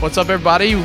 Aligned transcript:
What's 0.00 0.16
up, 0.16 0.30
everybody? 0.30 0.76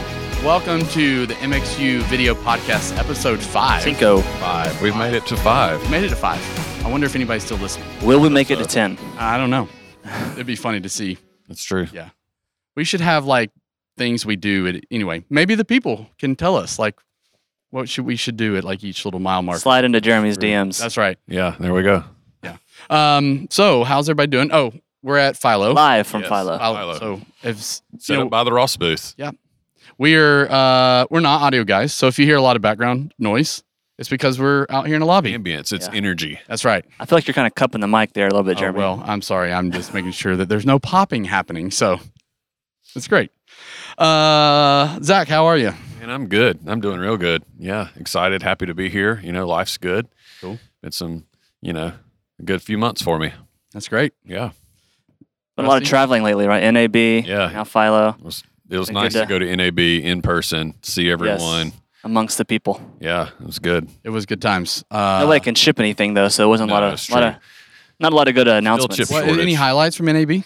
Welcome 0.43 0.85
to 0.89 1.25
the 1.25 1.35
MXU 1.35 2.01
Video 2.03 2.33
Podcast, 2.35 2.97
episode 2.97 3.41
five. 3.41 3.81
Cinco. 3.81 4.19
Five. 4.19 4.81
We've 4.81 4.95
made 4.97 5.13
it 5.13 5.25
to 5.27 5.37
five. 5.37 5.81
We 5.83 5.87
made 5.87 6.03
it 6.03 6.09
to 6.09 6.17
five. 6.17 6.85
I 6.85 6.91
wonder 6.91 7.05
if 7.07 7.15
anybody's 7.15 7.45
still 7.45 7.55
listening. 7.59 7.87
Will 8.03 8.19
we 8.19 8.27
make 8.27 8.51
it 8.51 8.57
to 8.57 8.65
10? 8.65 8.97
I 9.17 9.37
don't 9.37 9.49
know. 9.49 9.69
It'd 10.33 10.45
be 10.45 10.57
funny 10.57 10.81
to 10.81 10.89
see. 10.89 11.17
That's 11.47 11.63
true. 11.63 11.87
Yeah. 11.93 12.09
We 12.75 12.83
should 12.83 12.99
have 12.99 13.23
like 13.23 13.51
things 13.97 14.25
we 14.25 14.35
do. 14.35 14.67
At, 14.67 14.83
anyway, 14.91 15.23
maybe 15.29 15.55
the 15.55 15.63
people 15.63 16.09
can 16.19 16.35
tell 16.35 16.57
us 16.57 16.77
like 16.77 16.99
what 17.69 17.87
should 17.87 18.05
we 18.05 18.17
should 18.17 18.35
do 18.35 18.57
at 18.57 18.65
like 18.65 18.83
each 18.83 19.05
little 19.05 19.21
mile 19.21 19.41
mark. 19.43 19.59
Slide 19.59 19.85
into 19.85 20.01
Jeremy's 20.01 20.37
DMs. 20.37 20.77
That's 20.77 20.97
right. 20.97 21.17
Yeah, 21.25 21.55
there 21.57 21.73
we 21.73 21.83
go. 21.83 22.03
Um. 22.89 23.47
So 23.49 23.85
how's 23.85 24.09
everybody 24.09 24.27
doing? 24.27 24.49
Oh, 24.51 24.73
we're 25.05 25.17
at 25.17 25.37
Philo. 25.37 25.71
Live 25.71 26.07
from 26.07 26.21
Yes. 26.21 26.29
Philo. 26.29 26.57
Philo. 26.57 26.75
Philo. 26.75 26.99
So 26.99 27.21
if 27.43 27.57
Set 27.59 27.81
you 28.09 28.15
know, 28.17 28.23
up 28.25 28.29
by 28.31 28.43
the 28.43 28.51
Ross 28.51 28.75
booth. 28.75 29.13
Yeah. 29.17 29.31
We're 29.97 30.47
uh 30.49 31.05
we're 31.09 31.19
not 31.21 31.41
audio 31.41 31.63
guys. 31.63 31.93
So 31.93 32.07
if 32.07 32.19
you 32.19 32.25
hear 32.25 32.35
a 32.37 32.41
lot 32.41 32.55
of 32.55 32.61
background 32.61 33.13
noise, 33.19 33.63
it's 33.97 34.09
because 34.09 34.39
we're 34.39 34.65
out 34.69 34.87
here 34.87 34.95
in 34.95 34.99
the 34.99 35.05
lobby. 35.05 35.31
Ambience. 35.33 35.71
It's 35.71 35.87
Yeah. 35.87 35.93
energy. 35.93 36.39
That's 36.47 36.65
right. 36.65 36.83
I 36.99 37.05
feel 37.05 37.15
like 37.17 37.27
you're 37.27 37.33
kind 37.35 37.47
of 37.47 37.55
cupping 37.55 37.79
the 37.81 37.87
mic 37.87 38.11
there 38.13 38.27
a 38.27 38.29
little 38.31 38.43
bit, 38.43 38.57
Oh, 38.57 38.59
Jeremy. 38.61 38.79
well, 38.79 39.03
I'm 39.05 39.21
sorry. 39.21 39.53
I'm 39.53 39.71
just 39.71 39.93
making 39.93 40.11
sure 40.11 40.35
that 40.35 40.49
there's 40.49 40.65
no 40.65 40.79
popping 40.79 41.23
happening. 41.25 41.71
So 41.71 41.99
it's 42.95 43.07
great. 43.07 43.31
Uh, 43.97 44.99
Zach, 45.01 45.27
how 45.29 45.45
are 45.45 45.57
you? 45.57 45.71
And 46.01 46.11
I'm 46.11 46.27
good. 46.27 46.59
I'm 46.67 46.81
doing 46.81 46.99
real 46.99 47.15
good. 47.17 47.43
Yeah, 47.57 47.87
excited, 47.95 48.43
happy 48.43 48.65
to 48.65 48.73
be 48.73 48.89
here. 48.89 49.21
You 49.23 49.31
know, 49.31 49.47
life's 49.47 49.77
good. 49.77 50.07
Cool. 50.41 50.59
It's 50.83 50.97
some, 50.97 51.25
you 51.61 51.71
know, 51.73 51.93
a 52.39 52.43
good 52.43 52.61
few 52.61 52.77
months 52.77 53.01
for 53.01 53.17
me. 53.17 53.31
That's 53.71 53.87
great. 53.87 54.13
Yeah. 54.25 54.51
Been 55.55 55.65
a 55.65 55.69
lot 55.69 55.81
of 55.81 55.87
traveling 55.87 56.23
lately, 56.23 56.47
right? 56.47 56.63
NAB, 56.63 56.95
Yeah. 57.25 57.49
now 57.53 57.63
Philo, 57.63 58.15
It 58.19 58.23
was 58.25 58.43
it 58.69 58.77
was 58.77 58.91
nice 58.91 59.13
to 59.13 59.21
to- 59.21 59.25
go 59.25 59.39
to 59.39 59.55
NAB 59.55 59.79
in 60.03 60.21
person, 60.21 60.73
see 60.81 61.09
everyone. 61.09 61.67
Yes, 61.67 61.71
amongst 62.03 62.37
the 62.37 62.45
people. 62.45 62.81
Yeah, 62.99 63.29
it 63.39 63.45
was 63.45 63.59
good. 63.59 63.87
It 64.03 64.09
was 64.09 64.25
good 64.25 64.41
times. 64.41 64.83
Uh, 64.91 65.19
Nobody 65.21 65.39
can 65.39 65.55
ship 65.55 65.79
anything 65.79 66.13
though, 66.13 66.27
so 66.27 66.43
it 66.45 66.47
wasn't 66.49 66.71
a 66.71 66.73
lot 66.73 66.83
of, 66.83 66.93
it's 66.93 67.09
lot 67.09 67.23
of 67.23 67.35
not 67.99 68.11
a 68.11 68.15
lot 68.15 68.27
of 68.27 68.35
good 68.35 68.47
uh, 68.47 68.53
announcements. 68.55 68.97
chip 68.97 69.09
what, 69.11 69.23
any 69.39 69.53
highlights 69.53 69.95
from 69.95 70.07
NAB? 70.07 70.43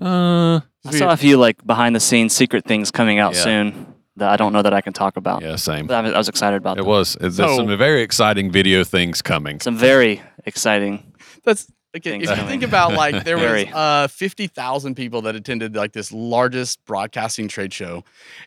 Uh, 0.00 0.60
I 0.86 0.90
saw 0.92 1.10
a 1.10 1.16
few 1.16 1.36
like 1.36 1.64
behind 1.66 1.94
the 1.94 2.00
scenes 2.00 2.32
secret 2.34 2.64
things 2.64 2.90
coming 2.90 3.18
out 3.18 3.34
Yeah. 3.34 3.42
soon 3.42 3.86
that 4.16 4.30
I 4.30 4.36
don't 4.36 4.52
know 4.52 4.62
that 4.62 4.72
I 4.72 4.80
can 4.80 4.92
talk 4.94 5.16
about. 5.18 5.42
yeah, 5.42 5.56
same. 5.56 5.86
But 5.86 5.96
I 5.96 6.00
was, 6.00 6.12
I 6.14 6.18
was 6.18 6.28
excited 6.28 6.56
about 6.56 6.78
It 6.78 6.82
them. 6.82 6.86
was. 6.86 7.16
There's 7.20 7.36
So- 7.36 7.56
some 7.56 7.76
very 7.76 8.00
exciting 8.02 8.50
video 8.50 8.84
things 8.84 9.20
coming. 9.22 9.60
Some 9.60 9.76
very 9.76 10.22
exciting. 10.46 11.12
That's 11.44 11.66
okay. 11.96 12.16
If 12.20 12.28
you 12.28 12.46
think 12.46 12.62
about 12.62 12.92
like 13.04 13.24
there 13.24 13.36
was 13.38 13.64
uh 13.72 14.08
fifty 14.08 14.46
thousand 14.46 14.94
people 14.94 15.22
that 15.22 15.34
attended 15.36 15.74
like 15.76 15.92
this 15.92 16.12
largest 16.12 16.84
broadcasting 16.84 17.48
trade 17.48 17.72
show, 17.72 18.04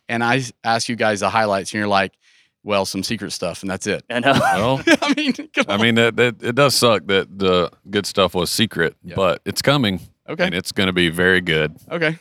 and 0.09 0.23
I 0.23 0.43
asked 0.63 0.89
you 0.89 0.95
guys 0.95 1.19
the 1.21 1.29
highlights, 1.29 1.71
and 1.73 1.79
you're 1.79 1.87
like, 1.87 2.13
"Well, 2.63 2.85
some 2.85 3.03
secret 3.03 3.31
stuff, 3.31 3.61
and 3.61 3.69
that's 3.69 3.87
it." 3.87 4.03
I 4.09 4.19
know. 4.19 4.33
Well, 4.41 4.81
I 5.01 5.13
mean, 5.15 5.33
I 5.67 5.77
mean, 5.77 5.95
that, 5.95 6.15
that 6.17 6.43
it 6.43 6.55
does 6.55 6.75
suck 6.75 7.05
that 7.07 7.37
the 7.39 7.71
good 7.89 8.05
stuff 8.05 8.33
was 8.35 8.49
secret, 8.49 8.95
Yeah. 9.03 9.15
but 9.15 9.41
it's 9.45 9.61
coming. 9.61 9.99
okay. 10.29 10.45
And 10.45 10.55
it's 10.55 10.71
going 10.71 10.87
to 10.87 10.93
be 10.93 11.09
very 11.09 11.41
good. 11.41 11.75
Okay. 11.91 12.17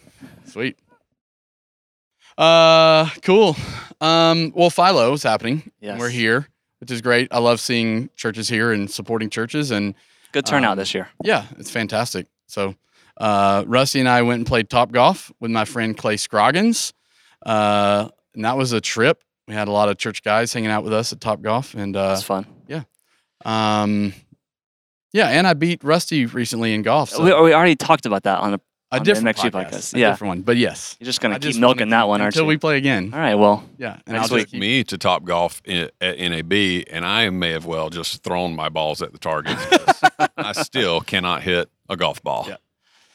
Sweet. 0.47 0.77
Uh 2.39 3.09
cool. 3.23 3.57
Um 4.01 4.53
well 4.57 4.71
Philo's 4.71 5.23
happening. 5.23 5.71
Yes. 5.81 6.01
We're 6.01 6.09
here, 6.09 6.49
which 6.81 6.91
is 6.91 7.01
great. 7.03 7.29
I 7.31 7.39
love 7.39 7.61
seeing 7.61 8.09
churches 8.17 8.49
here 8.49 8.73
and 8.73 8.91
supporting 8.91 9.29
churches 9.29 9.71
and 9.71 9.95
Good 10.33 10.47
turnout 10.47 10.73
Um, 10.73 10.79
this 10.79 10.95
year. 10.95 11.09
yeah, 11.23 11.45
it's 11.59 11.71
fantastic. 11.71 12.27
So 12.47 12.75
uh 13.19 13.65
Rusty 13.67 14.01
and 14.01 14.09
I 14.09 14.23
went 14.23 14.39
and 14.41 14.47
played 14.47 14.69
top 14.71 14.91
golf 14.93 15.31
with 15.41 15.51
my 15.51 15.65
friend 15.65 15.97
Clay 15.97 16.17
Scroggins. 16.17 16.93
Uh 17.45 18.09
and 18.35 18.45
that 18.45 18.57
was 18.57 18.73
a 18.73 18.81
trip. 18.81 19.23
We 19.47 19.55
had 19.55 19.69
a 19.69 19.73
lot 19.73 19.89
of 19.91 19.99
church 19.99 20.23
guys 20.23 20.53
hanging 20.53 20.71
out 20.71 20.85
with 20.85 20.93
us 20.95 21.13
at 21.13 21.21
Top 21.21 21.43
Golf 21.43 21.75
and 21.75 21.95
uh 21.97 22.09
That's 22.09 22.23
fun. 22.23 22.47
um 23.45 24.13
yeah, 25.15 25.29
and 25.29 25.47
I 25.47 25.53
beat 25.53 25.85
Rusty 25.85 26.25
recently 26.25 26.73
in 26.73 26.81
golf. 26.81 27.11
So 27.11 27.23
we, 27.23 27.35
we 27.49 27.53
already 27.53 27.77
talked 27.77 28.07
about 28.07 28.23
that 28.23 28.39
on 28.39 28.53
the. 28.53 28.61
A 28.93 28.97
on 28.97 28.99
the 29.01 29.05
different 29.15 29.37
MXU 29.37 29.51
podcast, 29.51 29.71
podcast. 29.71 29.95
a 29.95 29.99
Yeah. 29.99 30.11
different 30.11 30.29
one. 30.29 30.43
But 30.43 30.57
yes. 30.59 30.97
You're 31.01 31.07
just 31.07 31.21
gonna 31.21 31.35
I 31.35 31.39
keep 31.39 31.43
just 31.51 31.61
milking 31.61 31.89
that 31.91 32.07
one, 32.09 32.21
aren't 32.21 32.35
until 32.35 32.45
you? 32.45 32.49
we 32.49 32.57
play 32.59 32.77
again. 32.77 33.11
All 33.13 33.19
right. 33.19 33.35
Well, 33.35 33.65
Yeah, 33.79 33.99
and 34.07 34.17
Next 34.17 34.31
I'll 34.31 34.37
week. 34.37 34.45
just 34.45 34.53
keep, 34.53 34.61
Me 34.61 34.85
to 34.85 34.99
Top 34.99 35.25
Golf 35.25 35.61
i- 35.69 35.91
at 36.01 36.19
NAB, 36.19 36.85
and 36.91 37.05
I 37.05 37.29
may 37.31 37.51
have 37.53 37.67
well 37.67 37.91
just 37.91 38.23
thrown 38.23 38.55
my 38.55 38.69
balls 38.69 39.03
at 39.03 39.13
the 39.13 39.19
targets. 39.19 39.65
'cause 39.67 40.29
I 40.37 40.53
still 40.53 41.01
cannot 41.01 41.43
hit 41.43 41.69
a 41.89 41.97
golf 41.97 42.23
ball. 42.23 42.47
Yeah. 42.49 42.57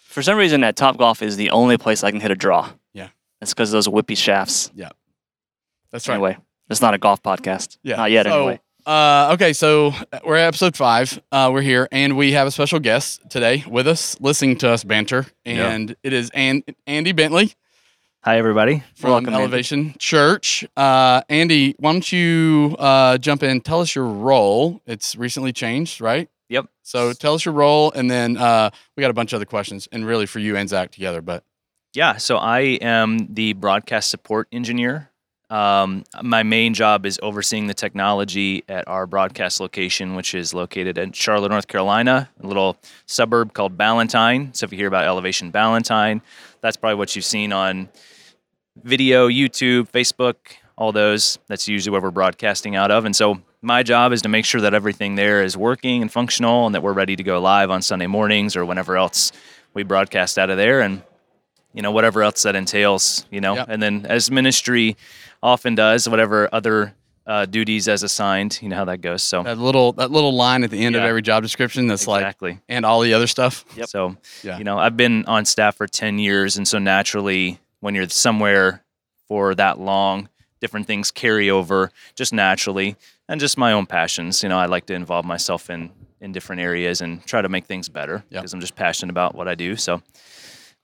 for 0.03 0.23
some 0.23 0.37
reason, 0.37 0.61
that 0.61 0.75
Top 0.75 0.97
Golf 0.97 1.21
is 1.21 1.37
the 1.37 1.51
only 1.51 1.77
place 1.77 2.03
I 2.03 2.09
can 2.11 2.19
hit 2.19 2.31
a 2.31 2.35
draw. 2.35 2.69
Yeah. 2.93 3.09
It's 3.39 3.53
because 3.53 3.69
of 3.69 3.73
those 3.73 3.87
whippy 3.87 4.17
shafts. 4.17 4.71
Yeah. 4.73 4.89
That's 5.91 6.07
right. 6.07 6.15
Anyway, 6.15 6.37
it's 6.71 6.81
not 6.81 6.93
a 6.95 6.97
golf 6.97 7.21
podcast. 7.21 7.77
Yeah. 7.83 7.97
Not 7.97 8.09
yet, 8.11 8.25
So, 8.25 8.35
anyway. 8.39 8.59
Uh, 8.87 9.31
okay, 9.33 9.51
so 9.51 9.91
we're 10.25 10.37
at 10.37 10.47
episode 10.47 10.77
five. 10.77 11.21
Uh, 11.29 11.49
we're 11.51 11.61
here, 11.61 11.89
and 11.91 12.15
we 12.15 12.31
have 12.31 12.47
a 12.47 12.51
special 12.51 12.79
guest 12.79 13.19
today 13.29 13.61
with 13.67 13.85
us, 13.85 14.15
listening 14.21 14.57
to 14.57 14.69
us 14.69 14.85
banter, 14.85 15.25
and 15.45 15.93
it 16.03 16.13
is 16.13 16.31
An- 16.33 16.63
Andy 16.85 17.11
Bentley 17.11 17.53
Hi, 18.23 18.37
everybody. 18.37 18.83
from 18.95 19.09
Welcome, 19.11 19.33
Andy. 19.33 19.43
Elevation 19.43 19.95
Church. 19.99 20.65
Uh, 20.77 21.21
Andy, 21.27 21.75
why 21.79 21.91
don't 21.91 22.09
you 22.13 22.77
uh, 22.79 23.17
jump 23.17 23.43
in? 23.43 23.59
Tell 23.59 23.81
us 23.81 23.93
your 23.93 24.05
role. 24.07 24.79
It's 24.85 25.17
recently 25.17 25.51
changed, 25.51 25.99
right? 25.99 26.29
Yep. 26.47 26.67
So 26.83 27.11
tell 27.11 27.33
us 27.33 27.43
your 27.43 27.55
role, 27.55 27.91
and 27.91 28.09
then 28.09 28.37
uh, 28.37 28.69
we 28.95 29.01
got 29.01 29.11
a 29.11 29.13
bunch 29.13 29.33
of 29.33 29.37
other 29.37 29.45
questions, 29.45 29.89
and 29.91 30.05
really 30.05 30.25
for 30.25 30.39
you 30.39 30.55
and 30.55 30.69
Zach 30.69 30.91
together. 30.91 31.21
But 31.21 31.43
Yeah, 31.93 32.15
so 32.15 32.37
I 32.37 32.61
am 32.61 33.33
the 33.33 33.51
broadcast 33.51 34.09
support 34.09 34.47
engineer. 34.53 35.09
Um, 35.49 36.03
my 36.21 36.43
main 36.43 36.73
job 36.73 37.05
is 37.05 37.19
overseeing 37.23 37.67
the 37.67 37.73
technology 37.73 38.63
at 38.67 38.87
our 38.87 39.07
broadcast 39.07 39.59
location, 39.59 40.15
which 40.15 40.35
is 40.35 40.53
located 40.53 40.97
in 40.97 41.13
Charlotte, 41.13 41.49
North 41.49 41.67
Carolina, 41.67 42.29
a 42.43 42.47
little 42.47 42.77
suburb 43.05 43.53
called 43.53 43.77
Ballantyne. 43.77 44.53
So 44.53 44.65
if 44.65 44.71
you 44.73 44.77
hear 44.77 44.87
about 44.87 45.05
Elevation 45.05 45.51
Ballantyne, 45.51 46.21
that's 46.59 46.75
probably 46.75 46.95
what 46.95 47.15
you've 47.15 47.23
seen 47.25 47.53
on 47.53 47.87
video, 48.83 49.29
YouTube, 49.29 49.89
Facebook, 49.89 50.35
all 50.77 50.91
those. 50.91 51.39
That's 51.47 51.67
usually 51.67 51.91
where 51.91 52.01
we're 52.01 52.11
broadcasting 52.11 52.75
out 52.75 52.91
of. 52.91 53.05
And 53.05 53.15
so 53.15 53.41
my 53.61 53.83
job 53.83 54.11
is 54.11 54.21
to 54.23 54.29
make 54.29 54.45
sure 54.45 54.61
that 54.61 54.73
everything 54.73 55.15
there 55.15 55.43
is 55.43 55.55
working 55.55 56.01
and 56.01 56.11
functional 56.11 56.65
and 56.65 56.75
that 56.75 56.83
we're 56.83 56.93
ready 56.93 57.15
to 57.15 57.23
go 57.23 57.39
live 57.39 57.71
on 57.71 57.81
Sunday 57.81 58.07
mornings 58.07 58.55
or 58.55 58.65
whenever 58.65 58.97
else 58.97 59.31
we 59.73 59.83
broadcast 59.83 60.37
out 60.37 60.49
of 60.49 60.57
there 60.57 60.81
and 60.81 61.03
you 61.77 61.83
know 61.83 61.91
whatever 61.91 62.23
else 62.23 62.41
that 62.43 62.55
entails, 62.55 63.25
you 63.31 63.39
know. 63.39 63.55
Yep. 63.55 63.67
And 63.69 63.81
then 63.81 64.05
as 64.09 64.29
ministry 64.31 64.97
often 65.41 65.75
does, 65.75 66.09
whatever 66.09 66.49
other 66.51 66.93
uh, 67.27 67.45
duties 67.45 67.87
as 67.87 68.03
assigned, 68.03 68.57
you 68.61 68.69
know 68.69 68.77
how 68.77 68.85
that 68.85 69.01
goes. 69.01 69.21
So 69.23 69.43
that 69.43 69.57
little 69.57 69.93
that 69.93 70.09
little 70.11 70.33
line 70.33 70.63
at 70.63 70.71
the 70.71 70.83
end 70.85 70.95
of 70.95 71.03
every 71.03 71.21
job 71.21 71.43
description 71.43 71.85
that's 71.87 72.07
like, 72.07 72.23
exactly. 72.23 72.59
and 72.67 72.85
all 72.85 73.01
the 73.01 73.13
other 73.13 73.27
stuff. 73.27 73.63
Yep. 73.75 73.87
So 73.89 74.17
Yeah. 74.43 74.57
you 74.57 74.63
know, 74.63 74.77
I've 74.79 74.97
been 74.97 75.23
on 75.25 75.45
staff 75.45 75.75
for 75.75 75.87
10 75.87 76.19
years. 76.19 76.57
And 76.57 76.67
so 76.67 76.79
naturally, 76.79 77.59
when 77.81 77.93
you're 77.95 78.09
somewhere 78.09 78.83
for 79.27 79.53
that 79.55 79.77
long, 79.79 80.29
different 80.61 80.87
things 80.87 81.11
carry 81.11 81.49
over 81.49 81.91
just 82.15 82.33
naturally 82.33 82.95
and 83.29 83.39
just 83.39 83.57
my 83.57 83.71
own 83.73 83.85
passions. 83.85 84.41
You 84.41 84.49
know, 84.49 84.57
I 84.57 84.65
like 84.65 84.85
to 84.87 84.93
involve 84.93 85.25
myself 85.25 85.69
in, 85.69 85.91
in 86.21 86.31
different 86.31 86.61
areas 86.61 87.01
and 87.01 87.23
try 87.25 87.41
to 87.41 87.49
make 87.49 87.65
things 87.65 87.89
better 87.89 88.23
Yep. 88.31 88.41
because 88.41 88.53
I'm 88.53 88.61
just 88.61 88.75
passionate 88.75 89.11
about 89.11 89.35
what 89.35 89.47
I 89.49 89.53
do. 89.55 89.75
So 89.75 90.01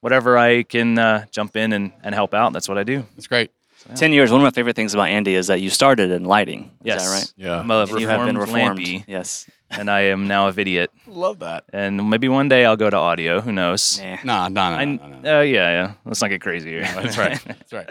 whatever 0.03 0.37
I 0.37 0.63
can 0.63 0.99
uh, 0.99 1.25
jump 1.31 1.55
in 1.55 1.71
and, 1.71 1.93
and 2.03 2.13
help 2.13 2.33
out, 2.33 2.51
that's 2.51 2.67
what 2.67 2.77
I 2.77 2.83
do. 2.83 3.05
It's 3.17 3.27
great. 3.27 3.51
Ten 3.95 4.11
years. 4.13 4.31
One 4.31 4.39
of 4.41 4.43
my 4.45 4.51
favorite 4.51 4.75
things 4.75 4.93
about 4.93 5.07
Andy 5.09 5.35
is 5.35 5.47
that 5.47 5.59
you 5.61 5.69
started 5.69 6.11
in 6.11 6.23
lighting. 6.25 6.71
Is 6.81 6.85
Yes. 6.87 7.03
that 7.05 7.13
right? 7.15 7.33
Yeah. 7.35 7.59
I'm 7.59 7.71
a 7.71 7.81
And 7.81 7.99
you 7.99 8.07
have 8.07 8.25
been 8.25 8.37
reformed 8.37 8.79
reformed. 8.79 8.79
lampy, 8.79 9.03
Yes. 9.07 9.49
and 9.69 9.89
I 9.89 10.01
am 10.13 10.27
now 10.27 10.47
a 10.47 10.51
vidiot. 10.53 10.89
Love 11.07 11.39
that. 11.39 11.65
And 11.73 12.09
maybe 12.09 12.27
one 12.29 12.47
day 12.47 12.65
I'll 12.65 12.77
go 12.77 12.89
to 12.89 12.95
audio. 12.97 13.41
Who 13.41 13.51
knows? 13.51 13.99
Nah. 14.01 14.17
Nah, 14.23 14.47
nah, 14.47 14.69
nah, 14.69 14.77
I, 14.77 14.85
nah, 14.85 15.07
nah, 15.07 15.19
nah. 15.19 15.37
uh, 15.39 15.41
yeah, 15.41 15.69
yeah. 15.71 15.91
Let's 16.05 16.21
not 16.21 16.29
get 16.29 16.41
crazy 16.41 16.69
here. 16.69 16.83
That's 16.83 17.17
right. 17.17 17.41
That's 17.45 17.73
right. 17.73 17.89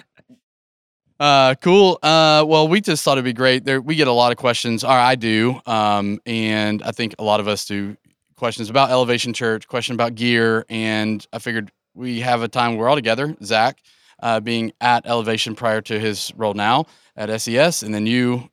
Uh, 1.21 1.55
cool. 1.57 1.99
Uh, 2.03 2.45
well, 2.47 2.67
we 2.69 2.81
just 2.81 3.05
thought 3.05 3.13
it'd 3.13 3.25
be 3.25 3.33
great. 3.33 3.65
There, 3.65 3.81
we 3.81 3.95
get 3.95 4.09
a 4.09 4.13
lot 4.13 4.33
of 4.33 4.39
questions, 4.39 4.83
or 4.85 4.91
I 4.91 5.15
do, 5.15 5.61
um, 5.67 6.21
and 6.27 6.83
I 6.83 6.91
think 6.91 7.15
a 7.19 7.25
lot 7.25 7.41
of 7.41 7.49
us 7.49 7.65
do. 7.67 7.97
Questions 8.37 8.71
about 8.71 8.91
Elevation 8.91 9.33
Church, 9.33 9.69
question 9.69 9.95
about 9.95 10.17
gear, 10.17 10.65
and 10.69 11.25
I 11.33 11.39
figured 11.39 11.71
we 11.95 12.21
have 12.21 12.43
a 12.43 12.49
time 12.49 12.77
we're 12.77 12.89
all 12.89 12.95
together. 12.97 13.37
Zach, 13.43 13.79
uh, 14.23 14.41
being 14.41 14.73
at 14.81 15.07
Elevation 15.07 15.55
prior 15.55 15.81
to 15.83 15.99
his 15.99 16.33
role 16.37 16.55
now 16.55 16.87
at 17.17 17.29
SES, 17.41 17.83
and 17.83 17.95
then 17.95 18.07
you 18.07 18.49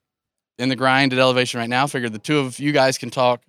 in 0.58 0.70
the 0.70 0.76
grind 0.76 1.14
at 1.14 1.20
Elevation 1.20 1.60
right 1.60 1.70
now. 1.70 1.88
Figured 1.88 2.12
the 2.14 2.20
two 2.20 2.40
of 2.40 2.60
you 2.60 2.72
guys 2.72 2.98
can 2.98 3.10
talk 3.10 3.42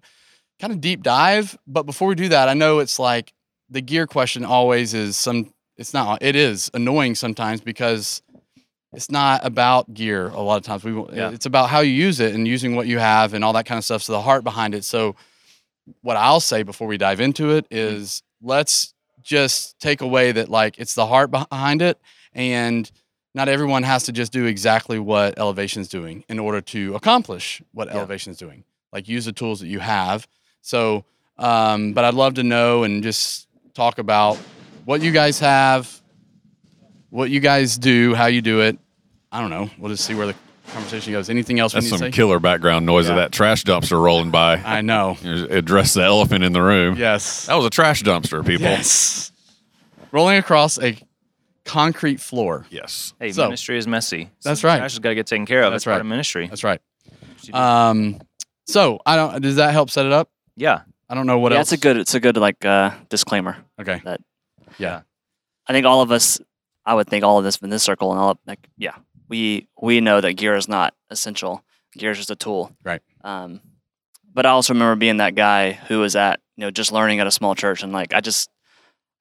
kind 0.61 0.73
of 0.73 0.81
deep 0.81 1.03
dive. 1.03 1.57
But 1.67 1.85
before 1.85 2.09
we 2.09 2.15
do 2.15 2.29
that, 2.29 2.49
I 2.49 2.55
know 2.55 2.79
it's 2.79 2.99
like 2.99 3.33
the 3.69 3.81
gear 3.81 4.07
question 4.07 4.45
always 4.45 4.95
is 4.95 5.17
some. 5.17 5.53
It's 5.77 5.95
not. 5.95 6.23
It 6.23 6.37
is 6.37 6.71
annoying 6.75 7.15
sometimes 7.15 7.61
because 7.63 8.23
it's 8.93 9.11
not 9.11 9.45
about 9.47 9.93
gear 9.95 10.29
a 10.29 10.41
lot 10.41 10.57
of 10.57 10.63
times. 10.63 10.85
We 10.85 10.93
Yeah. 11.17 11.31
it's 11.31 11.47
about 11.47 11.71
how 11.71 11.81
you 11.81 11.93
use 11.93 12.21
it 12.21 12.35
and 12.35 12.47
using 12.47 12.77
what 12.77 12.87
you 12.87 12.99
have 12.99 13.35
and 13.35 13.45
all 13.45 13.53
that 13.55 13.67
kind 13.67 13.79
of 13.79 13.85
stuff. 13.85 14.03
So 14.03 14.13
the 14.13 14.21
heart 14.21 14.45
behind 14.45 14.75
it. 14.75 14.85
So 14.85 15.17
what 16.03 16.17
I'll 16.17 16.41
say 16.41 16.63
before 16.63 16.87
we 16.87 16.99
dive 16.99 17.21
into 17.21 17.51
it 17.53 17.67
is 17.71 18.23
let's 18.43 18.95
just 19.22 19.78
take 19.81 20.00
away 20.00 20.32
that 20.32 20.49
like 20.49 20.78
it's 20.78 20.94
the 20.94 21.06
heart 21.06 21.31
behind 21.31 21.82
it 21.82 21.99
and 22.32 22.90
not 23.34 23.49
everyone 23.49 23.82
has 23.84 24.05
to 24.05 24.12
just 24.12 24.32
do 24.32 24.46
exactly 24.46 24.99
what 24.99 25.38
Elevation's 25.38 25.88
doing 25.88 26.25
in 26.28 26.38
order 26.38 26.61
to 26.61 26.94
accomplish 26.96 27.62
what 27.72 27.88
Yeah. 27.88 27.94
Elevation's 27.99 28.37
doing. 28.38 28.64
Like 28.93 29.08
use 29.08 29.25
the 29.25 29.32
tools 29.32 29.61
that 29.61 29.69
you 29.69 29.78
have. 29.78 30.26
So, 30.62 31.05
um, 31.38 31.93
but 31.93 32.05
I'd 32.05 32.14
love 32.14 32.34
to 32.34 32.43
know 32.43 32.82
and 32.82 33.02
just 33.02 33.46
talk 33.72 33.99
about 33.99 34.37
what 34.84 35.00
you 35.00 35.12
guys 35.12 35.38
have, 35.40 36.00
what 37.11 37.31
you 37.31 37.40
guys 37.40 37.78
do, 37.78 38.14
how 38.14 38.26
you 38.26 38.43
do 38.43 38.61
it. 38.62 38.78
I 39.31 39.40
don't 39.40 39.50
know. 39.50 39.70
We'll 39.78 39.93
just 39.93 40.05
see 40.05 40.14
where 40.14 40.26
the 40.26 40.34
conversation 40.72 41.12
goes. 41.12 41.28
Anything 41.31 41.58
else 41.61 41.72
That's 41.72 41.84
we 41.84 41.87
need 41.87 41.90
some 41.90 41.99
to 42.00 42.05
say? 42.06 42.11
killer 42.12 42.38
background 42.38 42.87
noise 42.87 43.08
of 43.08 43.17
that 43.17 43.32
trash 43.32 43.64
dumpster 43.64 44.00
rolling 44.02 44.31
by. 44.31 44.56
I 44.64 44.81
know. 44.81 45.17
You 45.22 45.46
Address 45.49 45.94
the 45.94 46.02
elephant 46.02 46.44
in 46.44 46.52
the 46.52 46.62
room. 46.62 46.96
Yes. 46.96 47.46
That 47.46 47.55
was 47.55 47.64
a 47.67 47.70
trash 47.70 48.02
dumpster, 48.02 48.44
people. 48.46 48.67
Yes. 48.67 49.32
Rolling 50.12 50.37
across 50.38 50.78
a 50.78 50.96
concrete 51.64 52.20
floor. 52.20 52.67
Yes. 52.70 53.14
Hey, 53.20 53.32
So- 53.32 53.44
ministry 53.44 53.78
is 53.78 53.87
messy. 53.87 54.31
That's 54.43 54.64
right. 54.64 54.78
Trash 54.78 54.93
has 54.93 54.99
got 54.99 55.11
to 55.11 55.14
get 55.14 55.26
taken 55.26 55.46
care 55.46 55.62
of. 55.62 55.72
That's 55.72 55.84
That's 55.84 55.93
part 55.93 55.94
right. 55.96 56.00
of 56.00 56.06
ministry. 56.06 56.46
That's 56.49 56.64
right. 56.64 56.81
What 57.05 57.46
you 57.46 57.52
do. 57.52 57.58
Um, 57.58 58.20
so 58.67 59.00
I 59.06 59.17
don't. 59.17 59.40
Does 59.43 59.56
that 59.56 59.72
help 59.72 59.90
set 59.90 60.06
it 60.06 60.12
up? 60.12 60.31
yeah. 60.56 60.82
I 61.08 61.14
don't 61.17 61.26
know 61.26 61.40
what 61.40 61.50
yeah, 61.50 61.58
else. 61.58 61.72
it's 61.72 61.81
a 61.81 61.82
good 61.82 61.96
it's 61.96 62.14
a 62.14 62.20
good 62.20 62.37
like 62.37 62.64
uh, 62.64 62.93
disclaimer. 63.08 63.56
Okay. 63.81 64.00
that- 64.05 64.20
Yeah. 64.78 65.00
I 65.67 65.72
think 65.72 65.84
all 65.84 66.02
of 66.02 66.12
us, 66.12 66.40
I 66.87 66.94
would 66.94 67.08
think 67.08 67.25
all 67.25 67.38
of 67.38 67.43
this 67.43 67.56
in 67.56 67.69
this 67.69 67.82
circle 67.82 68.12
and 68.12 68.20
all 68.20 68.31
of, 68.31 68.38
like 68.46 68.61
yeah, 68.78 68.94
we 69.31 69.69
we 69.81 70.03
know 70.03 70.21
that 70.21 70.35
gear 70.35 70.56
is 70.56 70.69
not 70.69 70.94
essential. 71.09 71.65
Gear 71.97 72.11
is 72.11 72.19
just 72.19 72.31
a 72.31 72.37
tool. 72.37 72.77
Right. 72.85 73.00
Um, 73.25 73.61
but 74.32 74.44
I 74.44 74.50
also 74.50 74.75
remember 74.75 74.97
being 74.97 75.17
that 75.17 75.35
guy 75.35 75.73
who 75.73 76.00
was 76.00 76.15
at 76.15 76.41
you 76.56 76.62
know 76.62 76.71
just 76.71 76.93
learning 76.93 77.21
at 77.21 77.27
a 77.27 77.31
small 77.31 77.55
church 77.55 77.82
and 77.82 77.93
like 77.93 78.12
I 78.12 78.21
just 78.21 78.50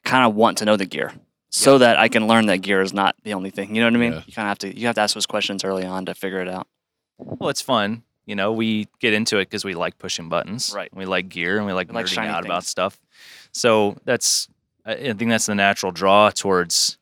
kind 0.03 0.27
of 0.27 0.35
want 0.35 0.57
to 0.57 0.65
know 0.65 0.75
the 0.75 0.85
gear 0.85 1.13
so 1.49 1.77
that 1.77 1.97
I 1.97 2.09
can 2.09 2.27
learn 2.27 2.47
that 2.47 2.57
gear 2.57 2.81
is 2.81 2.93
not 2.93 3.15
the 3.23 3.33
only 3.33 3.49
thing. 3.49 3.73
You 3.73 3.81
know 3.81 3.87
what 3.87 3.95
I 3.95 3.99
mean? 3.99 4.11
Yeah. 4.13 4.23
You 4.25 4.33
kind 4.33 4.45
of 4.45 4.49
have 4.49 4.59
to 4.59 4.77
you 4.77 4.87
have 4.87 4.95
to 4.95 5.01
ask 5.01 5.13
those 5.13 5.25
questions 5.25 5.63
early 5.63 5.85
on 5.85 6.05
to 6.05 6.13
figure 6.13 6.41
it 6.41 6.49
out. 6.49 6.67
Well, 7.17 7.49
it's 7.49 7.61
fun. 7.61 8.03
You 8.25 8.35
know, 8.35 8.51
we 8.53 8.87
get 8.99 9.13
into 9.13 9.37
it 9.37 9.45
because 9.45 9.65
we 9.65 9.73
like 9.73 9.97
pushing 9.97 10.29
buttons. 10.29 10.71
Right. 10.75 10.93
We 10.95 11.05
like 11.05 11.29
gear 11.29 11.57
and 11.57 11.65
we 11.65 11.73
like 11.73 11.87
We 11.87 11.95
like 11.95 12.05
nerding 12.05 12.27
out 12.27 12.45
about 12.45 12.63
stuff. 12.63 12.99
So 13.51 13.97
that's, 14.05 14.47
I 14.85 15.13
think 15.13 15.31
that's 15.31 15.47
the 15.47 15.55
natural 15.55 15.91
draw 15.91 16.29
towards 16.29 16.98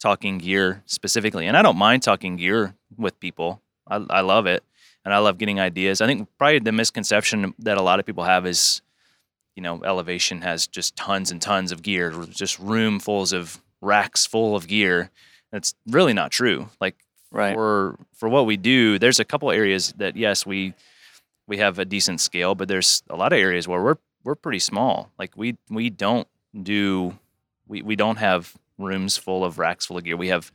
talking 0.00 0.38
gear 0.38 0.82
specifically. 0.86 1.46
And 1.46 1.56
I 1.56 1.62
don't 1.62 1.76
mind 1.76 2.02
talking 2.02 2.36
gear 2.36 2.74
with 2.96 3.18
people. 3.20 3.60
I, 3.88 4.04
I 4.10 4.20
love 4.20 4.46
it. 4.46 4.62
And 5.04 5.14
I 5.14 5.18
love 5.18 5.38
getting 5.38 5.58
ideas. 5.60 6.00
I 6.00 6.06
think 6.06 6.28
probably 6.38 6.58
the 6.58 6.72
misconception 6.72 7.54
that 7.60 7.78
a 7.78 7.82
lot 7.82 7.98
of 7.98 8.06
people 8.06 8.24
have 8.24 8.46
is, 8.46 8.82
you 9.56 9.62
know, 9.62 9.82
elevation 9.84 10.42
has 10.42 10.66
just 10.66 10.96
tons 10.96 11.30
and 11.30 11.40
tons 11.40 11.72
of 11.72 11.82
gear, 11.82 12.12
just 12.30 12.58
room 12.58 13.00
fulls 13.00 13.32
of 13.32 13.62
racks 13.80 14.26
full 14.26 14.54
of 14.54 14.66
gear. 14.68 15.10
That's 15.50 15.74
really 15.86 16.12
not 16.12 16.30
true. 16.30 16.68
Like 16.80 16.96
Right. 17.30 17.54
for 17.54 17.98
for 18.14 18.28
what 18.28 18.46
we 18.46 18.56
do, 18.56 18.98
there's 18.98 19.20
a 19.20 19.24
couple 19.24 19.50
areas 19.50 19.92
that 19.98 20.16
yes, 20.16 20.46
we 20.46 20.72
we 21.46 21.58
have 21.58 21.78
a 21.78 21.84
decent 21.84 22.20
scale, 22.20 22.54
but 22.54 22.68
there's 22.68 23.02
a 23.10 23.16
lot 23.16 23.32
of 23.32 23.38
areas 23.38 23.68
where 23.68 23.82
we're 23.82 23.96
we're 24.24 24.34
pretty 24.34 24.58
small. 24.58 25.10
Like 25.18 25.36
we 25.36 25.56
we 25.68 25.90
don't 25.90 26.26
do 26.62 27.18
we, 27.66 27.82
we 27.82 27.96
don't 27.96 28.16
have 28.16 28.54
rooms 28.78 29.16
full 29.16 29.44
of 29.44 29.58
racks 29.58 29.86
full 29.86 29.98
of 29.98 30.04
gear. 30.04 30.16
We 30.16 30.28
have 30.28 30.50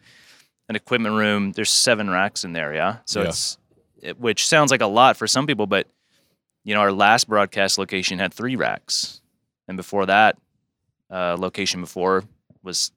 an 0.70 0.76
equipment 0.76 1.16
room. 1.16 1.52
There's 1.52 1.70
seven 1.70 2.10
racks 2.10 2.44
in 2.44 2.54
there, 2.54 2.74
yeah. 2.74 2.98
So 3.06 3.22
Yeah. 3.22 3.28
it's 3.30 3.58
it, 4.02 4.20
which 4.20 4.48
sounds 4.48 4.72
like 4.72 4.82
a 4.82 4.88
lot 4.88 5.16
for 5.18 5.28
some 5.28 5.46
people, 5.48 5.68
but 5.68 5.88
you 6.64 6.74
know 6.74 6.82
our 6.82 6.92
last 6.92 7.28
broadcast 7.28 7.78
location 7.78 8.20
had 8.20 8.34
three 8.34 8.56
racks, 8.56 9.22
and 9.68 9.78
before 9.78 10.06
that, 10.08 10.38
uh, 11.12 11.36
location 11.40 11.80
before 11.82 12.24
was 12.64 12.92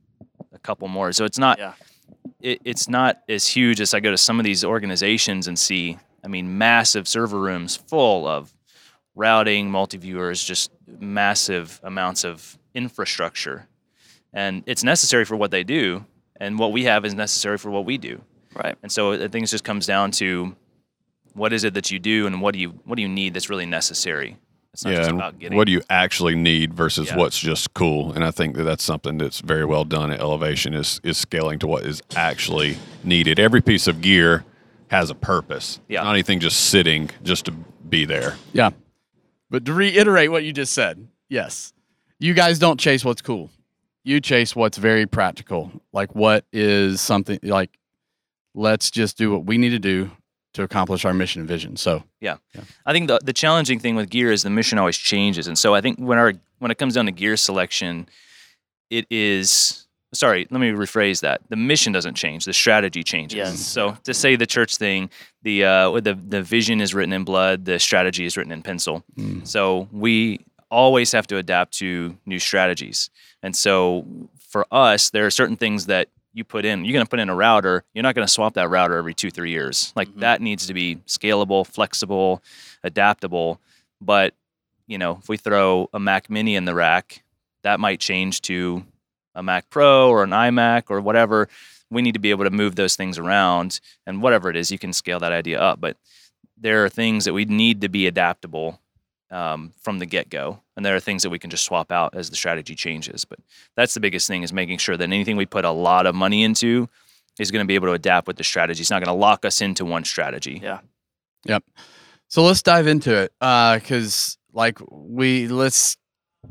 a 0.53 0.59
couple 0.59 0.89
more. 0.89 1.13
So 1.13 1.25
it's 1.25 1.39
not 1.39 1.59
Yeah. 1.59 1.75
it, 2.41 2.61
it's 2.65 2.89
not 2.89 3.21
as 3.29 3.47
huge 3.47 3.81
as 3.81 3.95
I 3.95 4.01
go 4.01 4.11
to 4.11 4.17
some 4.19 4.39
of 4.41 4.45
these 4.45 4.65
organizations 4.65 5.47
and 5.49 5.59
see. 5.59 5.99
I 6.25 6.29
mean, 6.29 6.59
massive 6.59 7.07
server 7.07 7.39
rooms 7.41 7.77
full 7.77 8.27
of 8.27 8.53
routing, 9.15 9.71
multi-viewers, 9.71 10.43
just 10.45 10.71
massive 10.99 11.81
amounts 11.85 12.25
of 12.25 12.59
infrastructure, 12.75 13.69
and 14.37 14.63
it's 14.67 14.85
necessary 14.85 15.25
for 15.25 15.35
what 15.35 15.51
they 15.51 15.65
do, 15.65 16.05
and 16.39 16.59
what 16.59 16.71
we 16.71 16.85
have 16.85 17.05
is 17.05 17.15
necessary 17.15 17.59
for 17.59 17.71
what 17.71 17.87
we 17.87 17.97
do. 17.99 18.21
Right. 18.55 18.77
And 18.83 18.93
so 18.93 19.13
I 19.13 19.29
think 19.29 19.45
it 19.45 19.49
just 19.49 19.65
comes 19.65 19.87
down 19.87 20.11
to 20.13 20.55
what 21.33 21.53
is 21.53 21.65
it 21.65 21.75
that 21.75 21.91
you 21.91 21.99
do, 21.99 22.27
and 22.27 22.41
what 22.41 22.53
do 22.53 22.61
you 22.61 22.69
what 22.85 22.97
do 22.97 23.03
you 23.03 23.09
need 23.09 23.35
that's 23.35 23.51
really 23.51 23.67
necessary. 23.67 24.37
It's 24.73 24.85
not 24.85 24.91
yeah. 24.93 24.99
just 24.99 25.11
about 25.11 25.39
getting. 25.39 25.57
what 25.57 25.67
do 25.67 25.73
you 25.73 25.81
actually 25.89 26.35
need 26.35 26.75
versus 26.75 27.09
Yeah. 27.09 27.17
what's 27.17 27.39
just 27.39 27.73
cool? 27.73 28.13
And 28.13 28.23
I 28.23 28.31
think 28.31 28.57
that 28.57 28.65
that's 28.65 28.85
something 28.85 29.17
that's 29.17 29.41
very 29.41 29.65
well 29.65 29.85
done 29.85 30.13
at 30.13 30.21
Elevation 30.21 30.75
is 30.75 31.01
is 31.03 31.17
scaling 31.17 31.59
to 31.61 31.67
what 31.67 31.87
is 31.87 32.03
actually 32.15 32.77
needed. 33.03 33.41
Every 33.41 33.63
piece 33.63 33.87
of 33.87 34.03
gear 34.03 34.45
has 34.89 35.09
a 35.09 35.15
purpose. 35.15 35.81
Yeah. 35.89 36.03
Not 36.03 36.13
anything 36.13 36.41
just 36.41 36.61
sitting 36.69 37.09
just 37.23 37.47
to 37.47 37.53
be 37.89 38.05
there. 38.05 38.37
Yeah. 38.53 38.71
But 39.49 39.65
to 39.65 39.73
reiterate 39.73 40.31
what 40.31 40.45
you 40.45 40.53
just 40.53 40.75
said, 40.75 41.09
yes, 41.31 41.73
you 42.19 42.35
guys 42.35 42.59
don't 42.59 42.79
chase 42.79 43.03
what's 43.05 43.23
cool. 43.23 43.51
You 44.07 44.21
chase 44.21 44.55
what's 44.55 44.79
very 44.79 45.05
practical. 45.05 45.71
Like 45.93 46.15
what 46.15 46.45
is 46.53 47.01
something 47.01 47.41
like, 47.43 47.77
let's 48.55 48.91
just 48.91 49.19
do 49.19 49.33
what 49.33 49.45
we 49.47 49.59
need 49.59 49.71
to 49.71 49.81
do 49.81 50.11
to 50.55 50.63
accomplish 50.63 51.05
our 51.05 51.13
mission 51.13 51.41
and 51.41 51.49
vision. 51.49 51.77
So 51.77 52.05
Yeah. 52.21 52.37
I 52.87 52.93
think 52.93 53.09
the 53.09 53.19
the 53.23 53.33
challenging 53.33 53.81
thing 53.81 53.97
with 53.97 54.09
gear 54.09 54.31
is 54.31 54.43
the 54.45 54.51
mission 54.51 54.79
always 54.79 54.97
changes, 54.97 55.49
and 55.49 55.59
so 55.59 55.75
I 55.75 55.81
think 55.81 55.99
when 55.99 56.19
our 56.19 56.33
when 56.61 56.71
it 56.71 56.79
comes 56.79 56.95
down 56.95 57.07
to 57.07 57.13
gear 57.13 57.37
selection, 57.37 58.09
it 58.91 59.07
is 59.11 59.87
sorry. 60.15 60.47
Let 60.51 60.61
me 60.61 60.71
rephrase 60.71 61.21
that. 61.23 61.41
The 61.51 61.57
mission 61.57 61.93
doesn't 61.93 62.15
change. 62.15 62.45
The 62.45 62.53
strategy 62.55 63.03
changes. 63.03 63.37
Yes. 63.37 63.59
So 63.61 63.99
to 64.05 64.15
say 64.15 64.37
the 64.37 64.47
church 64.47 64.77
thing, 64.77 65.11
the 65.43 65.65
uh, 65.65 66.01
the 66.01 66.15
the 66.15 66.43
vision 66.43 66.81
is 66.81 66.95
written 66.95 67.13
in 67.13 67.25
blood. 67.25 67.65
The 67.65 67.79
strategy 67.81 68.25
is 68.25 68.37
written 68.37 68.53
in 68.53 68.63
pencil. 68.63 69.05
mm, 69.19 69.47
So 69.47 69.89
we 69.93 70.41
always 70.71 71.13
have 71.13 71.27
to 71.29 71.37
adapt 71.37 71.79
to 71.79 72.17
new 72.25 72.39
strategies. 72.39 73.11
And 73.47 73.55
so 73.55 74.05
for 74.41 74.67
us, 74.73 75.11
there 75.11 75.25
are 75.25 75.31
certain 75.31 75.57
things 75.57 75.87
that 75.87 76.09
you 76.33 76.43
put 76.43 76.65
in. 76.65 76.85
You're 76.85 76.95
going 76.95 77.07
to 77.07 77.09
put 77.09 77.21
in 77.21 77.29
a 77.29 77.35
router. 77.37 77.85
You're 77.95 78.03
not 78.03 78.17
going 78.17 78.27
to 78.27 78.33
swap 78.33 78.55
that 78.55 78.69
router 78.69 78.97
every 78.97 79.15
two, 79.15 79.31
three 79.31 79.53
years. 79.53 79.93
Like 79.95 80.09
Mhm. 80.09 80.19
that 80.19 80.41
needs 80.43 80.67
to 80.67 80.75
be 80.75 80.97
scalable, 81.07 81.65
flexible, 81.65 82.43
adaptable. 82.83 83.61
But, 84.01 84.35
you 84.89 84.99
know, 84.99 85.19
if 85.23 85.29
we 85.29 85.37
throw 85.37 85.89
a 85.95 86.01
Mac 86.01 86.29
Mini 86.29 86.57
in 86.57 86.65
the 86.65 86.75
rack, 86.75 87.23
that 87.63 87.79
might 87.79 88.01
change 88.01 88.43
to 88.43 88.85
a 89.33 89.45
Mac 89.45 89.71
Pro 89.71 90.09
or 90.09 90.25
an 90.25 90.31
iMac 90.31 90.85
or 90.89 91.01
whatever. 91.01 91.49
We 91.89 92.03
need 92.03 92.15
to 92.15 92.19
be 92.19 92.31
able 92.31 92.45
to 92.47 92.51
move 92.51 92.75
those 92.75 92.97
things 92.97 93.17
around. 93.17 93.79
And 94.09 94.23
whatever 94.23 94.51
it 94.51 94.57
is, 94.57 94.73
you 94.73 94.79
can 94.79 94.93
scale 94.93 95.21
that 95.21 95.31
idea 95.31 95.61
up. 95.61 95.81
But 95.81 95.97
there 96.57 96.85
are 96.85 96.89
things 96.89 97.25
that 97.27 97.33
we 97.33 97.45
need 97.45 97.81
to 97.83 97.89
be 97.89 98.09
adaptable 98.09 98.81
um, 99.31 99.73
from 99.81 99.99
the 99.99 100.07
get 100.07 100.31
go, 100.31 100.61
and 100.77 100.85
there 100.87 100.95
are 100.95 101.01
things 101.01 101.23
that 101.23 101.31
we 101.31 101.39
can 101.39 101.51
just 101.51 101.65
swap 101.65 101.91
out 101.91 102.15
as 102.15 102.31
the 102.31 102.37
strategy 102.37 102.75
changes. 102.75 103.25
But 103.25 103.39
that's 103.77 103.95
the 103.95 104.01
biggest 104.01 104.27
thing 104.29 104.43
is 104.43 104.53
making 104.53 104.79
sure 104.79 104.97
that 104.97 105.05
anything 105.05 105.37
we 105.37 105.47
put 105.47 105.65
a 105.65 105.71
lot 105.71 106.07
of 106.07 106.15
money 106.15 106.43
into 106.45 106.89
is 107.39 107.51
going 107.51 107.65
to 107.65 107.67
be 107.67 107.75
able 107.75 107.89
to 107.89 107.93
adapt 107.93 108.27
with 108.27 108.37
the 108.37 108.45
strategy. 108.45 108.81
It's 108.81 108.91
not 108.91 109.03
going 109.05 109.15
to 109.15 109.21
lock 109.21 109.45
us 109.45 109.61
into 109.61 109.85
one 109.85 110.05
strategy. 110.05 110.61
Yeah. 110.63 110.81
Yep. 111.45 111.65
So 112.29 112.43
let's 112.43 112.63
dive 112.63 112.87
into 112.87 113.15
it. 113.15 113.33
Uh, 113.41 113.79
cause 113.81 114.39
like 114.53 114.79
we, 114.91 115.47
let's, 115.49 115.97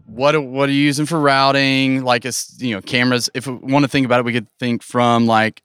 what, 0.06 0.36
are- 0.36 0.42
what 0.42 0.70
are 0.70 0.72
you 0.72 0.82
using 0.84 1.06
for 1.06 1.20
routing? 1.20 2.04
Like 2.04 2.24
it's, 2.24 2.56
you 2.62 2.76
know, 2.76 2.82
cameras. 2.82 3.30
If 3.34 3.48
we 3.48 3.54
want 3.54 3.84
to 3.84 3.90
think 3.90 4.06
about 4.06 4.20
it, 4.20 4.26
we 4.26 4.34
could 4.34 4.48
think 4.60 4.84
from 4.84 5.26
like, 5.26 5.64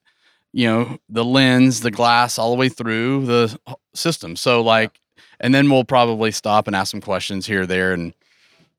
you 0.52 0.66
know, 0.66 0.98
the 1.08 1.24
lens, 1.24 1.80
the 1.80 1.90
glass 1.90 2.38
all 2.38 2.50
the 2.50 2.56
way 2.56 2.68
through 2.68 3.26
the 3.26 3.58
system. 3.94 4.34
So 4.36 4.62
like, 4.62 4.98
and 5.40 5.54
then 5.54 5.70
we'll 5.70 5.84
probably 5.84 6.30
stop 6.30 6.66
and 6.66 6.76
ask 6.76 6.90
some 6.90 7.00
questions 7.00 7.46
here 7.46 7.62
or 7.62 7.66
there 7.66 7.92
and, 7.92 8.14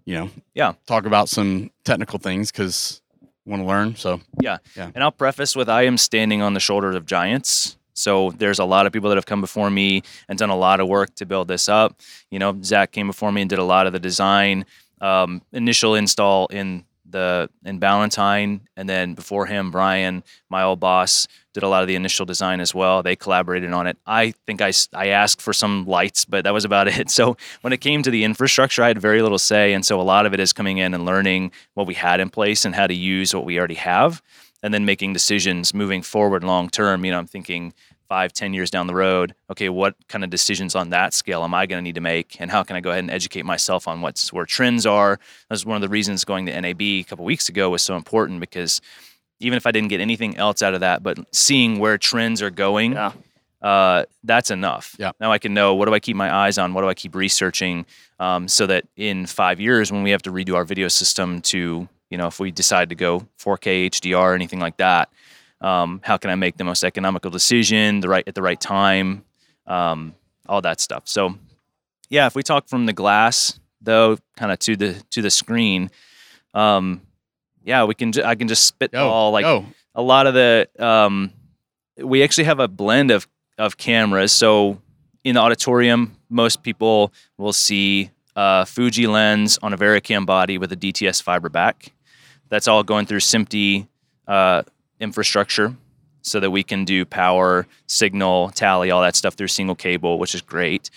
you 0.05 0.15
know, 0.15 0.29
Yeah. 0.53 0.73
talk 0.87 1.05
about 1.05 1.29
some 1.29 1.71
technical 1.83 2.19
things 2.19 2.51
because 2.51 3.01
want 3.45 3.61
to 3.61 3.67
learn. 3.67 3.95
So 3.95 4.21
yeah, 4.39 4.57
yeah. 4.77 4.91
And 4.93 5.03
I'll 5.03 5.11
preface 5.11 5.55
with 5.55 5.67
I 5.69 5.83
am 5.83 5.97
standing 5.97 6.41
on 6.41 6.53
the 6.53 6.59
shoulders 6.59 6.95
of 6.95 7.05
giants. 7.05 7.77
So 7.93 8.31
there's 8.37 8.59
a 8.59 8.65
lot 8.65 8.85
of 8.85 8.93
people 8.93 9.09
that 9.09 9.15
have 9.17 9.25
come 9.25 9.41
before 9.41 9.69
me 9.69 10.03
and 10.29 10.37
done 10.39 10.49
a 10.49 10.55
lot 10.55 10.79
of 10.79 10.87
work 10.87 11.13
to 11.15 11.25
build 11.25 11.47
this 11.47 11.67
up. 11.67 11.99
You 12.29 12.39
know, 12.39 12.57
Zach 12.63 12.91
came 12.91 13.07
before 13.07 13.31
me 13.31 13.41
and 13.41 13.49
did 13.49 13.59
a 13.59 13.63
lot 13.63 13.85
of 13.87 13.93
the 13.93 13.99
design, 13.99 14.65
um, 15.01 15.41
initial 15.51 15.95
install 15.95 16.45
in 16.47 16.85
the 17.11 17.49
in 17.63 17.79
Ballantyne, 17.79 18.61
and 18.75 18.89
then 18.89 19.13
before 19.13 19.45
him, 19.45 19.71
Brian, 19.71 20.23
my 20.49 20.63
old 20.63 20.79
boss, 20.79 21.27
did 21.53 21.63
a 21.63 21.67
lot 21.67 21.81
of 21.81 21.87
the 21.87 21.95
initial 21.95 22.25
design 22.25 22.59
as 22.59 22.73
well. 22.73 23.03
They 23.03 23.15
collaborated 23.15 23.71
on 23.73 23.87
it. 23.87 23.97
I 24.05 24.33
think 24.47 24.61
I, 24.61 24.71
I 24.93 25.07
asked 25.07 25.41
for 25.41 25.53
some 25.53 25.85
lights, 25.85 26.25
but 26.25 26.43
that 26.43 26.53
was 26.53 26.65
about 26.65 26.87
it. 26.99 27.09
So 27.09 27.37
when 27.61 27.73
it 27.73 27.81
came 27.81 28.03
to 28.03 28.11
the 28.11 28.23
infrastructure, 28.23 28.83
I 28.83 28.87
had 28.87 28.99
very 28.99 29.21
little 29.21 29.39
say, 29.39 29.73
and 29.73 29.85
so 29.85 29.99
a 29.99 30.03
lot 30.03 30.25
of 30.25 30.33
it 30.33 30.39
is 30.39 30.53
coming 30.53 30.77
in 30.77 30.93
and 30.93 31.05
learning 31.05 31.51
what 31.73 31.87
we 31.87 31.93
had 31.93 32.19
in 32.19 32.29
place 32.29 32.65
and 32.65 32.75
how 32.75 32.87
to 32.87 32.93
use 32.93 33.33
what 33.33 33.45
we 33.45 33.57
already 33.57 33.75
have 33.75 34.21
and 34.63 34.73
then 34.73 34.85
making 34.85 35.13
decisions 35.13 35.73
moving 35.73 36.01
forward 36.01 36.43
long 36.43 36.69
term. 36.69 37.03
You 37.03 37.11
know, 37.11 37.17
I'm 37.17 37.27
thinking 37.27 37.73
five, 38.11 38.33
ten 38.33 38.53
years 38.53 38.69
down 38.69 38.87
the 38.87 38.93
road. 38.93 39.33
Okay, 39.49 39.69
what 39.69 39.95
kind 40.09 40.21
of 40.25 40.29
decisions 40.29 40.75
on 40.75 40.89
that 40.89 41.13
scale 41.13 41.45
am 41.45 41.53
I 41.53 41.65
going 41.65 41.77
to 41.77 41.81
need 41.81 41.95
to 41.95 42.01
make, 42.01 42.35
and 42.41 42.51
how 42.51 42.61
can 42.61 42.75
I 42.75 42.81
go 42.81 42.89
ahead 42.89 43.05
and 43.05 43.09
educate 43.09 43.45
myself 43.45 43.87
on 43.87 44.01
what's 44.01 44.33
where 44.33 44.45
trends 44.45 44.85
are? 44.85 45.17
That's 45.49 45.65
one 45.65 45.77
of 45.77 45.81
the 45.81 45.87
reasons 45.87 46.25
going 46.25 46.45
to 46.47 46.59
NAB 46.59 46.81
a 46.81 47.03
couple 47.03 47.23
weeks 47.23 47.47
ago 47.47 47.69
was 47.69 47.81
so 47.81 47.95
important 47.95 48.41
because 48.41 48.81
even 49.39 49.55
if 49.55 49.65
I 49.65 49.71
didn't 49.71 49.87
get 49.87 50.01
anything 50.01 50.35
else 50.35 50.61
out 50.61 50.73
of 50.73 50.81
that, 50.81 51.03
but 51.03 51.19
seeing 51.33 51.79
where 51.79 51.97
trends 51.97 52.41
are 52.41 52.49
going, 52.49 52.91
Yeah. 52.91 53.13
uh, 53.61 54.03
that's 54.25 54.51
enough. 54.51 54.93
Yeah. 54.99 55.11
Now 55.21 55.31
I 55.31 55.37
can 55.37 55.53
know 55.53 55.73
what 55.75 55.85
do 55.85 55.93
I 55.93 56.01
keep 56.01 56.17
my 56.17 56.35
eyes 56.35 56.57
on, 56.57 56.73
what 56.73 56.81
do 56.81 56.89
I 56.89 56.93
keep 56.93 57.15
researching, 57.15 57.85
um, 58.19 58.49
so 58.49 58.67
that 58.67 58.83
in 58.97 59.25
five 59.25 59.61
years 59.61 59.89
when 59.89 60.03
we 60.03 60.11
have 60.11 60.21
to 60.23 60.33
redo 60.33 60.53
our 60.55 60.65
video 60.65 60.89
system 60.89 61.39
to, 61.53 61.87
you 62.09 62.17
know, 62.17 62.27
if 62.27 62.41
we 62.41 62.51
decide 62.51 62.89
to 62.89 62.95
go 62.95 63.25
4K 63.39 63.87
HDR 63.89 64.17
or 64.31 64.35
anything 64.35 64.59
like 64.59 64.75
that, 64.77 65.07
um, 65.61 66.01
how 66.03 66.17
can 66.17 66.29
I 66.29 66.35
make 66.35 66.57
the 66.57 66.63
most 66.63 66.83
economical 66.83 67.31
decision, 67.31 68.01
the 68.01 68.09
right 68.09 68.27
at 68.27 68.35
the 68.35 68.41
right 68.41 68.59
time, 68.59 69.23
um, 69.67 70.15
all 70.49 70.61
that 70.61 70.81
stuff. 70.81 71.03
So, 71.07 71.35
yeah, 72.09 72.25
if 72.27 72.35
we 72.35 72.43
talk 72.43 72.67
from 72.67 72.85
the 72.87 72.93
glass 72.93 73.59
though, 73.81 74.17
kind 74.35 74.51
of 74.51 74.59
to 74.59 74.75
the 74.75 75.01
to 75.11 75.21
the 75.21 75.29
screen, 75.29 75.89
um, 76.53 77.01
yeah, 77.63 77.83
we 77.85 77.93
can. 77.93 78.11
Ju- 78.11 78.23
I 78.23 78.35
can 78.35 78.47
just 78.47 78.65
spitball 78.65 79.31
like 79.31 79.45
oh, 79.45 79.65
a 79.95 80.01
lot 80.01 80.27
of 80.27 80.33
the 80.33 80.67
um, 80.79 81.31
we 81.97 82.23
actually 82.23 82.45
have 82.45 82.59
a 82.59 82.67
blend 82.67 83.11
of 83.11 83.27
of 83.57 83.77
cameras. 83.77 84.31
So 84.31 84.81
in 85.23 85.35
the 85.35 85.41
auditorium, 85.41 86.17
most 86.29 86.63
people 86.63 87.13
will 87.37 87.53
see 87.53 88.09
a 88.35 88.65
Fuji 88.65 89.07
lens 89.07 89.59
on 89.61 89.73
a 89.73 89.77
VariCam 89.77 90.25
body 90.25 90.57
with 90.57 90.71
a 90.71 90.75
DTS 90.75 91.21
fiber 91.21 91.49
back. 91.49 91.93
That's 92.49 92.67
all 92.67 92.83
going 92.83 93.05
through 93.05 93.19
SMPTE 93.19 93.87
uh, 94.27 94.63
infrastructure, 95.01 95.75
so 96.21 96.39
that 96.39 96.51
we 96.51 96.63
can 96.63 96.85
do 96.85 97.03
power, 97.03 97.67
signal, 97.87 98.49
tally, 98.51 98.91
all 98.91 99.01
that 99.01 99.15
stuff 99.15 99.33
through 99.33 99.47
single 99.47 99.75
cable, 99.75 100.19
which 100.19 100.33
is 100.35 100.41
great. 100.41 100.89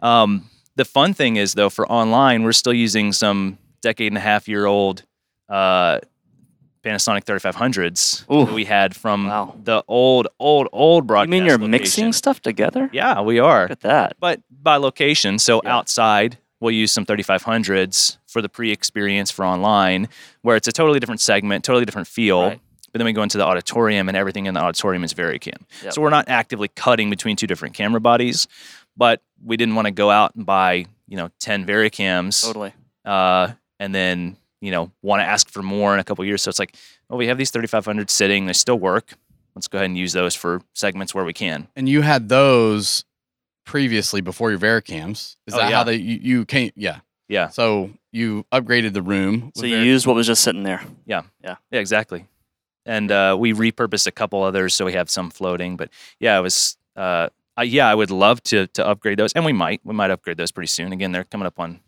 Um, 0.00 0.48
the 0.76 0.84
fun 0.84 1.12
thing 1.12 1.36
is 1.36 1.54
though, 1.54 1.68
for 1.68 1.86
online, 1.90 2.44
we're 2.44 2.52
still 2.52 2.72
using 2.72 3.12
some 3.12 3.58
decade 3.82 4.06
and 4.12 4.16
a 4.16 4.20
half 4.20 4.46
year 4.48 4.66
old 4.66 5.02
uh, 5.48 5.98
Panasonic 6.84 7.24
3500s 7.24 8.24
Ooh. 8.32 8.46
that 8.46 8.54
we 8.54 8.64
had 8.64 8.94
from 8.94 9.26
Wow. 9.26 9.56
the 9.64 9.82
old, 9.88 10.28
old, 10.38 10.68
old 10.72 11.06
broadcast. 11.08 11.26
You 11.28 11.30
mean 11.32 11.44
you're 11.46 11.54
location. 11.58 11.70
mixing 11.72 12.12
stuff 12.12 12.40
together? 12.40 12.88
Yeah, 12.92 13.20
we 13.20 13.40
are, 13.40 13.62
Look 13.62 13.72
at 13.72 13.80
that. 13.80 14.16
but 14.20 14.40
by 14.50 14.76
location. 14.76 15.40
So 15.40 15.60
Yeah. 15.64 15.76
outside, 15.76 16.38
we'll 16.60 16.70
use 16.70 16.92
some 16.92 17.04
3500s 17.04 18.18
for 18.28 18.40
the 18.40 18.48
pre-experience 18.48 19.30
for 19.32 19.44
online, 19.44 20.08
where 20.42 20.54
it's 20.54 20.68
a 20.68 20.72
totally 20.72 21.00
different 21.00 21.20
segment, 21.20 21.64
totally 21.64 21.84
different 21.84 22.06
feel. 22.06 22.42
Right. 22.42 22.60
But 22.98 23.04
then 23.04 23.06
we 23.06 23.12
go 23.12 23.22
into 23.22 23.38
the 23.38 23.44
auditorium, 23.44 24.08
and 24.08 24.16
everything 24.16 24.46
in 24.46 24.54
the 24.54 24.60
auditorium 24.60 25.04
is 25.04 25.14
VariCam. 25.14 25.62
Yep. 25.84 25.92
So 25.92 26.02
we're 26.02 26.10
not 26.10 26.28
actively 26.28 26.66
cutting 26.66 27.10
between 27.10 27.36
two 27.36 27.46
different 27.46 27.74
camera 27.76 28.00
bodies, 28.00 28.48
but 28.96 29.22
we 29.40 29.56
didn't 29.56 29.76
want 29.76 29.86
to 29.86 29.92
go 29.92 30.10
out 30.10 30.34
and 30.34 30.44
buy, 30.44 30.86
you 31.06 31.16
know, 31.16 31.28
10 31.38 31.64
VariCams 31.64 32.44
Totally. 32.44 32.72
uh, 33.04 33.52
and 33.78 33.94
then 33.94 34.36
you 34.60 34.72
know 34.72 34.90
want 35.00 35.20
to 35.20 35.24
ask 35.24 35.48
for 35.48 35.62
more 35.62 35.94
in 35.94 36.00
a 36.00 36.04
couple 36.04 36.24
years. 36.24 36.42
So 36.42 36.48
it's 36.48 36.58
like, 36.58 36.74
well, 37.08 37.16
we 37.18 37.28
have 37.28 37.38
these 37.38 37.52
3500 37.52 38.10
sitting; 38.10 38.46
they 38.46 38.52
still 38.52 38.80
work. 38.80 39.14
Let's 39.54 39.68
go 39.68 39.78
ahead 39.78 39.86
and 39.90 39.96
use 39.96 40.12
those 40.12 40.34
for 40.34 40.60
segments 40.74 41.14
where 41.14 41.24
we 41.24 41.32
can. 41.32 41.68
and 41.76 41.88
you 41.88 42.00
had 42.02 42.28
those 42.28 43.04
previously 43.64 44.20
before 44.20 44.50
your 44.50 44.58
Vericams. 44.58 45.36
Is 45.46 45.54
Oh, 45.54 45.58
that 45.58 45.70
yeah. 45.70 45.76
how 45.76 45.84
they 45.84 45.94
you, 45.96 46.18
you 46.20 46.44
came? 46.44 46.72
Yeah. 46.74 46.98
Yeah, 47.30 47.48
So 47.50 47.90
you 48.10 48.46
upgraded 48.50 48.94
the 48.94 49.02
room. 49.02 49.52
So 49.54 49.66
you 49.66 49.76
Veric- 49.76 49.84
used 49.84 50.06
what 50.06 50.16
was 50.16 50.26
just 50.26 50.42
sitting 50.42 50.62
there. 50.62 50.82
Yeah. 51.04 51.22
Yeah. 51.44 51.56
Yeah, 51.70 51.80
exactly. 51.80 52.24
And 52.88 53.12
uh, 53.12 53.36
we 53.38 53.52
repurposed 53.52 54.06
a 54.06 54.10
couple 54.10 54.42
others, 54.42 54.74
so 54.74 54.84
we 54.84 54.94
have 54.94 55.08
some 55.10 55.30
floating. 55.30 55.76
But 55.76 55.90
yeah, 56.18 56.38
it 56.38 56.42
was. 56.42 56.76
Uh, 56.96 57.28
I, 57.56 57.64
yeah, 57.64 57.88
I 57.88 57.94
would 57.94 58.10
love 58.10 58.42
to 58.44 58.66
to 58.68 58.86
upgrade 58.86 59.18
those, 59.18 59.32
and 59.34 59.44
we 59.44 59.52
might 59.52 59.80
we 59.84 59.94
might 59.94 60.10
upgrade 60.10 60.38
those 60.38 60.50
pretty 60.50 60.68
soon. 60.68 60.92
Again, 60.92 61.12
they're 61.12 61.24
coming 61.24 61.46
up 61.46 61.60
on. 61.60 61.80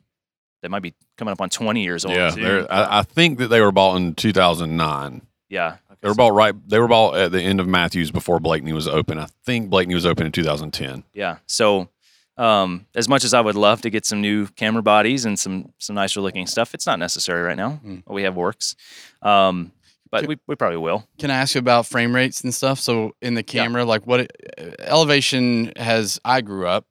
They 0.63 0.69
might 0.69 0.83
be 0.83 0.95
coming 1.17 1.33
up 1.33 1.41
on 1.41 1.49
20 1.49 1.83
years 1.83 2.05
old. 2.05 2.15
Yeah, 2.15 2.31
soon. 2.31 2.67
I, 2.69 2.99
I 2.99 3.03
think 3.03 3.39
that 3.39 3.49
they 3.49 3.63
were 3.63 3.73
bought 3.73 3.97
in 3.97 4.15
2009. 4.15 5.23
yeah. 5.49 5.77
They 6.03 6.09
were 6.09 6.15
bought 6.15 6.33
right. 6.33 6.55
They 6.69 6.79
were 6.79 6.89
bought 6.89 7.17
at 7.17 7.31
the 7.31 7.43
end 7.43 7.61
of 7.61 7.69
Matthews 7.69 8.11
before 8.11 8.41
Blakeney 8.41 8.73
was 8.73 8.89
open. 8.89 9.19
I 9.19 9.27
think 9.45 9.69
Blakeney 9.69 9.95
was 9.95 10.07
open 10.07 10.25
in 10.25 10.33
2010. 10.33 11.05
Yeah. 11.13 11.39
So, 11.47 11.91
um, 12.39 12.87
as 12.95 13.07
much 13.07 13.23
as 13.23 13.35
I 13.35 13.41
would 13.43 13.55
love 13.55 13.83
to 13.83 13.91
get 13.91 14.07
some 14.07 14.23
new 14.23 14.47
camera 14.47 14.83
bodies 14.83 15.27
and 15.27 15.39
some 15.39 15.73
some 15.79 15.97
nicer 15.97 16.23
looking 16.23 16.47
stuff, 16.47 16.73
it's 16.73 16.87
not 16.87 16.99
necessary 16.99 17.43
right 17.43 17.57
now. 17.57 17.81
Mm. 17.85 18.03
What 18.07 18.15
we 18.15 18.23
have 18.23 18.35
works, 18.35 18.77
um, 19.21 19.73
but 20.11 20.21
Can- 20.21 20.29
we, 20.29 20.39
we 20.47 20.55
probably 20.57 20.79
will. 20.79 21.07
Can 21.19 21.31
I 21.31 21.37
ask 21.37 21.55
you 21.55 21.59
about 21.59 21.87
frame 21.87 22.15
rates 22.15 22.41
and 22.43 22.55
stuff? 22.55 22.81
So 22.81 23.13
in 23.23 23.35
the 23.35 23.43
camera, 23.43 23.85
like 23.85 24.07
what 24.07 24.21
it- 24.21 24.77
elevation 24.81 25.73
has? 25.77 26.21
I 26.25 26.41
grew 26.41 26.67
up 26.67 26.87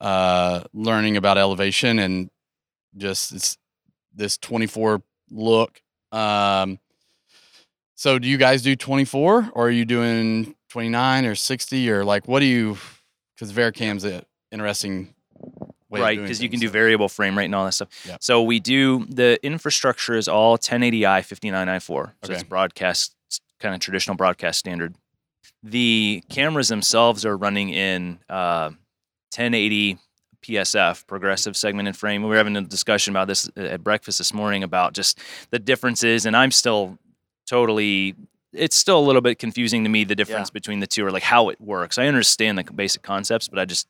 uh, 0.00 0.64
learning 0.72 1.16
about 1.16 1.38
elevation 1.38 1.98
and 1.98 2.30
just 2.96 3.32
it's 3.32 3.58
this 4.14 4.36
24 4.38 5.02
look. 5.30 5.80
Um, 6.12 6.78
so 7.94 8.18
do 8.18 8.28
you 8.28 8.36
guys 8.36 8.62
do 8.62 8.76
24 8.76 9.50
or 9.52 9.66
are 9.66 9.70
you 9.70 9.84
doing 9.84 10.54
29 10.70 11.24
or 11.26 11.34
60 11.34 11.90
or 11.90 12.04
like 12.04 12.28
what 12.28 12.40
do 12.40 12.46
you? 12.46 12.76
Because 13.34 13.52
VariCam's 13.52 14.04
an 14.04 14.22
interesting 14.52 15.13
right, 16.02 16.18
because 16.20 16.42
you 16.42 16.48
can 16.48 16.60
do 16.60 16.66
so- 16.66 16.72
variable 16.72 17.08
frame 17.08 17.36
rate 17.36 17.46
and 17.46 17.54
all 17.54 17.64
that 17.64 17.72
stuff. 17.72 17.88
Yep. 18.06 18.22
So 18.22 18.42
we 18.42 18.60
do 18.60 19.04
the 19.06 19.38
infrastructure 19.44 20.14
is 20.14 20.28
all 20.28 20.56
1080i 20.58 21.22
5994. 21.24 22.14
So 22.24 22.32
it's 22.32 22.40
Okay. 22.42 22.48
broadcast 22.48 23.14
kind 23.60 23.74
of 23.74 23.80
traditional 23.80 24.16
broadcast 24.16 24.58
standard. 24.58 24.94
The 25.62 26.22
cameras 26.28 26.68
themselves 26.68 27.24
are 27.24 27.36
running 27.36 27.70
in 27.70 28.18
uh, 28.28 28.70
1080 29.34 29.98
PSF, 30.42 31.06
progressive 31.06 31.56
segmented 31.56 31.96
frame. 31.96 32.22
We 32.22 32.28
were 32.28 32.36
having 32.36 32.56
a 32.56 32.60
discussion 32.60 33.12
about 33.12 33.28
this 33.28 33.48
at 33.56 33.82
breakfast 33.82 34.18
this 34.18 34.34
morning 34.34 34.62
about 34.62 34.92
just 34.92 35.18
the 35.50 35.58
differences, 35.58 36.26
and 36.26 36.36
I'm 36.36 36.50
still 36.50 36.98
totally. 37.48 38.14
It's 38.52 38.76
still 38.76 38.98
a 38.98 39.02
little 39.02 39.22
bit 39.22 39.38
confusing 39.38 39.82
to 39.84 39.90
me 39.90 40.04
the 40.04 40.14
difference 40.14 40.50
between 40.50 40.80
the 40.80 40.86
two, 40.86 41.04
or 41.04 41.10
like 41.10 41.22
how 41.22 41.48
it 41.48 41.60
works. 41.60 41.98
I 41.98 42.06
understand 42.06 42.58
the 42.58 42.64
basic 42.64 43.02
concepts, 43.02 43.48
but 43.48 43.58
I 43.58 43.64
just 43.64 43.88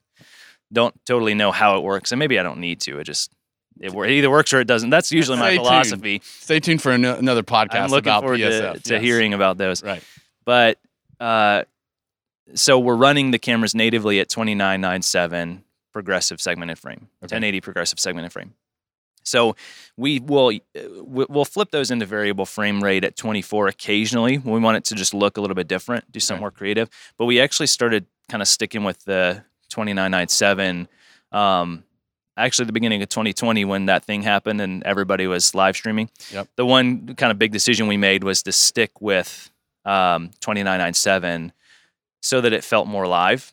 don't 0.75 0.95
totally 1.07 1.33
know 1.35 1.51
how 1.53 1.79
it 1.79 1.83
works, 1.83 2.13
and 2.13 2.19
maybe 2.19 2.39
I 2.39 2.43
don't 2.43 2.59
need 2.59 2.81
to. 2.83 2.99
It 2.99 3.05
just 3.05 3.33
it, 3.81 3.93
it 3.95 4.11
either 4.11 4.31
works 4.31 4.53
or 4.53 4.61
it 4.61 4.67
doesn't. 4.67 4.91
That's 4.91 5.11
usually 5.11 5.39
my 5.39 5.49
Stay 5.51 5.57
tuned. 5.57 5.67
philosophy. 5.67 6.21
Stay 6.25 6.61
tuned 6.61 6.83
for 6.83 6.93
an- 6.93 7.05
another 7.05 7.43
podcast 7.43 7.75
I'm 7.77 7.91
looking 7.91 8.09
about 8.11 8.23
forward 8.23 8.41
PSF. 8.41 8.75
to, 8.75 8.81
to 8.81 8.95
yes. 8.95 9.03
hearing 9.03 9.33
about 9.35 9.57
those. 9.59 9.83
Right. 9.83 10.03
But 10.45 10.79
uh, 11.19 11.65
so 12.55 12.79
we're 12.79 12.95
running 12.97 13.31
the 13.31 13.39
cameras 13.39 13.75
natively 13.75 14.21
at 14.21 14.29
2997 14.29 15.65
progressive 15.93 16.41
segmented 16.41 16.79
frame, 16.79 17.09
Okay. 17.23 17.35
1080 17.37 17.61
progressive 17.63 17.99
segmented 18.01 18.33
frame. 18.33 18.55
So 19.27 19.57
we 19.97 20.21
will 20.21 20.49
we- 20.49 21.27
we'll 21.29 21.45
flip 21.47 21.71
those 21.71 21.91
into 21.91 22.05
variable 22.05 22.45
frame 22.47 22.83
rate 22.85 23.05
at 23.05 23.17
24 23.17 23.69
occasionally 23.69 24.37
when 24.37 24.55
we 24.55 24.61
want 24.61 24.77
it 24.77 24.85
to 24.85 24.95
just 24.95 25.15
look 25.15 25.37
a 25.39 25.41
little 25.41 25.55
bit 25.55 25.67
different, 25.67 26.11
do 26.13 26.21
something 26.21 26.41
more 26.41 26.51
creative. 26.51 26.91
But 27.17 27.25
we 27.25 27.41
actually 27.41 27.69
started 27.69 28.07
kind 28.29 28.43
of 28.43 28.49
sticking 28.49 28.85
with 28.85 29.03
the 29.05 29.45
2997. 29.75 30.89
Um, 31.33 31.83
actually, 32.37 32.67
the 32.67 32.73
beginning 32.73 33.03
of 33.03 33.09
2020 33.09 33.65
when 33.65 33.87
that 33.87 34.05
thing 34.05 34.23
happened 34.23 34.61
and 34.61 34.83
everybody 34.85 35.27
was 35.27 35.55
live 35.55 35.77
streaming. 35.77 36.11
Yep. 36.33 36.49
The 36.57 36.65
one 36.65 37.15
kind 37.17 37.33
of 37.33 37.39
big 37.39 37.51
decision 37.53 37.89
we 37.89 37.97
made 37.97 38.23
was 38.23 38.43
to 38.45 38.53
stick 38.53 39.01
with 39.01 39.51
um, 39.85 40.29
2997 40.41 41.53
so 42.23 42.41
that 42.41 42.53
it 42.53 42.63
felt 42.63 42.87
more 42.87 43.07
live. 43.07 43.53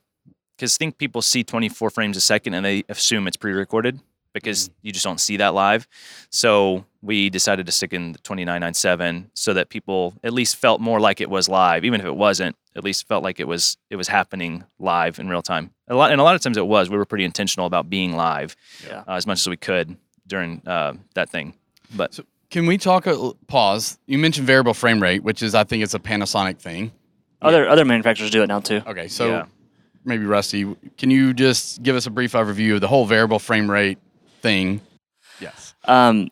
Because 0.56 0.76
I 0.76 0.78
think 0.78 1.00
people 1.00 1.24
see 1.24 1.44
24 1.44 1.90
frames 1.90 2.18
a 2.18 2.22
second 2.22 2.54
and 2.54 2.64
they 2.64 2.84
assume 2.88 3.28
it's 3.28 3.38
pre-recorded 3.38 4.00
because 4.32 4.70
you 4.84 4.92
just 4.92 5.04
don't 5.04 5.20
see 5.20 5.38
that 5.38 5.56
live. 5.56 5.88
So 6.30 6.86
we 7.02 7.30
decided 7.30 7.66
to 7.66 7.72
stick 7.72 7.94
in 7.94 8.12
the 8.12 8.20
2997 8.20 9.32
so 9.34 9.54
that 9.54 9.70
people 9.70 10.14
at 10.24 10.34
least 10.34 10.56
felt 10.56 10.80
more 10.82 11.00
like 11.00 11.20
it 11.22 11.30
was 11.30 11.50
live, 11.50 11.84
even 11.86 12.00
if 12.00 12.06
it 12.06 12.16
wasn't. 12.16 12.56
At 12.76 12.84
least 12.86 13.08
felt 13.08 13.22
like 13.24 13.40
it 13.40 13.48
was 13.48 13.76
it 13.90 13.96
was 13.98 14.08
happening 14.08 14.64
live 14.80 15.20
in 15.20 15.28
real 15.28 15.42
time. 15.42 15.72
A 15.90 15.96
lot 15.96 16.12
and 16.12 16.22
a 16.22 16.24
lot 16.24 16.36
of 16.36 16.42
times 16.42 16.56
it 16.58 16.66
was. 16.68 16.90
We 16.90 16.98
were 16.98 17.06
pretty 17.06 17.26
intentional 17.26 17.66
about 17.66 17.90
being 17.90 18.16
live 18.16 18.56
Yeah. 18.88 19.04
uh, 19.08 19.14
as 19.16 19.28
much 19.28 19.40
as 19.40 19.50
we 19.50 19.58
could 19.58 19.98
during 20.28 20.62
uh, 20.66 20.94
that 21.16 21.30
thing. 21.30 21.56
But 21.94 22.18
Can 22.50 22.66
we 22.68 22.78
talk? 22.78 23.08
A, 23.08 23.32
pause. 23.48 23.98
You 24.08 24.18
mentioned 24.18 24.48
variable 24.48 24.74
frame 24.74 25.02
rate, 25.02 25.22
which 25.24 25.42
is 25.44 25.54
I 25.54 25.64
think 25.66 25.84
it's 25.84 25.94
a 25.94 26.00
Panasonic 26.00 26.60
thing. 26.60 26.92
Other 27.42 27.68
other 27.68 27.84
manufacturers 27.84 28.30
do 28.32 28.42
it 28.44 28.48
now 28.48 28.60
too. 28.62 28.82
Okay, 28.88 29.08
so 29.10 29.28
Yeah. 29.28 29.46
maybe 30.06 30.26
Rusty, 30.26 30.74
can 30.98 31.10
you 31.12 31.34
just 31.34 31.84
give 31.84 31.96
us 31.98 32.06
a 32.06 32.10
brief 32.12 32.32
overview 32.34 32.76
of 32.76 32.82
the 32.82 32.88
whole 32.88 33.06
variable 33.06 33.40
frame 33.40 33.70
rate 33.70 33.98
thing? 34.42 34.80
Yes. 35.42 35.74
Um, 35.86 36.30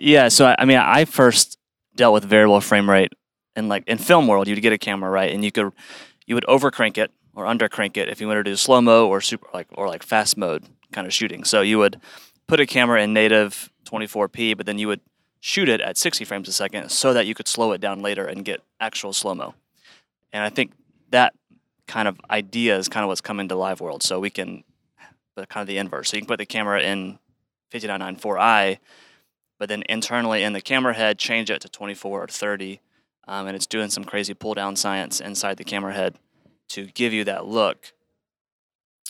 yeah. 0.00 0.28
So 0.28 0.46
I, 0.46 0.56
I 0.58 0.64
mean, 0.64 0.78
I 0.78 1.04
first 1.04 1.58
dealt 1.94 2.14
with 2.14 2.24
variable 2.24 2.60
frame 2.60 2.88
rate 2.88 3.12
in 3.56 3.68
like 3.68 3.84
in 3.86 3.98
film 3.98 4.26
world. 4.26 4.48
You'd 4.48 4.60
get 4.62 4.72
a 4.72 4.78
camera 4.78 5.10
right, 5.10 5.32
and 5.32 5.44
you 5.44 5.52
could 5.52 5.72
you 6.26 6.34
would 6.34 6.44
over 6.46 6.70
crank 6.70 6.98
it 6.98 7.10
or 7.34 7.46
under 7.46 7.68
crank 7.68 7.96
it 7.96 8.08
if 8.08 8.20
you 8.20 8.26
wanted 8.26 8.44
to 8.44 8.50
do 8.50 8.56
slow 8.56 8.80
mo 8.80 9.08
or 9.08 9.20
super 9.20 9.46
like 9.52 9.68
or 9.72 9.88
like 9.88 10.02
fast 10.02 10.36
mode 10.36 10.64
kind 10.92 11.06
of 11.06 11.12
shooting. 11.12 11.44
So 11.44 11.60
you 11.60 11.78
would 11.78 12.00
put 12.46 12.60
a 12.60 12.66
camera 12.66 13.02
in 13.02 13.12
native 13.12 13.70
24p, 13.84 14.56
but 14.56 14.66
then 14.66 14.78
you 14.78 14.88
would 14.88 15.00
shoot 15.40 15.68
it 15.68 15.80
at 15.80 15.96
60 15.96 16.24
frames 16.24 16.48
a 16.48 16.52
second 16.52 16.90
so 16.90 17.14
that 17.14 17.26
you 17.26 17.34
could 17.34 17.48
slow 17.48 17.72
it 17.72 17.80
down 17.80 18.02
later 18.02 18.26
and 18.26 18.44
get 18.44 18.60
actual 18.80 19.12
slow 19.12 19.34
mo. 19.34 19.54
And 20.32 20.42
I 20.42 20.50
think 20.50 20.72
that 21.10 21.34
kind 21.86 22.06
of 22.06 22.20
idea 22.30 22.76
is 22.76 22.88
kind 22.88 23.04
of 23.04 23.08
what's 23.08 23.20
come 23.20 23.40
into 23.40 23.54
live 23.56 23.80
world. 23.80 24.02
So 24.02 24.20
we 24.20 24.30
can, 24.30 24.64
but 25.34 25.48
kind 25.48 25.62
of 25.62 25.68
the 25.68 25.78
inverse. 25.78 26.10
So 26.10 26.16
you 26.16 26.22
can 26.22 26.28
put 26.28 26.38
the 26.38 26.46
camera 26.46 26.82
in 26.82 27.18
5994i, 27.72 28.78
but 29.60 29.68
then 29.68 29.84
internally 29.90 30.42
in 30.42 30.54
the 30.54 30.60
camera 30.62 30.94
head, 30.94 31.18
change 31.18 31.50
it 31.50 31.60
to 31.60 31.68
24 31.68 32.24
or 32.24 32.26
30, 32.26 32.80
um, 33.28 33.46
and 33.46 33.54
it's 33.54 33.66
doing 33.66 33.90
some 33.90 34.04
crazy 34.04 34.32
pull 34.32 34.54
down 34.54 34.74
science 34.74 35.20
inside 35.20 35.58
the 35.58 35.64
camera 35.64 35.92
head 35.92 36.16
to 36.70 36.86
give 36.86 37.12
you 37.12 37.24
that 37.24 37.44
look 37.44 37.92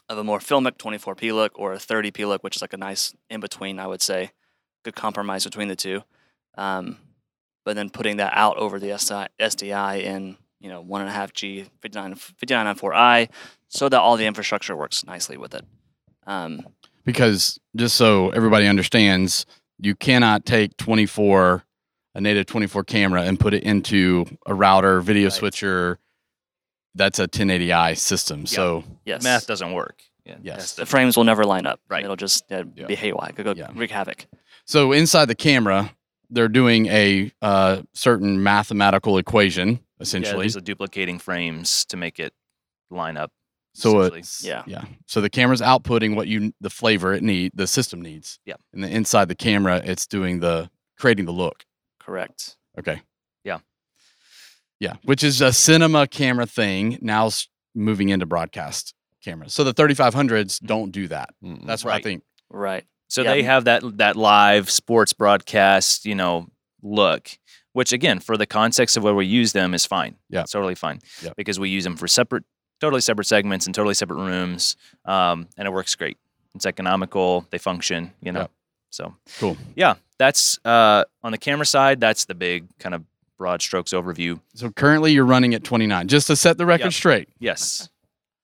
of 0.09 0.19
a 0.19 0.25
more 0.25 0.40
filmic 0.40 0.76
24p 0.76 1.33
look 1.33 1.52
or 1.54 1.73
a 1.73 1.76
30p 1.76 2.26
look, 2.26 2.42
which 2.42 2.57
is 2.57 2.62
like 2.62 2.73
a 2.73 2.76
nice 2.76 3.14
in 3.30 3.38
between, 3.38 3.78
I 3.78 3.87
would 3.87 4.02
say, 4.02 4.33
good 4.83 4.97
compromise 4.97 5.45
between 5.45 5.69
the 5.69 5.76
two. 5.76 6.02
Um, 6.59 6.99
but 7.64 7.76
then 7.76 7.88
putting 7.88 8.16
that 8.16 8.33
out 8.35 8.57
over 8.57 8.80
the 8.80 8.88
SDI 8.88 10.02
in 10.02 10.37
you 10.59 10.69
know 10.69 10.80
one 10.80 11.00
and 11.00 11.09
a 11.09 11.12
half 11.12 11.33
G 11.33 11.66
59 11.80 12.16
5994i, 12.16 13.28
so 13.69 13.88
that 13.88 14.00
all 14.00 14.16
the 14.16 14.26
infrastructure 14.26 14.75
works 14.75 15.07
nicely 15.07 15.37
with 15.37 15.54
it. 15.54 15.64
Um, 16.26 16.66
because 17.04 17.61
just 17.76 17.97
so 17.97 18.30
everybody 18.30 18.66
understands, 18.66 19.47
you 19.83 19.95
cannot 19.95 20.45
take 20.45 20.77
24 20.77 21.65
a 22.17 22.21
native 22.21 22.47
24 22.47 22.83
camera 22.85 23.23
and 23.23 23.39
put 23.39 23.55
it 23.55 23.63
into 23.63 24.27
a 24.45 24.53
router, 24.53 25.01
video 25.01 25.27
Right. 25.27 25.33
switcher. 25.33 25.99
That's 26.97 27.21
a 27.21 27.29
1080i 27.29 27.95
system. 27.97 28.47
So 28.47 28.83
yes, 29.05 29.23
Math 29.23 29.47
doesn't 29.47 29.73
work. 29.73 30.03
Yeah, 30.25 30.37
Yes. 30.43 30.57
that's 30.59 30.75
the 30.75 30.87
frames 30.87 31.17
will 31.17 31.25
never 31.25 31.45
line 31.45 31.67
up. 31.67 31.81
Right. 31.89 32.03
It'll 32.05 32.17
just 32.17 32.51
uh, 32.51 32.65
Yeah. 32.75 32.87
be 32.87 32.97
haywire. 32.97 33.31
It'll 33.37 33.55
go 33.55 33.59
Yeah. 33.59 33.71
wreak 33.75 33.91
havoc. 33.93 34.27
so 34.65 34.91
inside 34.93 35.27
the 35.27 35.35
camera, 35.37 35.95
they're 36.31 36.49
doing 36.49 36.87
a 36.87 37.33
uh, 37.41 37.83
certain 37.93 38.43
mathematical 38.43 39.17
equation 39.19 39.69
Yeah, 39.69 39.77
essentially. 40.01 40.45
these 40.47 40.57
are 40.57 40.61
duplicating 40.61 41.19
frames 41.21 41.85
to 41.87 41.97
make 41.97 42.19
it 42.19 42.33
line 42.91 43.17
up. 43.17 43.31
So 43.73 44.00
it's 44.03 44.45
Yeah. 44.45 44.62
yeah. 44.67 44.85
So 45.07 45.21
the 45.21 45.31
camera's 45.31 45.61
outputting 45.61 46.17
what 46.17 46.29
you 46.29 46.53
the 46.61 46.71
flavor 46.71 47.12
it 47.12 47.23
need 47.23 47.53
the 47.55 47.67
system 47.67 48.00
needs. 48.00 48.39
Yeah. 48.45 48.55
And 48.73 48.83
then 48.85 48.91
inside 48.93 49.29
the 49.29 49.35
camera, 49.35 49.81
it's 49.85 50.07
doing 50.07 50.41
the 50.41 50.71
creating 50.99 51.25
the 51.25 51.33
look. 51.33 51.65
Correct. 52.00 52.57
Okay. 52.79 53.03
Yeah. 53.45 53.59
Yeah, 54.79 54.95
which 55.05 55.23
is 55.23 55.41
a 55.41 55.53
cinema 55.53 56.07
camera 56.07 56.47
thing. 56.47 56.99
Now 57.00 57.31
moving 57.75 58.09
into 58.09 58.27
broadcast 58.27 58.95
cameras. 59.23 59.53
So 59.53 59.65
the 59.65 59.75
3500s 59.75 60.27
mm-hmm. 60.27 60.67
don't 60.67 60.91
do 60.91 61.09
that. 61.09 61.31
Mm-mm. 61.45 61.67
That's 61.67 61.85
what 61.85 61.95
I 61.95 62.00
think. 62.00 62.23
Right. 62.49 62.85
So 63.09 63.23
Yeah. 63.23 63.33
they 63.33 63.43
have 63.43 63.65
that 63.65 63.99
that 63.99 64.17
live 64.17 64.71
sports 64.71 65.12
broadcast, 65.12 66.07
you 66.07 66.15
know, 66.15 66.49
look, 66.83 67.31
which 67.73 67.93
again, 67.93 68.21
for 68.21 68.37
the 68.37 68.47
context 68.47 68.97
of 68.97 69.03
where 69.03 69.15
we 69.15 69.27
use 69.27 69.53
them 69.53 69.75
is 69.75 69.87
fine. 69.87 70.17
Yeah. 70.29 70.43
It's 70.43 70.53
totally 70.53 70.75
fine. 70.75 71.00
Yeah. 71.23 71.31
Because 71.37 71.61
we 71.61 71.69
use 71.69 71.85
them 71.85 71.97
for 71.97 72.09
separate, 72.09 72.45
totally 72.81 73.01
separate 73.01 73.27
segments 73.27 73.67
and 73.67 73.75
totally 73.75 73.95
separate 73.95 74.17
rooms. 74.17 74.77
Um, 75.05 75.49
and 75.57 75.67
it 75.69 75.71
works 75.73 75.95
great. 75.95 76.17
It's 76.55 76.67
economical. 76.67 77.47
They 77.51 77.59
function, 77.59 78.13
you 78.21 78.33
know. 78.33 78.41
Yeah. 78.41 78.47
So 78.91 79.15
Cool. 79.39 79.57
yeah, 79.77 79.95
that's 80.19 80.59
uh, 80.65 81.05
on 81.23 81.31
the 81.33 81.39
camera 81.39 81.65
side. 81.67 82.01
That's 82.01 82.25
the 82.25 82.35
big 82.35 82.67
kind 82.79 82.95
of 82.95 83.05
broad 83.39 83.63
strokes 83.63 83.93
overview. 83.93 84.41
So 84.55 84.71
currently 84.71 85.13
you're 85.13 85.25
running 85.25 85.55
at 85.55 85.63
29. 85.63 86.09
Just 86.09 86.27
to 86.27 86.35
set 86.37 86.59
the 86.59 86.67
record 86.67 86.87
Yep. 86.87 86.93
straight. 86.93 87.29
Yes, 87.39 87.89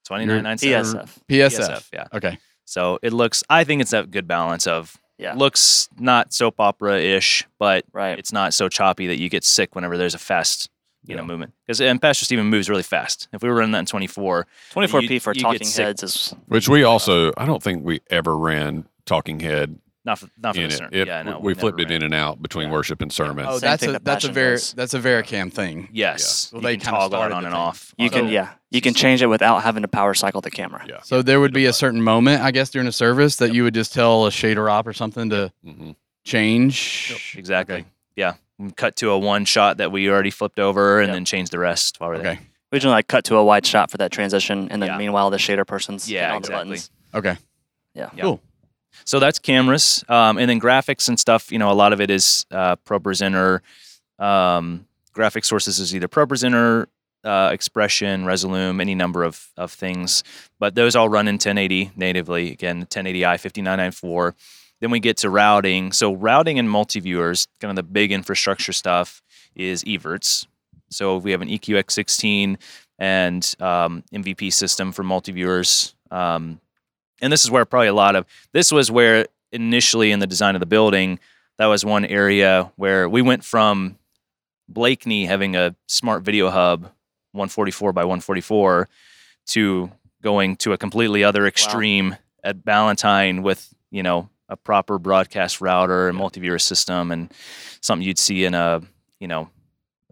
twenty 0.06 0.24
nine 0.24 0.44
nine 0.44 0.56
PSF. 0.56 1.18
PSF. 1.28 1.88
Yeah. 1.92 2.06
Okay. 2.14 2.38
So 2.64 2.98
it 3.02 3.12
looks. 3.12 3.42
I 3.50 3.64
think 3.64 3.82
it's 3.82 3.92
a 3.92 4.04
good 4.04 4.28
balance 4.28 4.66
of 4.68 4.96
Yeah. 5.18 5.34
looks 5.34 5.88
not 5.98 6.32
soap 6.32 6.60
opera 6.60 7.00
ish, 7.00 7.44
but 7.58 7.84
Right. 7.92 8.16
it's 8.18 8.32
not 8.32 8.54
so 8.54 8.68
choppy 8.68 9.08
that 9.08 9.18
you 9.18 9.28
get 9.28 9.42
sick 9.44 9.74
whenever 9.74 9.96
there's 9.98 10.14
a 10.14 10.18
fast 10.18 10.70
you 11.06 11.16
know 11.16 11.24
movement 11.24 11.52
because 11.66 11.80
and 11.80 12.00
Pastor 12.02 12.24
Steven 12.24 12.46
moves 12.46 12.68
really 12.68 12.82
fast. 12.82 13.28
If 13.32 13.42
we 13.42 13.48
were 13.48 13.54
running 13.56 13.72
that 13.72 13.80
in 13.80 13.86
24, 13.86 14.46
24p 14.72 15.20
for 15.22 15.34
talking 15.34 15.68
heads 15.68 16.02
is 16.02 16.34
Which 16.46 16.68
we 16.68 16.82
also, 16.84 17.32
I 17.36 17.46
don't 17.46 17.62
think 17.62 17.84
we 17.84 18.00
ever 18.10 18.36
ran 18.36 18.86
Talking 19.04 19.40
Head 19.40 19.78
not 20.04 20.20
for, 20.20 20.28
not 20.38 20.54
for 20.54 20.60
in 20.60 20.68
the 20.68 20.74
it. 20.74 20.78
sermon. 20.78 20.94
It- 20.94 21.06
yeah, 21.08 21.22
no, 21.24 21.40
we 21.40 21.50
never 21.52 21.60
flipped 21.60 21.80
it 21.80 21.84
ran. 21.88 21.92
in 21.94 22.02
and 22.04 22.14
out 22.14 22.40
between 22.40 22.68
Yeah. 22.68 22.74
worship 22.74 23.02
and 23.02 23.12
sermon. 23.12 23.44
Oh, 23.48 23.58
Same 23.58 23.70
that's 23.70 23.82
a 23.84 23.92
that 23.92 24.04
that's 24.04 24.24
a 24.24 24.28
very 24.30 24.54
does. 24.54 24.72
that's 24.72 24.94
a 24.94 25.00
VariCam 25.00 25.52
thing. 25.52 25.88
Yes, 25.92 26.50
Well, 26.52 26.62
you 26.62 26.68
they 26.68 26.76
can 26.76 26.84
kinda 26.86 26.98
toggle 27.00 27.22
it 27.24 27.32
on 27.32 27.44
and 27.44 27.54
off. 27.54 27.92
you 27.98 28.04
on 28.06 28.10
can 28.10 28.26
it. 28.28 28.32
yeah 28.32 28.50
you 28.70 28.80
can 28.80 28.94
change 28.94 29.22
it 29.22 29.26
without 29.26 29.62
having 29.62 29.82
to 29.82 29.88
power 29.88 30.14
cycle 30.14 30.40
the 30.40 30.50
camera. 30.50 30.84
Yeah. 30.88 31.00
So 31.02 31.22
there 31.22 31.40
would 31.40 31.52
be 31.52 31.66
a 31.66 31.72
certain 31.72 32.02
moment, 32.02 32.42
I 32.42 32.50
guess, 32.52 32.70
during 32.70 32.86
a 32.88 32.92
service 32.92 33.36
that 33.36 33.52
you 33.54 33.62
would 33.64 33.74
just 33.74 33.92
tell 33.94 34.26
a 34.26 34.30
shader 34.30 34.70
op 34.70 34.86
or 34.86 34.92
something 34.92 35.30
to 35.30 35.52
hmm 35.64 35.92
change. 36.24 37.34
exactly. 37.36 37.76
Okay. 37.76 37.84
Yeah, 38.16 38.32
We 38.32 38.38
cut 38.76 38.96
to 38.96 39.10
a 39.10 39.18
one 39.18 39.44
shot 39.44 39.76
that 39.78 39.92
we 39.92 40.08
already 40.08 40.30
flipped 40.30 40.58
over, 40.58 41.00
and 41.00 41.08
Yep. 41.08 41.14
then 41.16 41.24
change 41.24 41.50
the 41.50 41.58
rest 41.58 42.00
while 42.00 42.10
we're 42.10 42.18
there. 42.18 42.32
Okay. 42.32 42.40
We 42.72 42.78
generally 42.78 42.96
like 42.98 43.08
cut 43.08 43.24
to 43.26 43.36
a 43.36 43.44
wide 43.44 43.64
shot 43.66 43.90
for 43.90 43.96
that 43.98 44.10
transition, 44.10 44.68
and 44.70 44.82
then 44.82 44.90
Yeah. 44.90 44.98
meanwhile 44.98 45.30
the 45.30 45.36
shader 45.36 45.66
person's 45.66 46.10
Yeah, 46.10 46.26
hitting 46.28 46.38
exactly. 46.38 46.58
the 46.58 46.64
buttons. 46.70 46.90
Okay. 47.14 47.36
Yeah. 47.94 48.10
Yeah. 48.14 48.22
Cool. 48.22 48.40
So 49.04 49.18
that's 49.20 49.38
cameras, 49.38 50.04
um, 50.08 50.38
and 50.38 50.48
then 50.50 50.58
graphics 50.60 51.06
and 51.08 51.20
stuff. 51.20 51.52
You 51.52 51.58
know, 51.58 51.70
a 51.70 51.74
lot 51.74 51.92
of 51.92 52.00
it 52.00 52.10
is 52.10 52.46
uh, 52.50 52.76
ProPresenter. 52.76 53.60
Um, 54.18 54.86
graphic 55.12 55.44
sources 55.44 55.78
is 55.78 55.94
either 55.94 56.08
ProPresenter, 56.08 56.86
uh, 57.24 57.50
XPression, 57.50 58.24
Resolume, 58.24 58.80
any 58.80 58.94
number 58.94 59.22
of 59.22 59.48
of 59.56 59.70
things. 59.72 60.24
But 60.58 60.74
those 60.74 60.96
all 60.96 61.08
run 61.08 61.28
in 61.28 61.34
1080 61.38 61.90
natively. 61.96 62.52
Again, 62.52 62.86
1080i 62.86 63.36
5994. 63.38 64.34
Then 64.80 64.90
we 64.90 65.00
get 65.00 65.16
to 65.18 65.30
routing. 65.30 65.92
So 65.92 66.14
routing 66.14 66.58
and 66.58 66.68
multi-viewers, 66.68 67.48
kind 67.60 67.70
of 67.70 67.76
the 67.76 67.82
big 67.82 68.12
infrastructure 68.12 68.72
stuff, 68.72 69.22
is 69.54 69.82
Evertz. 69.84 70.46
So 70.90 71.16
we 71.16 71.30
have 71.30 71.42
an 71.42 71.48
E 71.48 71.58
EQX16 71.58 72.56
and 72.98 73.54
um, 73.60 74.02
MVP 74.12 74.52
system 74.52 74.92
for 74.92 75.02
multi-viewers. 75.02 75.94
Um, 76.10 76.60
and 77.20 77.32
this 77.32 77.44
is 77.44 77.50
where 77.50 77.64
probably 77.64 77.88
a 77.88 77.94
lot 77.94 78.16
of 78.16 78.26
this 78.52 78.70
was 78.70 78.90
where 78.90 79.26
initially 79.52 80.12
in 80.12 80.18
the 80.18 80.26
design 80.26 80.54
of 80.54 80.60
the 80.60 80.66
building 80.66 81.18
that 81.58 81.66
was 81.66 81.84
one 81.84 82.04
area 82.04 82.70
where 82.76 83.08
we 83.08 83.22
went 83.22 83.44
from 83.44 83.98
blakeney 84.68 85.26
having 85.26 85.56
a 85.56 85.74
Smart 85.86 86.22
Videohub 86.24 86.82
144 87.32 87.92
by 87.92 88.02
144 88.02 88.88
to 89.46 89.90
going 90.22 90.56
to 90.56 90.72
a 90.72 90.78
completely 90.78 91.22
other 91.22 91.46
extreme 91.46 92.16
at 92.42 92.64
Ballantyne 92.64 93.42
with 93.42 93.72
you 93.90 94.02
know 94.02 94.28
a 94.48 94.56
proper 94.56 94.98
broadcast 94.98 95.60
router 95.60 96.08
and 96.08 96.16
multi-viewer 96.16 96.58
system 96.58 97.10
and 97.10 97.32
something 97.80 98.06
you'd 98.06 98.18
see 98.18 98.44
in 98.44 98.54
a 98.54 98.80
you 99.20 99.28
know 99.28 99.48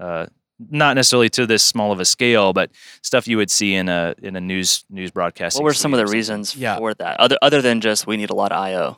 uh, 0.01 0.27
not 0.71 0.95
necessarily 0.95 1.29
to 1.31 1.47
this 1.47 1.63
small 1.63 1.91
of 1.93 2.01
a 2.01 2.05
scale, 2.05 2.53
but 2.53 2.71
stuff 3.03 3.27
you 3.29 3.37
would 3.37 3.51
see 3.51 3.75
in 3.75 3.89
a 3.89 4.15
in 4.23 4.37
a 4.37 4.41
news 4.41 4.85
news 4.91 5.11
broadcast. 5.11 5.57
What 5.57 5.65
were 5.65 5.75
some 5.75 5.93
of 5.95 5.99
the 5.99 6.07
reasons 6.07 6.57
Yeah. 6.57 6.79
for 6.79 6.95
that? 6.95 7.19
Other 7.21 7.37
other 7.43 7.61
than 7.63 7.81
just 7.81 8.07
we 8.07 8.17
need 8.17 8.31
a 8.31 8.35
lot 8.35 8.53
of 8.53 8.59
I/O. 8.59 8.97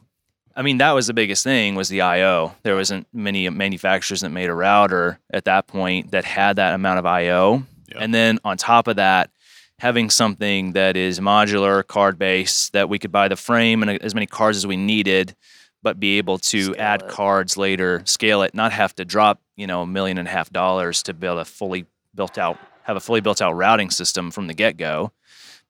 I 0.58 0.62
mean, 0.62 0.78
that 0.78 0.92
was 0.92 1.06
the 1.06 1.12
biggest 1.14 1.44
thing 1.44 1.74
was 1.74 1.88
the 1.90 2.00
I/O. 2.00 2.54
There 2.62 2.76
wasn't 2.76 3.06
many 3.12 3.48
manufacturers 3.50 4.20
that 4.22 4.30
made 4.30 4.48
a 4.48 4.54
router 4.54 5.18
at 5.30 5.44
that 5.44 5.66
point 5.66 6.12
that 6.12 6.24
had 6.24 6.56
that 6.56 6.72
amount 6.74 6.98
of 6.98 7.04
I/O. 7.06 7.62
Yeah. 7.90 7.98
And 8.00 8.14
then 8.14 8.38
on 8.44 8.56
top 8.56 8.88
of 8.88 8.96
that, 8.96 9.30
having 9.78 10.10
something 10.10 10.72
that 10.72 10.96
is 10.96 11.20
modular, 11.20 11.86
card 11.86 12.18
based, 12.18 12.72
that 12.72 12.88
we 12.88 12.98
could 12.98 13.12
buy 13.12 13.28
the 13.28 13.36
frame 13.36 13.82
and 13.82 13.90
uh, 13.90 13.98
as 14.00 14.14
many 14.14 14.26
cards 14.26 14.56
as 14.58 14.66
we 14.66 14.76
needed, 14.76 15.36
but 15.82 16.00
be 16.00 16.18
able 16.18 16.38
to 16.38 16.72
Scale 16.72 16.74
add 16.78 17.02
it. 17.02 17.08
cards 17.08 17.56
later, 17.56 18.02
scale 18.06 18.42
it, 18.42 18.54
not 18.54 18.72
have 18.72 18.94
to 18.96 19.04
drop 19.04 19.40
you 19.56 19.66
know 19.66 19.82
a 19.82 19.86
million 19.86 20.18
and 20.18 20.28
a 20.28 20.30
half 20.30 20.50
dollars 20.50 21.02
to 21.04 21.14
build 21.14 21.38
a 21.38 21.44
fully 21.44 21.86
built 22.14 22.38
out, 22.38 22.58
have 22.84 22.96
a 22.96 23.00
fully 23.00 23.20
built 23.20 23.42
out 23.42 23.52
routing 23.52 23.90
system 23.90 24.30
from 24.30 24.46
the 24.46 24.54
get 24.54 24.76
go, 24.76 25.12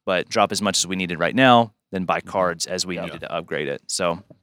but 0.04 0.28
drop 0.28 0.52
as 0.52 0.62
much 0.62 0.78
as 0.78 0.86
we 0.86 0.96
needed 0.96 1.18
right 1.18 1.34
now, 1.34 1.72
then 1.90 2.04
buy 2.04 2.20
mm-hmm. 2.20 2.28
cards 2.28 2.66
as 2.66 2.86
we 2.86 2.94
Yeah. 2.96 3.04
needed 3.06 3.20
to 3.20 3.32
upgrade 3.32 3.68
it. 3.68 3.82
So 3.88 4.14
What 4.14 4.35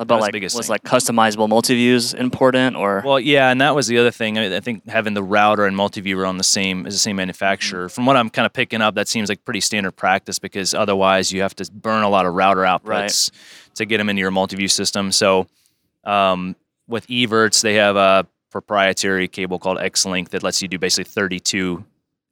about 0.00 0.20
like 0.20 0.34
was 0.40 0.52
thing. 0.54 0.62
like 0.68 0.82
customizable 0.84 1.48
multi-views 1.48 2.14
important 2.14 2.76
or 2.76 3.02
Well, 3.04 3.18
yeah, 3.18 3.50
and 3.50 3.60
that 3.60 3.74
was 3.74 3.86
the 3.88 3.98
other 3.98 4.10
thing. 4.12 4.38
I, 4.38 4.56
I 4.56 4.60
think 4.60 4.88
having 4.88 5.14
the 5.14 5.22
router 5.22 5.66
and 5.66 5.76
multi-viewer 5.76 6.24
on 6.24 6.38
the 6.38 6.44
same 6.44 6.86
as 6.86 6.94
the 6.94 6.98
same 6.98 7.16
manufacturer. 7.16 7.88
From 7.88 8.06
what 8.06 8.16
I'm 8.16 8.30
kind 8.30 8.46
of 8.46 8.52
picking 8.52 8.80
up, 8.80 8.94
that 8.94 9.08
seems 9.08 9.28
like 9.28 9.44
pretty 9.44 9.60
standard 9.60 9.92
practice 9.96 10.38
because 10.38 10.72
otherwise 10.74 11.32
you 11.32 11.42
have 11.42 11.54
to 11.56 11.68
burn 11.72 12.04
a 12.04 12.08
lot 12.08 12.26
of 12.26 12.34
router 12.34 12.60
outputs 12.62 12.84
Right. 12.88 13.30
to 13.74 13.84
get 13.86 13.98
them 13.98 14.08
into 14.08 14.20
your 14.20 14.30
multi-view 14.30 14.68
system. 14.68 15.10
So 15.10 15.46
um, 16.04 16.54
with 16.86 17.06
Evertz, 17.08 17.62
they 17.62 17.74
have 17.74 17.96
a 17.96 18.26
proprietary 18.50 19.28
cable 19.28 19.58
called 19.58 19.78
X-Link 19.78 20.30
that 20.30 20.42
lets 20.42 20.62
you 20.62 20.68
do 20.68 20.78
basically 20.78 21.04
32 21.10 21.84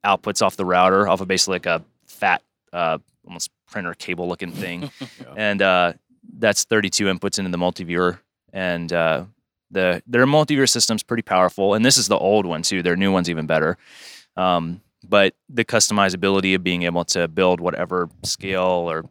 outputs 0.05 0.41
off 0.41 0.55
the 0.55 0.65
router, 0.65 1.07
off 1.07 1.21
of 1.21 1.27
basically 1.27 1.55
like 1.55 1.65
a 1.65 1.83
fat, 2.05 2.41
uh, 2.73 2.97
almost 3.25 3.49
printer 3.69 3.93
cable 3.93 4.27
looking 4.27 4.51
thing, 4.51 4.89
Yeah. 5.01 5.33
and 5.35 5.61
uh, 5.61 5.93
that's 6.37 6.63
32 6.63 7.05
inputs 7.05 7.39
into 7.39 7.51
the 7.51 7.57
multi-viewer, 7.57 8.19
and 8.53 8.91
uh, 8.91 9.25
the 9.71 10.01
their 10.07 10.25
multi-viewer 10.25 10.67
system's 10.67 11.03
pretty 11.03 11.23
powerful, 11.23 11.73
and 11.73 11.85
this 11.85 11.97
is 11.97 12.07
the 12.07 12.17
old 12.17 12.45
one 12.45 12.61
too. 12.61 12.81
Their 12.81 12.95
new 12.95 13.11
one's 13.11 13.29
even 13.29 13.47
better. 13.47 13.77
Um, 14.35 14.81
but 15.07 15.35
the 15.49 15.65
customizability 15.65 16.55
of 16.55 16.63
being 16.63 16.83
able 16.83 17.05
to 17.05 17.27
build 17.27 17.59
whatever 17.59 18.09
scale 18.23 18.89
or 18.89 19.05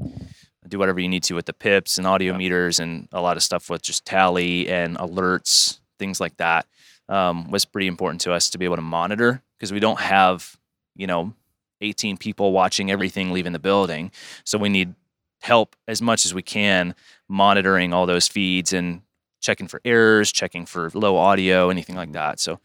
do 0.68 0.78
whatever 0.78 1.00
you 1.00 1.08
need 1.08 1.22
to 1.24 1.34
with 1.34 1.46
the 1.46 1.52
pips 1.52 1.98
and 1.98 2.06
audio 2.06 2.36
meters 2.36 2.80
and 2.80 3.08
a 3.12 3.20
lot 3.20 3.36
of 3.36 3.42
stuff 3.42 3.70
with 3.70 3.82
just 3.82 4.04
tally 4.04 4.68
and 4.68 4.96
alerts, 4.98 5.78
things 5.98 6.20
like 6.20 6.36
that, 6.38 6.66
um, 7.08 7.50
was 7.50 7.64
pretty 7.64 7.86
important 7.86 8.20
to 8.22 8.32
us 8.32 8.50
to 8.50 8.58
be 8.58 8.64
able 8.64 8.76
to 8.76 8.82
monitor 8.82 9.42
because 9.56 9.72
we 9.72 9.80
don't 9.80 10.00
have, 10.00 10.56
you 10.96 11.06
know, 11.06 11.32
18 11.80 12.16
people 12.16 12.52
watching 12.52 12.90
everything 12.90 13.32
leaving 13.32 13.52
the 13.52 13.58
building. 13.58 14.10
So 14.44 14.58
we 14.58 14.68
need 14.68 14.94
help 15.40 15.76
as 15.86 16.00
much 16.02 16.24
as 16.24 16.34
we 16.34 16.42
can 16.42 16.94
monitoring 17.28 17.92
all 17.92 18.06
those 18.06 18.28
feeds 18.28 18.72
and 18.72 19.02
checking 19.40 19.68
for 19.68 19.80
errors, 19.84 20.32
checking 20.32 20.66
for 20.66 20.90
low 20.94 21.16
audio, 21.16 21.68
anything 21.70 21.96
like 21.96 22.12
that. 22.12 22.40
So 22.40 22.58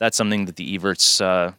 that's 0.00 0.16
something 0.16 0.44
that 0.46 0.56
the 0.56 0.78
Evertz 0.78 1.20
uh, 1.20 1.52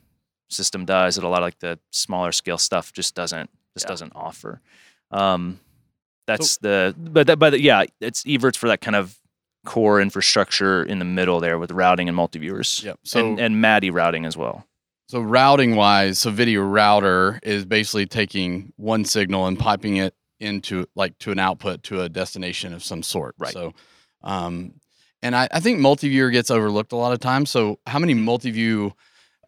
system 0.50 0.86
does 0.86 1.16
that 1.16 1.24
a 1.24 1.28
lot 1.28 1.40
of 1.40 1.44
like 1.48 1.60
the 1.60 1.80
smaller 1.92 2.32
scale 2.32 2.58
stuff 2.58 2.94
just 2.94 3.16
doesn't 3.16 3.50
just 3.74 3.86
Yeah. 3.86 3.90
doesn't 3.90 4.14
offer. 4.16 4.62
Um, 5.12 5.60
that's 6.28 6.58
the 6.58 6.96
but 6.98 7.28
that, 7.28 7.38
but 7.40 7.60
yeah, 7.60 7.84
it's 8.00 8.24
Evertz 8.24 8.56
for 8.58 8.68
that 8.68 8.82
kind 8.82 8.96
of 8.96 9.18
core 9.66 10.00
infrastructure 10.00 10.84
in 10.84 11.00
the 11.00 11.06
middle 11.06 11.40
there 11.40 11.58
with 11.58 11.72
routing 11.72 12.08
and 12.08 12.16
multi-viewers. 12.16 12.84
Yep. 12.84 13.00
So 13.04 13.20
and, 13.20 13.40
and 13.40 13.62
MADI 13.62 13.90
routing 13.90 14.26
as 14.26 14.38
well. 14.38 14.66
So 15.08 15.20
routing 15.22 15.76
wise, 15.76 16.20
so 16.20 16.32
video 16.32 16.62
router 16.62 17.40
is 17.44 17.66
basically 17.66 18.06
taking 18.08 18.74
one 18.78 19.06
signal 19.06 19.46
and 19.48 19.58
piping 19.58 19.98
it 19.98 20.16
into 20.40 20.86
like 20.96 21.18
to 21.20 21.32
an 21.32 21.40
output 21.40 21.84
to 21.84 22.02
a 22.02 22.10
destination 22.10 22.74
of 22.74 22.84
some 22.84 23.02
sort. 23.04 23.36
Right. 23.38 23.54
So, 23.54 23.74
um, 24.24 24.74
and 25.22 25.36
I, 25.36 25.48
I 25.52 25.60
think 25.60 25.80
multi-viewer 25.80 26.30
gets 26.30 26.52
overlooked 26.52 26.92
a 26.92 26.96
lot 26.98 27.14
of 27.14 27.20
times. 27.20 27.50
So 27.50 27.80
how 27.88 28.00
many 28.00 28.14
multi-view, 28.14 28.94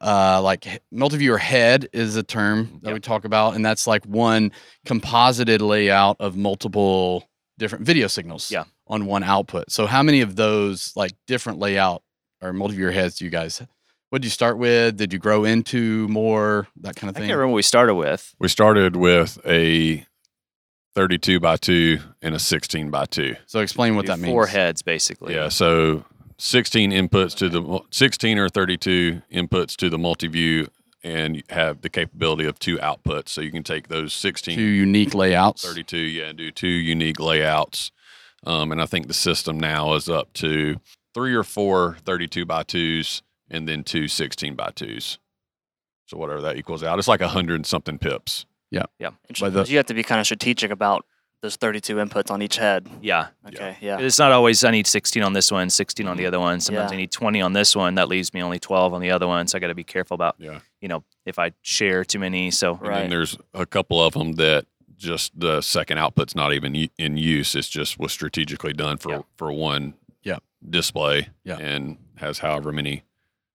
uh, 0.01 0.41
like 0.41 0.65
h- 0.67 0.79
multi-viewer 0.91 1.37
head 1.37 1.87
is 1.93 2.15
a 2.15 2.23
term 2.23 2.79
that 2.81 2.89
Yep. 2.89 2.93
we 2.93 2.99
talk 2.99 3.25
about, 3.25 3.55
and 3.55 3.65
that's 3.65 3.85
like 3.87 4.03
one 4.05 4.51
composited 4.85 5.61
layout 5.61 6.17
of 6.19 6.35
multiple 6.35 7.27
different 7.59 7.85
video 7.85 8.07
signals 8.07 8.49
Yeah. 8.51 8.63
on 8.87 9.05
one 9.05 9.23
output. 9.23 9.71
So 9.71 9.85
how 9.87 10.01
many 10.03 10.21
of 10.21 10.35
those 10.35 10.93
like 10.95 11.11
different 11.27 11.59
layout 11.59 12.01
or 12.41 12.53
multi-viewer 12.53 12.91
heads 12.91 13.17
do 13.17 13.25
you 13.25 13.31
guys 13.31 13.61
what 14.09 14.21
did 14.21 14.27
you 14.27 14.31
start 14.31 14.57
with? 14.57 14.95
Did 14.95 15.11
you 15.11 15.19
grow 15.19 15.43
into 15.43 16.07
more 16.07 16.69
that 16.79 16.95
kind 16.95 17.09
of 17.09 17.17
I 17.17 17.19
thing? 17.19 17.27
can't 17.27 17.37
remember 17.39 17.51
what 17.51 17.55
we 17.57 17.61
started 17.61 17.95
with. 17.95 18.33
We 18.39 18.47
started 18.47 18.95
with 18.95 19.37
a 19.45 20.05
32 20.97 21.39
by 21.39 21.55
2 21.57 21.99
and 22.23 22.33
a 22.33 22.39
16 22.39 22.89
by 22.89 23.05
2. 23.05 23.35
So 23.45 23.59
explain 23.59 23.95
what 23.95 24.07
that 24.07 24.17
means. 24.17 24.31
Four 24.31 24.47
heads 24.47 24.81
basically. 24.81 25.35
Yeah, 25.35 25.49
so 25.49 26.03
16 26.39 26.89
inputs 26.89 27.35
to 27.35 27.49
the 27.49 27.81
16 27.91 28.39
or 28.39 28.49
32 28.49 29.21
inputs 29.31 29.75
to 29.75 29.91
the 29.91 29.99
multi-view 29.99 30.67
and 31.03 31.43
have 31.51 31.81
the 31.81 31.89
capability 31.91 32.45
of 32.45 32.57
two 32.57 32.77
outputs. 32.77 33.29
So 33.29 33.41
you 33.41 33.51
can 33.51 33.61
take 33.61 33.89
those 33.89 34.11
16 34.11 34.57
Two 34.57 34.63
unique 34.63 35.13
layouts. 35.13 35.63
32, 35.63 35.97
yeah, 35.97 36.29
and 36.29 36.37
do 36.39 36.49
two 36.49 36.67
unique 36.67 37.19
layouts. 37.19 37.91
Um, 38.43 38.71
and 38.71 38.81
I 38.81 38.87
think 38.87 39.05
the 39.07 39.13
system 39.13 39.59
now 39.59 39.93
is 39.93 40.09
up 40.09 40.33
to 40.33 40.77
three 41.13 41.35
or 41.35 41.43
four 41.43 41.97
32 42.05 42.43
by 42.43 42.63
2s 42.63 43.21
and 43.51 43.69
then 43.69 43.83
two 43.83 44.07
16 44.07 44.55
by 44.55 44.69
2s. 44.71 45.19
So 46.07 46.17
whatever 46.17 46.41
that 46.41 46.57
equals 46.57 46.81
out, 46.81 46.97
it's 46.97 47.07
like 47.07 47.21
a 47.21 47.27
hundred 47.27 47.57
and 47.57 47.67
something 47.67 47.99
pips. 47.99 48.46
Interesting. 48.71 49.53
the- 49.53 49.69
you 49.69 49.77
have 49.77 49.85
to 49.87 49.93
be 49.93 50.03
kind 50.03 50.19
of 50.19 50.25
strategic 50.25 50.71
about 50.71 51.05
those 51.41 51.55
32 51.55 51.95
inputs 51.97 52.31
on 52.31 52.41
each 52.41 52.57
head. 52.57 52.89
Yeah. 53.01 53.27
Okay, 53.47 53.77
yeah. 53.79 53.99
It's 53.99 54.17
not 54.17 54.31
always 54.31 54.63
I 54.63 54.71
need 54.71 54.87
16 54.87 55.21
on 55.21 55.33
this 55.33 55.51
one, 55.51 55.69
16 55.69 56.07
on 56.07 56.17
the 56.17 56.23
mm-hmm. 56.23 56.27
other 56.29 56.39
one. 56.39 56.59
Sometimes 56.59 56.91
Yeah. 56.91 56.95
I 56.95 56.97
need 56.97 57.11
20 57.11 57.41
on 57.41 57.53
this 57.53 57.75
one. 57.75 57.95
That 57.95 58.07
leaves 58.07 58.33
me 58.33 58.41
only 58.41 58.57
12 58.57 58.93
on 58.93 59.01
the 59.01 59.11
other 59.11 59.27
one. 59.27 59.47
So 59.47 59.57
I 59.57 59.59
got 59.59 59.67
to 59.67 59.75
be 59.75 59.83
careful 59.83 60.15
about, 60.15 60.35
Yeah. 60.39 60.59
you 60.81 60.87
know, 60.87 61.03
if 61.25 61.37
I 61.37 61.51
share 61.61 62.03
too 62.03 62.17
many. 62.19 62.49
So 62.49 62.71
And 62.73 62.81
then 62.81 62.89
Right. 62.89 63.09
there's 63.09 63.37
a 63.53 63.67
couple 63.67 64.03
of 64.03 64.13
them 64.13 64.33
that 64.33 64.65
just 64.97 65.39
the 65.39 65.61
second 65.61 65.99
output's 65.99 66.33
not 66.33 66.53
even 66.53 66.89
in 66.97 67.17
use. 67.17 67.53
It's 67.53 67.69
just 67.69 67.99
was 67.99 68.11
strategically 68.11 68.73
done 68.73 68.97
for 68.97 69.11
Yeah. 69.11 69.21
for 69.37 69.51
one 69.51 69.93
Yeah. 70.23 70.37
display 70.67 71.29
Yeah. 71.43 71.57
and 71.59 71.97
has 72.15 72.39
however 72.39 72.71
many 72.71 73.03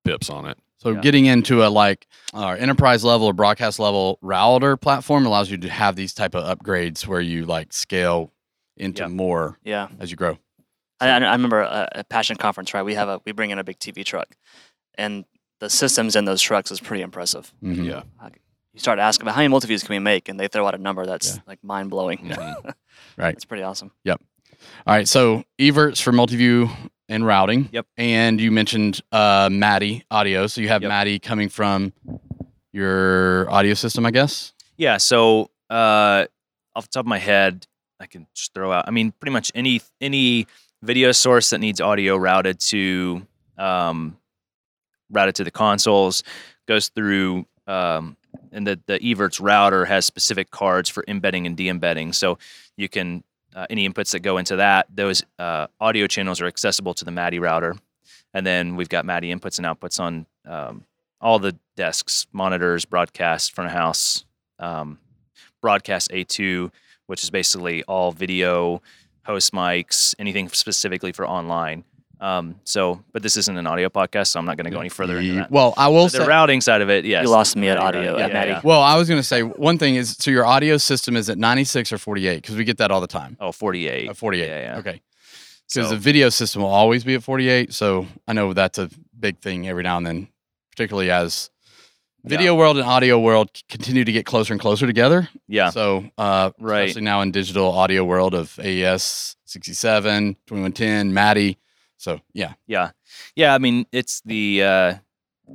pips 0.04 0.30
on 0.30 0.46
it. 0.46 0.56
So 0.82 0.90
Yeah. 0.90 1.00
getting 1.00 1.26
into 1.26 1.64
a 1.64 1.68
like 1.68 2.08
our 2.34 2.56
enterprise 2.56 3.04
level 3.04 3.28
or 3.28 3.32
broadcast 3.32 3.78
level 3.78 4.18
router 4.20 4.76
platform 4.76 5.26
allows 5.26 5.48
you 5.48 5.56
to 5.58 5.68
have 5.68 5.94
these 5.94 6.12
type 6.12 6.34
of 6.34 6.42
upgrades 6.58 7.06
where 7.06 7.20
you 7.20 7.46
like 7.46 7.72
scale 7.72 8.32
into 8.76 9.02
Yeah. 9.04 9.08
more 9.08 9.58
yeah. 9.62 9.88
as 10.00 10.10
you 10.10 10.16
grow. 10.16 10.38
I, 11.00 11.08
I 11.08 11.18
I 11.18 11.32
remember 11.32 11.60
a, 11.60 11.88
a 11.96 12.04
passion 12.04 12.36
conference, 12.36 12.74
right? 12.74 12.82
We 12.82 12.94
have 12.94 13.08
a 13.08 13.20
we 13.24 13.30
bring 13.30 13.50
in 13.50 13.60
a 13.60 13.64
big 13.64 13.78
TV 13.78 14.04
truck, 14.04 14.34
and 14.96 15.24
the 15.60 15.70
systems 15.70 16.16
in 16.16 16.24
those 16.24 16.42
trucks 16.42 16.72
is 16.72 16.80
pretty 16.80 17.02
impressive. 17.04 17.52
Mhm. 17.62 17.84
Yeah. 17.86 18.02
You 18.74 18.80
start 18.80 18.98
asking 18.98 19.22
about 19.22 19.34
how 19.36 19.42
many 19.42 19.54
multiviews 19.54 19.84
can 19.84 19.94
we 19.94 19.98
make, 20.00 20.28
and 20.28 20.40
they 20.40 20.48
throw 20.48 20.66
out 20.66 20.74
a 20.74 20.78
number 20.78 21.06
that's 21.06 21.36
Yeah. 21.36 21.42
like 21.46 21.62
mind 21.62 21.90
blowing. 21.90 22.18
Mhm. 22.18 22.74
Right. 23.16 23.34
It's 23.34 23.44
pretty 23.44 23.62
awesome. 23.62 23.92
Yep. 24.04 24.20
All 24.86 24.94
right. 24.94 25.06
So 25.06 25.44
Evertz 25.60 26.00
for 26.02 26.10
multi-view 26.12 26.70
and 27.08 27.26
routing. 27.26 27.68
Yep. 27.72 27.86
And 27.96 28.40
you 28.40 28.50
mentioned 28.50 29.00
uh 29.12 29.48
MADI 29.52 30.04
audio. 30.10 30.46
So 30.46 30.60
you 30.60 30.68
have 30.68 30.82
Yep. 30.82 30.88
MADI 30.88 31.18
coming 31.18 31.48
from 31.48 31.92
your 32.72 33.50
audio 33.50 33.74
system, 33.74 34.06
I 34.06 34.10
guess. 34.10 34.52
Yeah. 34.76 34.96
So 34.96 35.50
uh, 35.70 36.26
off 36.74 36.84
the 36.86 36.92
top 36.92 37.00
of 37.00 37.06
my 37.06 37.18
head, 37.18 37.66
I 38.00 38.06
can 38.06 38.26
just 38.34 38.54
throw 38.54 38.72
out. 38.72 38.86
I 38.88 38.90
mean, 38.90 39.12
pretty 39.12 39.32
much 39.32 39.52
any 39.54 39.80
any 40.00 40.46
video 40.82 41.12
source 41.12 41.50
that 41.50 41.58
needs 41.58 41.80
audio 41.80 42.16
routed 42.16 42.58
to 42.60 43.26
um, 43.58 44.16
routed 45.10 45.34
to 45.36 45.44
the 45.44 45.50
consoles 45.50 46.22
goes 46.66 46.88
through. 46.88 47.46
Um, 47.66 48.16
and 48.50 48.66
the 48.66 48.80
the 48.86 48.98
Evertz 48.98 49.38
router 49.40 49.84
has 49.84 50.06
specific 50.06 50.50
cards 50.50 50.88
for 50.88 51.04
embedding 51.06 51.46
and 51.46 51.56
de-embedding. 51.56 52.12
So 52.14 52.38
you 52.76 52.88
can 52.88 53.22
uh, 53.54 53.66
any 53.70 53.88
inputs 53.88 54.12
that 54.12 54.20
go 54.20 54.38
into 54.38 54.56
that, 54.56 54.86
those 54.94 55.22
uh, 55.38 55.66
audio 55.80 56.06
channels 56.06 56.40
are 56.40 56.46
accessible 56.46 56.94
to 56.94 57.04
the 57.04 57.10
MADI 57.10 57.38
router. 57.38 57.76
And 58.34 58.46
then 58.46 58.76
we've 58.76 58.88
got 58.88 59.04
MADI 59.04 59.34
inputs 59.34 59.58
and 59.58 59.66
outputs 59.66 60.00
on 60.00 60.26
um, 60.46 60.84
all 61.20 61.38
the 61.38 61.56
desks, 61.76 62.26
monitors, 62.32 62.84
broadcast, 62.84 63.54
front 63.54 63.70
of 63.70 63.76
house, 63.76 64.24
um, 64.58 64.98
broadcast 65.60 66.10
A2, 66.10 66.70
which 67.06 67.22
is 67.22 67.30
basically 67.30 67.82
all 67.84 68.12
video, 68.12 68.82
host 69.24 69.52
mics, 69.52 70.14
anything 70.18 70.48
specifically 70.48 71.12
for 71.12 71.26
online. 71.26 71.84
Um, 72.22 72.54
so, 72.62 73.02
but 73.12 73.22
this 73.22 73.36
isn't 73.36 73.56
an 73.56 73.66
audio 73.66 73.88
podcast, 73.88 74.28
so 74.28 74.38
I'm 74.38 74.46
not 74.46 74.56
going 74.56 74.66
to 74.66 74.70
go 74.70 74.78
any 74.78 74.88
further 74.88 75.18
into 75.18 75.34
that. 75.34 75.50
Well, 75.50 75.74
I 75.76 75.88
will 75.88 76.04
But 76.04 76.12
say 76.12 76.18
the 76.20 76.26
routing 76.26 76.60
side 76.60 76.80
of 76.80 76.88
it, 76.88 77.04
yes. 77.04 77.24
You 77.24 77.30
lost 77.30 77.56
me 77.56 77.68
at 77.68 77.78
audio, 77.78 78.12
routing, 78.12 78.22
at 78.22 78.28
yeah, 78.28 78.34
MADI. 78.34 78.50
yeah. 78.52 78.60
Well, 78.62 78.80
I 78.80 78.96
was 78.96 79.08
going 79.08 79.18
to 79.20 79.26
say 79.26 79.42
one 79.42 79.76
thing 79.76 79.96
is 79.96 80.16
so 80.18 80.30
your 80.30 80.46
audio 80.46 80.76
system 80.76 81.16
is 81.16 81.28
at 81.28 81.36
96 81.36 81.92
or 81.92 81.98
48 81.98 82.36
because 82.36 82.54
we 82.54 82.62
get 82.64 82.78
that 82.78 82.92
all 82.92 83.00
the 83.00 83.08
time. 83.08 83.36
Oh, 83.40 83.50
48. 83.50 84.10
At 84.10 84.16
48. 84.16 84.46
Yeah, 84.46 84.60
yeah. 84.60 84.78
Okay. 84.78 85.00
Because 85.74 85.88
So- 85.88 85.94
the 85.94 86.00
video 86.00 86.28
system 86.28 86.62
will 86.62 86.68
always 86.70 87.02
be 87.02 87.14
at 87.16 87.24
48. 87.24 87.72
So 87.72 88.06
I 88.28 88.34
know 88.34 88.52
that's 88.52 88.78
a 88.78 88.88
big 89.18 89.38
thing 89.40 89.66
every 89.68 89.82
now 89.82 89.96
and 89.96 90.06
then, 90.06 90.28
particularly 90.70 91.10
as 91.10 91.50
video 92.24 92.54
world 92.54 92.76
and 92.78 92.86
audio 92.86 93.18
world 93.18 93.50
c- 93.52 93.64
continue 93.68 94.04
to 94.04 94.12
get 94.12 94.26
closer 94.26 94.52
and 94.54 94.60
closer 94.60 94.86
together. 94.86 95.28
Yeah. 95.48 95.70
So, 95.70 96.04
uh, 96.16 96.52
Right. 96.60 96.82
especially 96.84 97.02
now 97.02 97.20
in 97.22 97.32
digital 97.32 97.72
audio 97.72 98.04
world 98.04 98.32
of 98.32 98.56
AES 98.60 99.34
67, 99.44 100.36
2110, 100.46 101.12
MADI. 101.12 101.58
So, 102.02 102.20
yeah. 102.32 102.54
Yeah. 102.66 102.90
Yeah. 103.36 103.54
I 103.54 103.58
mean, 103.58 103.86
it's 103.92 104.22
the, 104.24 104.64
uh, 104.64 104.94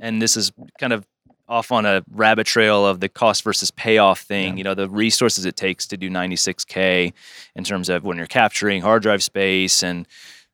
and 0.00 0.22
this 0.22 0.34
is 0.34 0.50
kind 0.80 0.94
of 0.94 1.06
off 1.46 1.70
on 1.70 1.84
a 1.84 2.02
rabbit 2.10 2.46
trail 2.46 2.86
of 2.86 3.00
the 3.00 3.08
cost 3.08 3.44
versus 3.44 3.70
payoff 3.70 4.20
thing. 4.20 4.54
Yeah. 4.54 4.56
You 4.56 4.64
know, 4.64 4.74
the 4.74 4.88
resources 4.88 5.44
it 5.44 5.56
takes 5.56 5.86
to 5.88 5.98
do 5.98 6.08
96K 6.08 7.12
in 7.54 7.64
terms 7.64 7.90
of 7.90 8.02
when 8.02 8.16
you're 8.16 8.26
capturing 8.26 8.80
hard 8.80 9.02
drive 9.02 9.22
space 9.22 9.82
and 9.82 10.08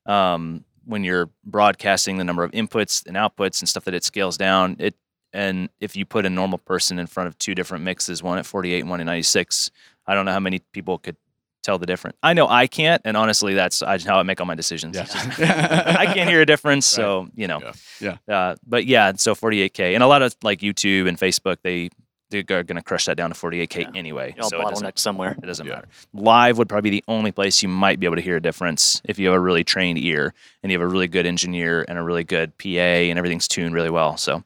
um, 0.07 0.65
when 0.85 1.05
you're 1.05 1.31
broadcasting 1.45 2.19
the 2.19 2.25
number 2.25 2.43
of 2.43 2.51
inputs 2.51 3.07
and 3.07 3.17
outputs 3.17 3.61
and 3.61 3.69
stuff 3.69 3.85
that 3.85 3.95
it 3.95 4.03
scales 4.03 4.37
down. 4.37 4.75
It, 4.81 4.97
and 5.33 5.69
if 5.79 5.95
you 5.95 6.05
put 6.05 6.27
a 6.27 6.31
normal 6.31 6.59
person 6.59 6.99
in 6.99 7.07
front 7.07 7.29
of 7.29 7.39
two 7.39 7.55
different 7.55 7.85
mixes, 7.85 8.21
one 8.21 8.39
at 8.39 8.47
48 8.47 8.81
and 8.81 8.91
one 8.91 9.01
at 9.01 9.07
96, 9.07 9.71
I 10.09 10.15
don't 10.15 10.25
know 10.25 10.33
how 10.33 10.41
many 10.41 10.59
people 10.73 10.99
could 10.99 11.17
tell 11.65 11.79
the 11.79 11.87
difference. 11.87 12.17
I 12.23 12.35
know 12.35 12.47
I 12.47 12.67
can't, 12.69 13.03
and 13.05 13.17
honestly, 13.17 13.55
that's 13.55 13.81
how 13.83 14.19
I 14.19 14.23
make 14.23 14.41
all 14.41 14.47
my 14.47 14.55
decisions. 14.55 14.97
Yeah. 14.97 15.97
I 15.99 16.07
can't 16.07 16.29
hear 16.31 16.41
a 16.41 16.47
difference, 16.47 16.87
so 16.87 17.29
you 17.35 17.49
know. 17.49 17.73
Yeah. 18.01 18.19
Uh, 18.29 18.55
but 18.67 18.87
yeah, 18.87 19.13
so 19.17 19.35
48k, 19.35 19.95
and 19.95 20.03
a 20.03 20.07
lot 20.07 20.23
of 20.23 20.37
like 20.43 20.61
YouTube 20.61 21.09
and 21.09 21.19
Facebook, 21.19 21.57
they 21.63 21.91
they're 22.31 22.43
going 22.43 22.77
to 22.77 22.83
crush 22.83 23.05
that 23.05 23.17
down 23.17 23.31
to 23.31 23.37
48k 23.37 23.77
Yeah. 23.83 23.91
anyway. 23.95 24.35
Y'all 24.37 24.49
so 24.49 24.59
bottleneck 24.61 24.99
somewhere. 24.99 25.37
it 25.41 25.47
doesn't 25.47 25.67
Yeah. 25.67 25.75
matter. 25.77 25.89
Live 26.15 26.59
would 26.59 26.69
probably 26.69 26.91
be 26.91 26.97
the 26.99 27.05
only 27.07 27.31
place 27.31 27.63
you 27.63 27.69
might 27.69 28.01
be 28.01 28.07
able 28.07 28.17
to 28.17 28.23
hear 28.23 28.37
a 28.37 28.43
difference 28.43 29.01
if 29.05 29.21
you 29.21 29.27
have 29.29 29.37
a 29.37 29.41
really 29.41 29.63
trained 29.63 29.99
ear 30.01 30.35
and 30.63 30.73
you 30.73 30.79
have 30.79 30.85
a 30.85 30.91
really 30.91 31.07
good 31.07 31.27
engineer 31.27 31.85
and 31.87 31.97
a 31.97 32.03
really 32.03 32.25
good 32.25 32.57
PA 32.59 32.67
and 33.09 33.19
everything's 33.19 33.47
tuned 33.47 33.73
really 33.73 33.91
well. 33.91 34.17
So 34.17 34.43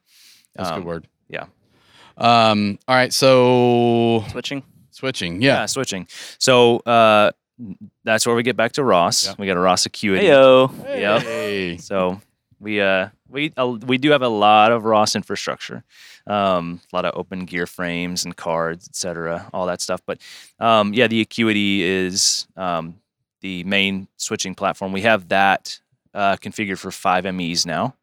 That's 0.54 0.68
a 0.68 0.74
um, 0.74 0.80
good 0.80 0.86
word. 0.86 1.08
yeah. 1.30 1.44
Um, 2.18 2.78
all 2.86 2.94
right. 2.96 3.12
So, 3.12 4.22
Switching. 4.32 4.64
Switching. 4.98 5.40
Yeah, 5.42 5.60
Yeah. 5.60 5.66
switching. 5.66 6.06
So 6.38 6.78
uh, 6.80 7.30
that's 8.04 8.26
where 8.26 8.36
we 8.36 8.42
get 8.42 8.56
back 8.56 8.72
to 8.72 8.84
Ross. 8.84 9.26
Yeah. 9.26 9.34
We 9.38 9.46
got 9.46 9.56
a 9.56 9.60
Ross 9.60 9.86
Acuity. 9.86 10.26
Heyo. 10.26 10.70
Yep. 10.86 11.22
Hey. 11.22 11.76
So 11.78 12.20
we 12.60 12.80
uh 12.80 13.08
we 13.28 13.52
uh, 13.56 13.66
we 13.86 13.98
do 13.98 14.10
have 14.10 14.22
a 14.22 14.28
lot 14.28 14.72
of 14.72 14.84
Ross 14.84 15.14
infrastructure, 15.14 15.84
um, 16.26 16.80
a 16.92 16.96
lot 16.96 17.04
of 17.04 17.12
open 17.14 17.44
gear 17.44 17.66
frames 17.66 18.24
and 18.24 18.34
cards, 18.36 18.88
etc., 18.88 19.48
all 19.52 19.66
that 19.66 19.80
stuff. 19.80 20.00
But 20.06 20.18
um, 20.58 20.94
yeah, 20.94 21.06
the 21.08 21.20
Acuity 21.20 21.82
is 21.82 22.46
um, 22.56 22.94
the 23.42 23.64
main 23.64 24.08
switching 24.16 24.54
platform. 24.54 24.92
We 24.92 25.02
have 25.02 25.28
that 25.28 25.78
uh, 26.14 26.36
configured 26.36 26.78
for 26.78 26.90
five 26.90 27.24
MEs 27.32 27.66
now. 27.66 27.94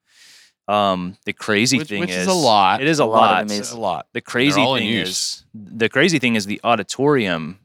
Um, 0.67 1.15
the 1.25 1.34
crazy 1.34 1.78
Which, 1.78 1.89
thing 1.89 1.99
which 1.99 2.10
is, 2.10 2.23
is 2.23 2.28
a 2.28 2.34
lot. 2.34 2.82
It 2.82 2.88
is 2.88 2.99
a, 2.99 3.04
A 3.04 3.06
lot 3.06 3.43
of 3.43 3.49
lot. 3.49 3.54
MEs. 3.56 3.60
It's 3.60 3.71
a 3.71 3.80
lot. 3.80 4.08
The 4.13 4.21
crazy 4.21 4.63
thing 4.63 4.88
is 4.89 5.43
the 5.54 5.89
crazy 5.89 6.17
thing 6.19 6.36
is 6.36 6.45
the 6.47 6.60
auditorium 6.63 7.60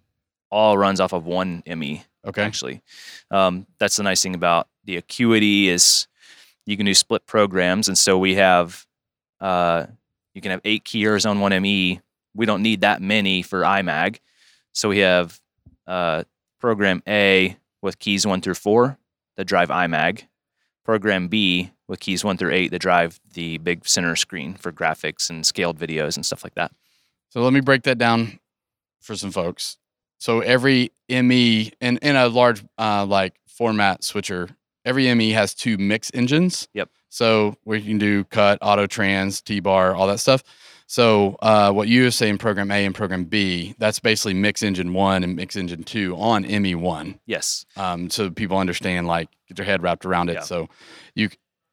all 0.50 0.76
runs 0.76 1.00
off 1.00 1.12
of 1.12 1.24
one 1.24 1.62
ME 1.66 2.04
Okay. 2.26 2.42
actually. 2.42 2.82
Um, 3.30 3.66
that's 3.78 3.96
the 3.96 4.02
nice 4.02 4.22
thing 4.22 4.34
about 4.34 4.68
the 4.84 4.96
Acuity 4.96 5.68
is 5.68 6.06
you 6.66 6.76
can 6.76 6.84
do 6.84 6.92
split 6.94 7.24
programs, 7.26 7.88
and 7.88 7.96
so 7.96 8.18
we 8.18 8.34
have 8.34 8.86
uh, 9.40 9.86
you 10.34 10.42
can 10.42 10.50
have 10.50 10.60
eight 10.64 10.84
keyers 10.84 11.24
on 11.24 11.40
one 11.40 11.52
ME. 11.62 12.00
We 12.34 12.46
don't 12.46 12.62
need 12.62 12.82
that 12.82 13.00
many 13.00 13.40
for 13.42 13.62
iMag, 13.62 14.18
so 14.72 14.90
we 14.90 14.98
have 14.98 15.40
uh, 15.86 16.24
program 16.60 17.02
A 17.08 17.56
with 17.80 17.98
keys 17.98 18.26
one 18.26 18.40
through 18.42 18.54
four 18.54 18.98
that 19.36 19.46
drive 19.46 19.70
iMag, 19.70 20.24
program 20.84 21.28
B 21.28 21.72
with 21.88 22.00
keys 22.00 22.24
one 22.24 22.36
through 22.36 22.52
eight 22.52 22.70
that 22.70 22.80
drive 22.80 23.20
the 23.34 23.58
big 23.58 23.86
center 23.86 24.16
screen 24.16 24.54
for 24.54 24.72
graphics 24.72 25.30
and 25.30 25.44
scaled 25.44 25.78
videos 25.78 26.16
and 26.16 26.24
stuff 26.24 26.44
like 26.44 26.54
that. 26.54 26.72
So 27.30 27.42
let 27.42 27.52
me 27.52 27.60
break 27.60 27.82
that 27.84 27.98
down 27.98 28.38
for 29.00 29.16
some 29.16 29.30
folks. 29.30 29.76
So 30.18 30.40
every 30.40 30.92
ME 31.08 31.72
in, 31.80 31.96
in 31.98 32.16
a 32.16 32.28
large 32.28 32.62
uh, 32.78 33.06
like 33.06 33.34
format 33.46 34.04
switcher, 34.04 34.50
every 34.84 35.12
ME 35.14 35.30
has 35.30 35.54
two 35.54 35.78
mix 35.78 36.10
engines. 36.14 36.68
Yep. 36.74 36.90
So 37.08 37.56
we 37.64 37.82
can 37.82 37.98
do 37.98 38.24
cut, 38.24 38.58
auto 38.62 38.86
trans, 38.86 39.40
T 39.42 39.60
bar, 39.60 39.94
all 39.94 40.06
that 40.06 40.20
stuff. 40.20 40.42
So 40.90 41.36
uh, 41.40 41.70
what 41.70 41.86
you 41.86 42.10
say 42.10 42.28
in 42.28 42.36
program 42.36 42.72
A 42.72 42.84
and 42.84 42.92
program 42.92 43.22
B, 43.22 43.76
that's 43.78 44.00
basically 44.00 44.34
mix 44.34 44.60
engine 44.60 44.92
one 44.92 45.22
and 45.22 45.36
mix 45.36 45.54
engine 45.54 45.84
two 45.84 46.16
on 46.16 46.42
ME 46.42 46.74
one. 46.74 47.20
Yes. 47.26 47.64
Um, 47.76 48.10
so 48.10 48.28
people 48.28 48.58
understand, 48.58 49.06
like, 49.06 49.28
get 49.46 49.56
their 49.56 49.64
head 49.64 49.84
wrapped 49.84 50.04
around 50.04 50.30
it. 50.30 50.34
Yeah. 50.34 50.40
So 50.40 50.68
you, 51.14 51.28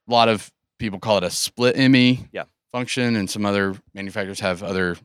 a 0.08 0.12
lot 0.12 0.30
of 0.30 0.52
people 0.78 1.00
call 1.00 1.18
it 1.18 1.24
a 1.24 1.32
split 1.32 1.76
ME 1.90 2.28
Yeah. 2.32 2.44
function, 2.72 3.16
and 3.16 3.28
some 3.28 3.44
other 3.44 3.76
manufacturers 3.96 4.40
have 4.42 4.62
other, 4.62 4.98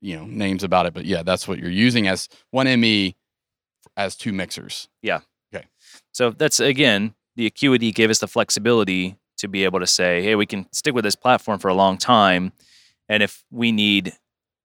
you 0.00 0.16
know, 0.16 0.26
names 0.26 0.62
about 0.62 0.86
it. 0.86 0.94
But 0.94 1.04
yeah, 1.04 1.24
that's 1.24 1.48
what 1.48 1.58
you're 1.58 1.70
using 1.70 2.06
as 2.06 2.28
one 2.52 2.68
ME 2.78 3.16
as 3.96 4.14
two 4.14 4.32
mixers. 4.32 4.88
Yeah. 5.02 5.22
Okay. 5.52 5.66
So 6.12 6.30
that's 6.30 6.60
again, 6.60 7.16
the 7.34 7.46
Acuity 7.46 7.90
gave 7.90 8.10
us 8.10 8.20
the 8.20 8.28
flexibility 8.28 9.16
to 9.38 9.48
be 9.48 9.64
able 9.64 9.80
to 9.80 9.88
say, 9.88 10.22
hey, 10.22 10.36
we 10.36 10.46
can 10.46 10.72
stick 10.72 10.94
with 10.94 11.02
this 11.02 11.16
platform 11.16 11.58
for 11.58 11.66
a 11.66 11.74
long 11.74 11.98
time. 11.98 12.52
And 13.08 13.22
if 13.22 13.44
we 13.50 13.72
need 13.72 14.12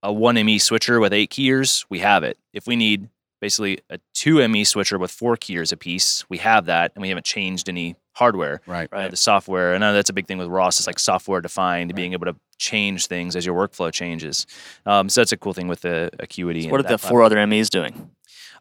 a 0.04 0.12
1ME 0.14 0.62
switcher 0.62 1.00
with 1.00 1.14
eight 1.14 1.30
keyers, 1.30 1.86
we 1.90 2.00
have 2.00 2.24
it. 2.24 2.38
If 2.54 2.68
we 2.68 2.76
need 2.76 3.10
basically 3.42 3.80
a 3.90 4.00
2ME 4.16 4.66
switcher 4.68 4.98
with 4.98 5.12
four 5.12 5.36
keyers 5.38 5.72
apiece, 5.72 6.26
we 6.30 6.38
have 6.40 6.66
that. 6.66 6.92
And 6.96 7.02
we 7.02 7.10
haven't 7.10 7.26
changed 7.26 7.68
any 7.70 7.96
hardware. 8.14 8.62
Right. 8.66 8.90
Uh, 8.92 8.96
Right. 8.98 9.12
the 9.12 9.18
software, 9.18 9.74
I 9.76 9.78
know 9.78 9.94
that's 9.94 10.10
a 10.10 10.14
big 10.14 10.28
thing 10.28 10.38
with 10.38 10.48
Ross. 10.48 10.78
It's 10.80 10.88
like 10.88 11.00
software 11.00 11.42
defined, 11.42 11.94
being 11.96 12.14
able 12.14 12.26
to 12.26 12.36
change 12.58 13.08
things 13.08 13.36
as 13.36 13.46
your 13.46 13.56
workflow 13.56 13.92
changes. 13.92 14.46
Um, 14.86 15.08
so 15.10 15.22
that's 15.22 15.32
a 15.32 15.38
cool 15.38 15.54
thing 15.54 15.68
with 15.68 15.82
the 15.82 16.10
Acuity. 16.20 16.64
So 16.64 16.70
what 16.70 16.80
are 16.80 16.84
the 16.84 16.90
platform. 16.90 17.10
four 17.10 17.24
other 17.24 17.46
MEs 17.48 17.70
doing? 17.70 18.12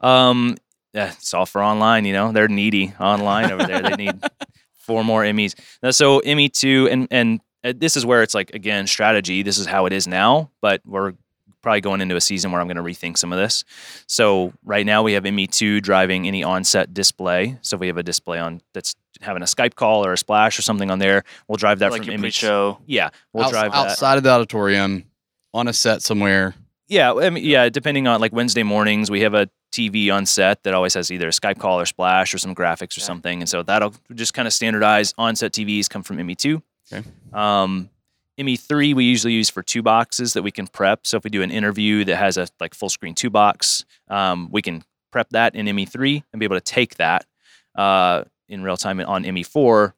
Um, 0.00 0.56
yeah, 0.94 1.10
software 1.18 1.64
online. 1.64 2.04
You 2.04 2.12
know, 2.12 2.32
they're 2.32 2.48
needy 2.48 2.94
online 3.00 3.50
over 3.50 3.64
there. 3.66 3.82
They 3.82 3.96
need 3.96 4.20
four 4.78 5.04
more 5.04 5.30
MEs. 5.32 5.54
Now, 5.82 5.90
so 5.90 6.20
ME 6.24 6.48
two, 6.48 6.88
and 6.90 7.08
and 7.10 7.40
uh, 7.40 7.42
Uh, 7.64 7.72
this 7.76 7.96
is 7.96 8.06
where 8.06 8.22
it's 8.22 8.34
like 8.34 8.54
again 8.54 8.86
strategy. 8.86 9.42
This 9.42 9.58
is 9.58 9.66
how 9.66 9.86
it 9.86 9.92
is 9.92 10.06
now, 10.06 10.50
but 10.60 10.80
we're 10.86 11.14
probably 11.60 11.80
going 11.80 12.00
into 12.00 12.14
a 12.14 12.20
season 12.20 12.52
where 12.52 12.60
I'm 12.60 12.68
going 12.68 12.76
to 12.76 12.82
rethink 12.84 13.18
some 13.18 13.32
of 13.32 13.38
this. 13.38 13.64
So 14.06 14.52
right 14.64 14.86
now 14.86 15.02
we 15.02 15.14
have 15.14 15.24
ME 15.24 15.48
two 15.48 15.80
driving 15.80 16.28
any 16.28 16.44
onset 16.44 16.94
display. 16.94 17.58
So 17.62 17.74
if 17.74 17.80
we 17.80 17.88
have 17.88 17.96
a 17.98 18.02
display 18.04 18.38
on 18.38 18.60
that's 18.74 18.94
having 19.20 19.42
a 19.42 19.46
Skype 19.46 19.74
call 19.74 20.06
or 20.06 20.12
a 20.12 20.16
splash 20.16 20.56
or 20.56 20.62
something 20.62 20.88
on 20.88 21.00
there, 21.00 21.24
we'll 21.48 21.56
drive 21.56 21.80
that 21.80 21.90
like 21.90 22.02
from 22.02 22.10
your 22.12 22.18
ME. 22.18 22.22
pre-show. 22.28 22.78
Yeah, 22.86 23.10
we'll 23.32 23.44
Outs- 23.46 23.52
drive 23.52 23.72
that. 23.72 23.88
outside 23.90 24.16
of 24.18 24.22
the 24.22 24.30
auditorium 24.30 25.04
on 25.52 25.66
a 25.66 25.72
set 25.72 26.00
somewhere. 26.02 26.54
Yeah, 26.86 27.12
I 27.12 27.28
mean, 27.28 27.44
yeah. 27.44 27.68
Depending 27.68 28.06
on 28.06 28.20
like 28.20 28.32
Wednesday 28.32 28.62
mornings, 28.62 29.10
we 29.10 29.20
have 29.22 29.34
a 29.34 29.50
TV 29.72 30.10
on 30.14 30.24
set 30.26 30.62
that 30.62 30.72
always 30.74 30.94
has 30.94 31.10
either 31.10 31.26
a 31.28 31.32
Skype 31.32 31.58
call 31.58 31.78
or 31.80 31.84
Splash 31.86 32.32
or 32.32 32.38
some 32.38 32.54
graphics 32.54 32.96
or 32.96 33.00
Okay. 33.00 33.06
something, 33.06 33.40
and 33.42 33.48
so 33.48 33.62
that'll 33.64 33.92
just 34.14 34.32
kind 34.32 34.46
of 34.48 34.54
standardize. 34.54 35.12
On-set 35.18 35.52
TVs 35.52 35.90
come 35.90 36.02
from 36.02 36.16
ME2. 36.18 36.62
Okay. 36.92 37.06
Um, 37.32 37.90
ME3 38.38 38.94
we 38.94 39.04
usually 39.04 39.32
use 39.32 39.50
for 39.50 39.62
two 39.62 39.82
boxes 39.82 40.32
that 40.34 40.42
we 40.42 40.50
can 40.50 40.66
prep. 40.66 41.06
So 41.06 41.16
if 41.16 41.24
we 41.24 41.30
do 41.30 41.42
an 41.42 41.50
interview 41.50 42.04
that 42.04 42.16
has 42.16 42.36
a 42.36 42.46
like 42.60 42.74
full 42.74 42.88
screen 42.88 43.14
two 43.14 43.30
box, 43.30 43.84
um, 44.08 44.48
we 44.50 44.62
can 44.62 44.84
prep 45.10 45.30
that 45.30 45.54
in 45.54 45.66
ME3 45.66 46.22
and 46.32 46.40
be 46.40 46.44
able 46.44 46.56
to 46.56 46.60
take 46.60 46.96
that 46.96 47.26
uh, 47.74 48.24
in 48.48 48.62
real 48.62 48.76
time 48.76 49.00
on 49.00 49.24
ME4. 49.24 49.92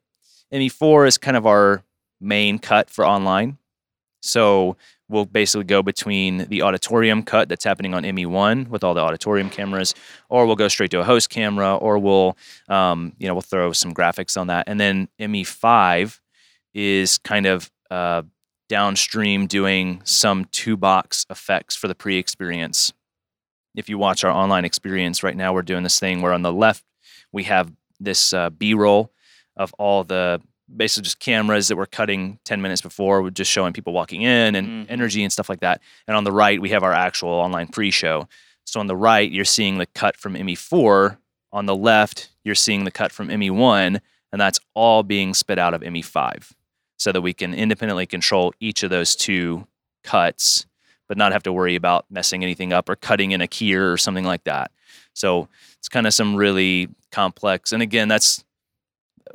ME4 0.52 1.08
is 1.08 1.18
kind 1.18 1.36
of 1.36 1.46
our 1.46 1.82
main 2.20 2.58
cut 2.58 2.90
for 2.90 3.06
online. 3.06 3.58
So 4.22 4.76
we'll 5.08 5.24
basically 5.24 5.64
go 5.64 5.82
between 5.82 6.46
the 6.48 6.62
auditorium 6.62 7.22
cut 7.22 7.48
that's 7.48 7.64
happening 7.64 7.94
on 7.94 8.04
ME1 8.04 8.68
with 8.68 8.84
all 8.84 8.94
the 8.94 9.00
auditorium 9.00 9.50
cameras, 9.50 9.94
or 10.28 10.46
we'll 10.46 10.56
go 10.56 10.68
straight 10.68 10.90
to 10.92 11.00
a 11.00 11.04
host 11.04 11.30
camera, 11.30 11.74
or 11.76 11.98
we'll, 11.98 12.36
um, 12.68 13.14
you 13.18 13.26
know, 13.26 13.34
we'll 13.34 13.42
throw 13.42 13.72
some 13.72 13.94
graphics 13.94 14.38
on 14.38 14.46
that. 14.48 14.68
And 14.68 14.78
then 14.78 15.08
ME5 15.18 16.19
is 16.74 17.18
kind 17.18 17.46
of 17.46 17.70
uh, 17.90 18.22
downstream 18.68 19.46
doing 19.46 20.00
some 20.04 20.44
two 20.46 20.76
box 20.76 21.26
effects 21.30 21.74
for 21.76 21.88
the 21.88 21.94
pre 21.94 22.16
experience. 22.18 22.92
If 23.74 23.88
you 23.88 23.98
watch 23.98 24.24
our 24.24 24.30
online 24.30 24.64
experience 24.64 25.22
right 25.22 25.36
now, 25.36 25.52
we're 25.52 25.62
doing 25.62 25.82
this 25.82 25.98
thing 26.00 26.22
where 26.22 26.32
on 26.32 26.42
the 26.42 26.52
left 26.52 26.84
we 27.32 27.44
have 27.44 27.72
this 27.98 28.32
uh, 28.32 28.50
B 28.50 28.74
roll 28.74 29.12
of 29.56 29.74
all 29.78 30.04
the 30.04 30.40
basically 30.74 31.04
just 31.04 31.18
cameras 31.20 31.68
that 31.68 31.76
we're 31.76 31.86
cutting 31.86 32.38
10 32.44 32.62
minutes 32.62 32.80
before, 32.80 33.22
we're 33.22 33.30
just 33.30 33.50
showing 33.50 33.72
people 33.72 33.92
walking 33.92 34.22
in 34.22 34.54
and 34.54 34.68
Mhm. 34.68 34.86
energy 34.90 35.22
and 35.24 35.32
stuff 35.32 35.48
like 35.48 35.60
that. 35.60 35.80
And 36.06 36.16
on 36.16 36.22
the 36.24 36.30
right, 36.32 36.60
we 36.60 36.70
have 36.70 36.84
our 36.84 36.92
actual 36.92 37.30
online 37.30 37.66
pre 37.68 37.90
show. 37.90 38.28
So 38.64 38.78
on 38.78 38.86
the 38.86 38.96
right, 38.96 39.30
you're 39.30 39.44
seeing 39.44 39.78
the 39.78 39.86
cut 39.86 40.16
from 40.16 40.36
ME4. 40.36 41.18
On 41.52 41.66
the 41.66 41.74
left, 41.74 42.30
you're 42.44 42.54
seeing 42.54 42.84
the 42.84 42.92
cut 42.92 43.10
from 43.10 43.28
ME1, 43.30 44.00
and 44.30 44.40
that's 44.40 44.60
all 44.74 45.02
being 45.02 45.34
spit 45.34 45.58
out 45.58 45.74
of 45.74 45.82
ME5 45.82 46.52
so 47.00 47.10
that 47.12 47.22
we 47.22 47.32
can 47.32 47.54
independently 47.54 48.04
control 48.04 48.52
each 48.60 48.82
of 48.82 48.90
those 48.90 49.16
two 49.16 49.66
cuts, 50.04 50.66
but 51.08 51.16
not 51.16 51.32
have 51.32 51.42
to 51.42 51.50
worry 51.50 51.74
about 51.74 52.04
messing 52.10 52.42
anything 52.42 52.74
up 52.74 52.90
or 52.90 52.94
cutting 52.94 53.30
in 53.30 53.40
a 53.40 53.46
keyer 53.46 53.90
or 53.90 53.96
something 53.96 54.26
like 54.26 54.44
that. 54.44 54.70
So 55.14 55.48
it's 55.78 55.88
kind 55.88 56.06
of 56.06 56.12
some 56.12 56.36
really 56.36 56.90
complex. 57.10 57.72
And 57.72 57.82
again, 57.82 58.08
that's 58.08 58.44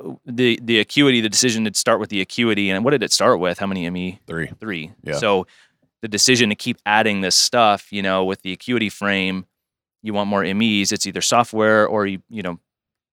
uh, 0.00 0.12
the 0.24 0.60
the 0.62 0.78
acuity. 0.78 1.20
The 1.20 1.28
decision 1.28 1.64
to 1.64 1.74
start 1.74 1.98
with 1.98 2.08
the 2.08 2.20
acuity, 2.20 2.70
and 2.70 2.84
what 2.84 2.92
did 2.92 3.02
it 3.02 3.12
start 3.12 3.40
with? 3.40 3.58
How 3.58 3.66
many 3.66 3.90
ME 3.90 4.20
Three. 4.28 4.46
three? 4.60 4.92
Yeah. 5.02 5.14
So 5.14 5.48
the 6.02 6.08
decision 6.08 6.50
to 6.50 6.54
keep 6.54 6.78
adding 6.86 7.20
this 7.20 7.34
stuff, 7.34 7.92
you 7.92 8.00
know, 8.00 8.24
with 8.24 8.42
the 8.42 8.52
acuity 8.52 8.90
frame, 8.90 9.44
you 10.04 10.14
want 10.14 10.30
more 10.30 10.44
MEs. 10.54 10.92
It's 10.92 11.04
either 11.04 11.20
software 11.20 11.84
or 11.84 12.06
you 12.06 12.22
you 12.30 12.44
know, 12.44 12.60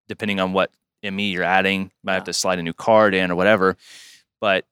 depending 0.08 0.40
on 0.40 0.54
what 0.54 0.70
ME 1.02 1.32
you're 1.32 1.42
adding, 1.42 1.82
you 1.86 1.90
might 2.04 2.14
have 2.14 2.26
to 2.26 2.34
slide 2.34 2.60
a 2.60 2.64
new 2.64 2.74
card 2.74 3.16
in 3.16 3.32
or 3.32 3.36
whatever. 3.36 3.78
But 4.44 4.66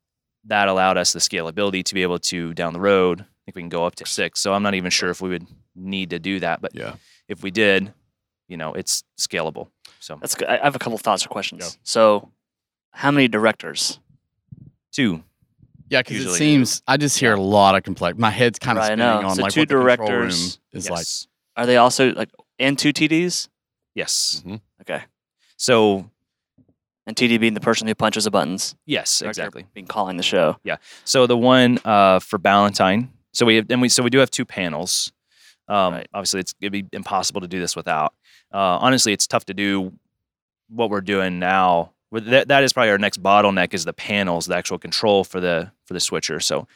that 0.47 0.67
allowed 0.67 0.97
us 0.97 1.13
the 1.13 1.19
scalability 1.19 1.81
to 1.85 1.93
be 1.93 2.01
able 2.03 2.19
to 2.19 2.53
down 2.53 2.73
the 2.73 2.81
road. 2.81 3.21
I 3.21 3.25
think 3.45 3.55
we 3.55 3.61
can 3.61 3.69
go 3.69 3.85
up 3.85 3.95
to 3.95 4.05
six. 4.05 4.41
So 4.41 4.53
I'm 4.53 4.63
not 4.63 4.73
even 4.75 4.91
sure 4.91 5.09
if 5.09 5.21
we 5.21 5.29
would 5.29 5.47
need 5.75 6.09
to 6.09 6.19
do 6.19 6.41
that, 6.41 6.61
but 6.61 6.75
Yeah. 6.75 6.95
if 7.29 7.41
we 7.41 7.51
did, 7.51 7.93
you 8.49 8.57
know, 8.57 8.73
it's 8.73 9.05
scalable. 9.17 9.69
So 10.01 10.17
That's 10.19 10.35
good. 10.35 10.49
I 10.49 10.57
I 10.57 10.63
have 10.65 10.75
a 10.75 10.79
couple 10.79 10.97
thoughts 10.97 11.25
or 11.25 11.29
questions. 11.29 11.63
Go. 11.63 11.69
So, 11.83 12.31
how 12.91 13.11
many 13.11 13.29
directors? 13.29 13.99
two. 14.91 15.23
Yeah, 15.89 16.01
because 16.01 16.17
it 16.17 16.19
Usually, 16.19 16.37
seems 16.37 16.83
I 16.85 16.97
just 16.97 17.17
hear 17.17 17.33
a 17.33 17.39
lot 17.39 17.75
of 17.75 17.83
complaint. 17.83 18.19
My 18.19 18.29
head's 18.29 18.59
kind 18.59 18.77
of 18.77 18.81
Right, 18.81 18.91
I 18.91 18.95
spinning 18.95 19.21
know. 19.21 19.29
on 19.29 19.35
So 19.37 19.41
like 19.43 19.53
two 19.53 19.61
what 19.61 19.69
the 19.69 19.75
control 19.75 20.09
room 20.09 20.17
directors- 20.19 20.59
is 20.73 20.89
like. 20.89 21.07
Are 21.55 21.65
they 21.65 21.77
also 21.77 22.11
like 22.13 22.29
and 22.59 22.77
two 22.77 22.91
TDs? 22.91 23.47
Yes. 23.95 24.41
Mm-hmm. 24.45 24.55
Okay. 24.81 25.03
So 25.55 26.10
And 27.07 27.15
TD 27.15 27.39
being 27.39 27.55
the 27.55 27.59
person 27.59 27.87
who 27.87 27.95
punches 27.95 28.25
the 28.25 28.31
buttons. 28.31 28.75
yes, 28.85 29.21
exactly. 29.21 29.65
Being 29.73 29.87
calling 29.87 30.17
the 30.17 30.23
show. 30.23 30.57
Yeah. 30.63 30.77
So 31.03 31.25
the 31.25 31.37
one 31.37 31.79
uh, 31.83 32.19
for 32.19 32.37
Ballantyne. 32.37 33.11
So 33.33 33.45
we 33.45 33.55
have, 33.55 33.65
and 33.71 33.81
we 33.81 33.89
so 33.89 34.03
we 34.03 34.09
do 34.11 34.19
have 34.19 34.29
two 34.29 34.45
panels. 34.45 35.11
Um, 35.67 35.93
Right. 35.93 36.07
Obviously, 36.13 36.41
it's 36.41 36.53
it'd 36.61 36.71
be 36.71 36.85
impossible 36.93 37.41
to 37.41 37.47
do 37.47 37.59
this 37.59 37.75
without. 37.75 38.13
Uh, 38.53 38.77
honestly, 38.81 39.13
it's 39.13 39.25
tough 39.25 39.45
to 39.45 39.53
do 39.53 39.93
what 40.69 40.89
we're 40.89 41.01
doing 41.01 41.39
now. 41.39 41.91
That 42.11 42.49
that 42.49 42.63
is 42.63 42.73
probably 42.73 42.91
our 42.91 42.97
next 42.97 43.23
bottleneck 43.23 43.73
is 43.73 43.85
the 43.85 43.93
panels, 43.93 44.45
the 44.45 44.55
actual 44.55 44.77
control 44.77 45.23
for 45.23 45.39
the 45.39 45.71
for 45.85 45.93
the 45.93 45.99
switcher. 45.99 46.39
So 46.39 46.67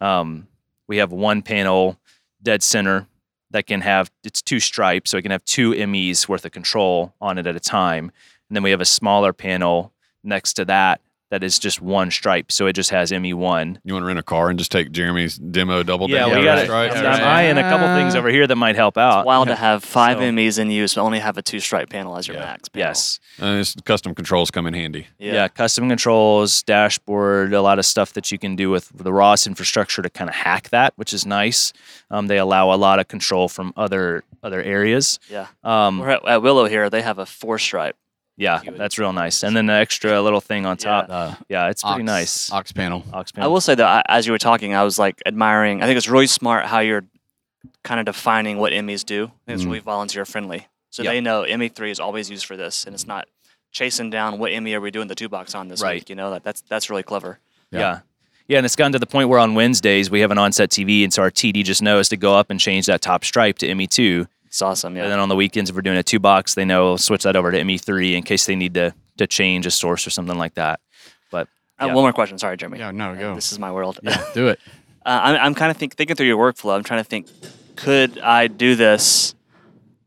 um, 0.00 0.46
we 0.86 0.96
have 0.98 1.12
one 1.12 1.42
panel 1.42 1.98
dead 2.42 2.62
center 2.62 3.06
that 3.50 3.66
can 3.66 3.80
have 3.80 4.10
it's 4.22 4.40
two 4.40 4.60
stripes, 4.60 5.10
so 5.10 5.18
it 5.18 5.22
can 5.22 5.30
have 5.30 5.44
two 5.44 5.74
MEs 5.86 6.28
worth 6.28 6.44
of 6.44 6.52
control 6.52 7.12
on 7.20 7.38
it 7.38 7.46
at 7.46 7.56
a 7.56 7.60
time. 7.60 8.12
And 8.50 8.56
then 8.56 8.62
we 8.62 8.70
have 8.70 8.80
a 8.80 8.84
smaller 8.86 9.32
panel 9.32 9.92
next 10.22 10.54
to 10.54 10.64
that 10.66 11.00
that 11.30 11.42
is 11.42 11.58
just 11.58 11.80
one 11.80 12.12
stripe, 12.12 12.52
so 12.52 12.66
it 12.66 12.74
just 12.74 12.90
has 12.90 13.10
ME1. 13.10 13.78
You 13.82 13.94
want 13.94 14.04
to 14.04 14.06
rent 14.06 14.18
a 14.20 14.22
car 14.22 14.50
and 14.50 14.58
just 14.58 14.70
take 14.70 14.92
Jeremy's 14.92 15.36
demo 15.36 15.82
double 15.82 16.08
Yeah, 16.08 16.18
down? 16.28 16.30
we 16.30 16.36
Yeah, 16.36 16.44
got 16.44 16.58
it. 16.58 16.68
right. 16.70 16.90
I'm, 16.92 17.02
Yeah, 17.02 17.12
I'm 17.12 17.20
right. 17.22 17.22
eyeing 17.46 17.58
a 17.58 17.62
couple 17.62 17.88
things 17.88 18.14
over 18.14 18.28
here 18.28 18.46
that 18.46 18.54
might 18.54 18.76
help 18.76 18.96
out. 18.96 19.20
It's 19.20 19.26
wild 19.26 19.48
to 19.48 19.56
have 19.56 19.82
five 19.98 20.18
So- 20.18 20.30
MEs 20.30 20.58
in 20.58 20.70
use, 20.70 20.94
but 20.94 21.00
only 21.00 21.18
have 21.18 21.36
a 21.36 21.42
two 21.42 21.58
stripe 21.58 21.88
panel 21.90 22.16
as 22.16 22.28
your 22.28 22.36
Yeah. 22.36 22.44
max 22.44 22.68
panel. 22.68 22.86
Yes. 22.88 23.18
Uh, 23.40 23.54
this 23.56 23.74
custom 23.84 24.14
controls 24.14 24.52
come 24.52 24.66
in 24.66 24.74
handy. 24.74 25.08
Yeah. 25.18 25.48
custom 25.48 25.88
controls, 25.88 26.62
dashboard, 26.62 27.52
a 27.52 27.62
lot 27.62 27.80
of 27.80 27.86
stuff 27.86 28.12
that 28.12 28.30
you 28.30 28.38
can 28.38 28.54
do 28.54 28.70
with 28.70 28.90
the 28.94 29.12
Ross 29.12 29.44
infrastructure 29.46 30.02
to 30.02 30.10
kind 30.10 30.28
of 30.30 30.36
hack 30.36 30.68
that, 30.68 30.92
which 30.96 31.12
is 31.12 31.26
nice. 31.26 31.72
Um, 32.12 32.28
they 32.28 32.38
allow 32.38 32.72
a 32.72 32.76
lot 32.76 33.00
of 33.00 33.08
control 33.08 33.48
from 33.48 33.72
other 33.76 34.22
other 34.44 34.62
areas. 34.62 35.18
Yeah. 35.30 35.46
Um, 35.64 35.98
We're 35.98 36.10
at, 36.10 36.28
at 36.28 36.42
Willow 36.42 36.66
here. 36.66 36.90
They 36.90 37.02
have 37.02 37.18
a 37.18 37.26
four 37.26 37.58
stripe. 37.58 37.96
Yeah, 38.36 38.56
Acuity. 38.58 38.78
that's 38.78 38.98
real 38.98 39.12
nice. 39.12 39.42
And 39.44 39.56
then 39.56 39.66
the 39.66 39.74
extra 39.74 40.20
little 40.26 40.40
thing 40.40 40.66
on 40.66 40.76
top. 40.76 41.06
Uh, 41.08 41.34
Yeah, 41.48 41.68
it's 41.70 41.82
pretty 41.82 42.00
aux- 42.00 42.04
nice. 42.04 42.52
Aux 42.52 42.62
panel. 42.74 43.04
Aux 43.12 43.24
I 43.36 43.46
will 43.46 43.60
say 43.60 43.74
that 43.76 44.06
as 44.08 44.26
you 44.26 44.32
were 44.32 44.38
talking, 44.38 44.74
I 44.74 44.82
was 44.82 44.98
like 44.98 45.22
admiring. 45.26 45.82
I 45.82 45.86
think 45.86 45.96
it's 45.98 46.08
really 46.08 46.26
smart 46.26 46.66
how 46.66 46.80
you're 46.80 47.04
kind 47.84 48.00
of 48.00 48.06
defining 48.06 48.58
what 48.58 48.72
MEs 48.72 49.04
do. 49.04 49.24
I 49.24 49.28
think 49.46 49.56
it's 49.56 49.62
Mhm. 49.62 49.66
really 49.66 49.78
volunteer 49.80 50.24
friendly. 50.24 50.66
So 50.90 51.02
Yep. 51.02 51.12
they 51.12 51.20
know 51.20 51.42
ME3 51.44 51.90
is 51.90 52.00
always 52.00 52.28
used 52.30 52.46
for 52.46 52.56
this, 52.56 52.84
and 52.84 52.94
it's 52.94 53.06
not 53.06 53.26
chasing 53.72 54.10
down 54.10 54.38
what 54.38 54.52
ME 54.52 54.74
are 54.74 54.80
we 54.80 54.90
doing 54.90 55.08
the 55.08 55.14
two 55.14 55.28
box 55.28 55.54
on 55.54 55.68
this 55.68 55.80
Right. 55.82 55.96
week. 55.96 56.08
You 56.10 56.14
know 56.16 56.30
that 56.30 56.42
that's 56.44 56.60
that's 56.68 56.90
really 56.90 57.02
clever. 57.02 57.38
Yeah. 57.70 57.78
Yeah. 57.80 57.98
yeah. 58.48 58.56
and 58.58 58.66
it's 58.66 58.76
gotten 58.76 58.92
to 58.92 58.98
the 58.98 59.06
point 59.06 59.28
where 59.28 59.38
on 59.40 59.54
Wednesdays 59.54 60.10
we 60.10 60.20
have 60.20 60.30
an 60.30 60.38
on-set 60.38 60.70
TV, 60.70 61.02
and 61.04 61.12
so 61.12 61.22
our 61.22 61.30
TD 61.30 61.62
just 61.64 61.82
knows 61.82 62.08
to 62.10 62.16
go 62.16 62.34
up 62.36 62.50
and 62.50 62.60
change 62.60 62.86
that 62.86 63.00
top 63.00 63.24
stripe 63.24 63.58
to 63.58 63.66
ME2. 63.68 64.26
It's 64.54 64.62
awesome. 64.62 64.94
Yeah. 64.94 65.02
And 65.02 65.10
then 65.10 65.18
on 65.18 65.28
the 65.28 65.34
weekends, 65.34 65.68
if 65.68 65.74
we're 65.74 65.82
doing 65.82 65.96
a 65.96 66.02
two 66.04 66.20
box, 66.20 66.54
they 66.54 66.64
know 66.64 66.94
switch 66.96 67.24
that 67.24 67.34
over 67.34 67.50
to 67.50 67.60
ME3 67.60 68.12
in 68.12 68.22
case 68.22 68.46
they 68.46 68.54
need 68.54 68.74
to 68.74 68.94
to 69.18 69.26
change 69.26 69.66
a 69.66 69.70
source 69.72 70.06
or 70.06 70.10
something 70.10 70.38
like 70.38 70.54
that. 70.54 70.78
But 71.28 71.48
yeah. 71.80 71.86
One 71.86 72.04
more 72.04 72.12
question. 72.12 72.38
Sorry, 72.38 72.56
Jeremy. 72.56 72.78
Yeah, 72.78 72.92
no, 72.92 73.16
go. 73.16 73.34
This 73.34 73.50
is 73.50 73.58
my 73.58 73.72
world. 73.72 73.98
Yeah, 74.04 74.24
do 74.32 74.46
it. 74.46 74.60
Uh, 75.04 75.18
I'm, 75.24 75.36
I'm 75.46 75.54
kind 75.56 75.72
of 75.72 75.76
think, 75.76 75.96
thinking 75.96 76.14
through 76.14 76.28
your 76.28 76.38
workflow. 76.38 76.76
I'm 76.76 76.84
trying 76.84 77.00
to 77.00 77.04
think, 77.04 77.26
could 77.74 78.16
I 78.20 78.46
do 78.46 78.76
this 78.76 79.34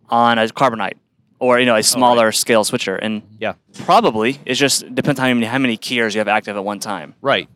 on 0.08 0.40
a 0.40 0.46
carbonite 0.48 0.94
or 1.40 1.60
you 1.60 1.66
know 1.66 1.76
a 1.76 1.84
smaller 1.84 2.32
scale 2.32 2.64
switcher? 2.64 2.96
And 2.96 3.24
Yeah. 3.42 3.56
probably 3.84 4.40
it 4.46 4.54
just 4.54 4.96
depends 4.96 5.20
on 5.20 5.26
how 5.28 5.34
many 5.34 5.46
how 5.46 5.58
many 5.58 5.76
keys 5.76 6.16
you 6.16 6.20
have 6.20 6.30
active 6.30 6.56
at 6.56 6.64
one 6.64 6.80
time. 6.80 7.16
Right. 7.22 7.50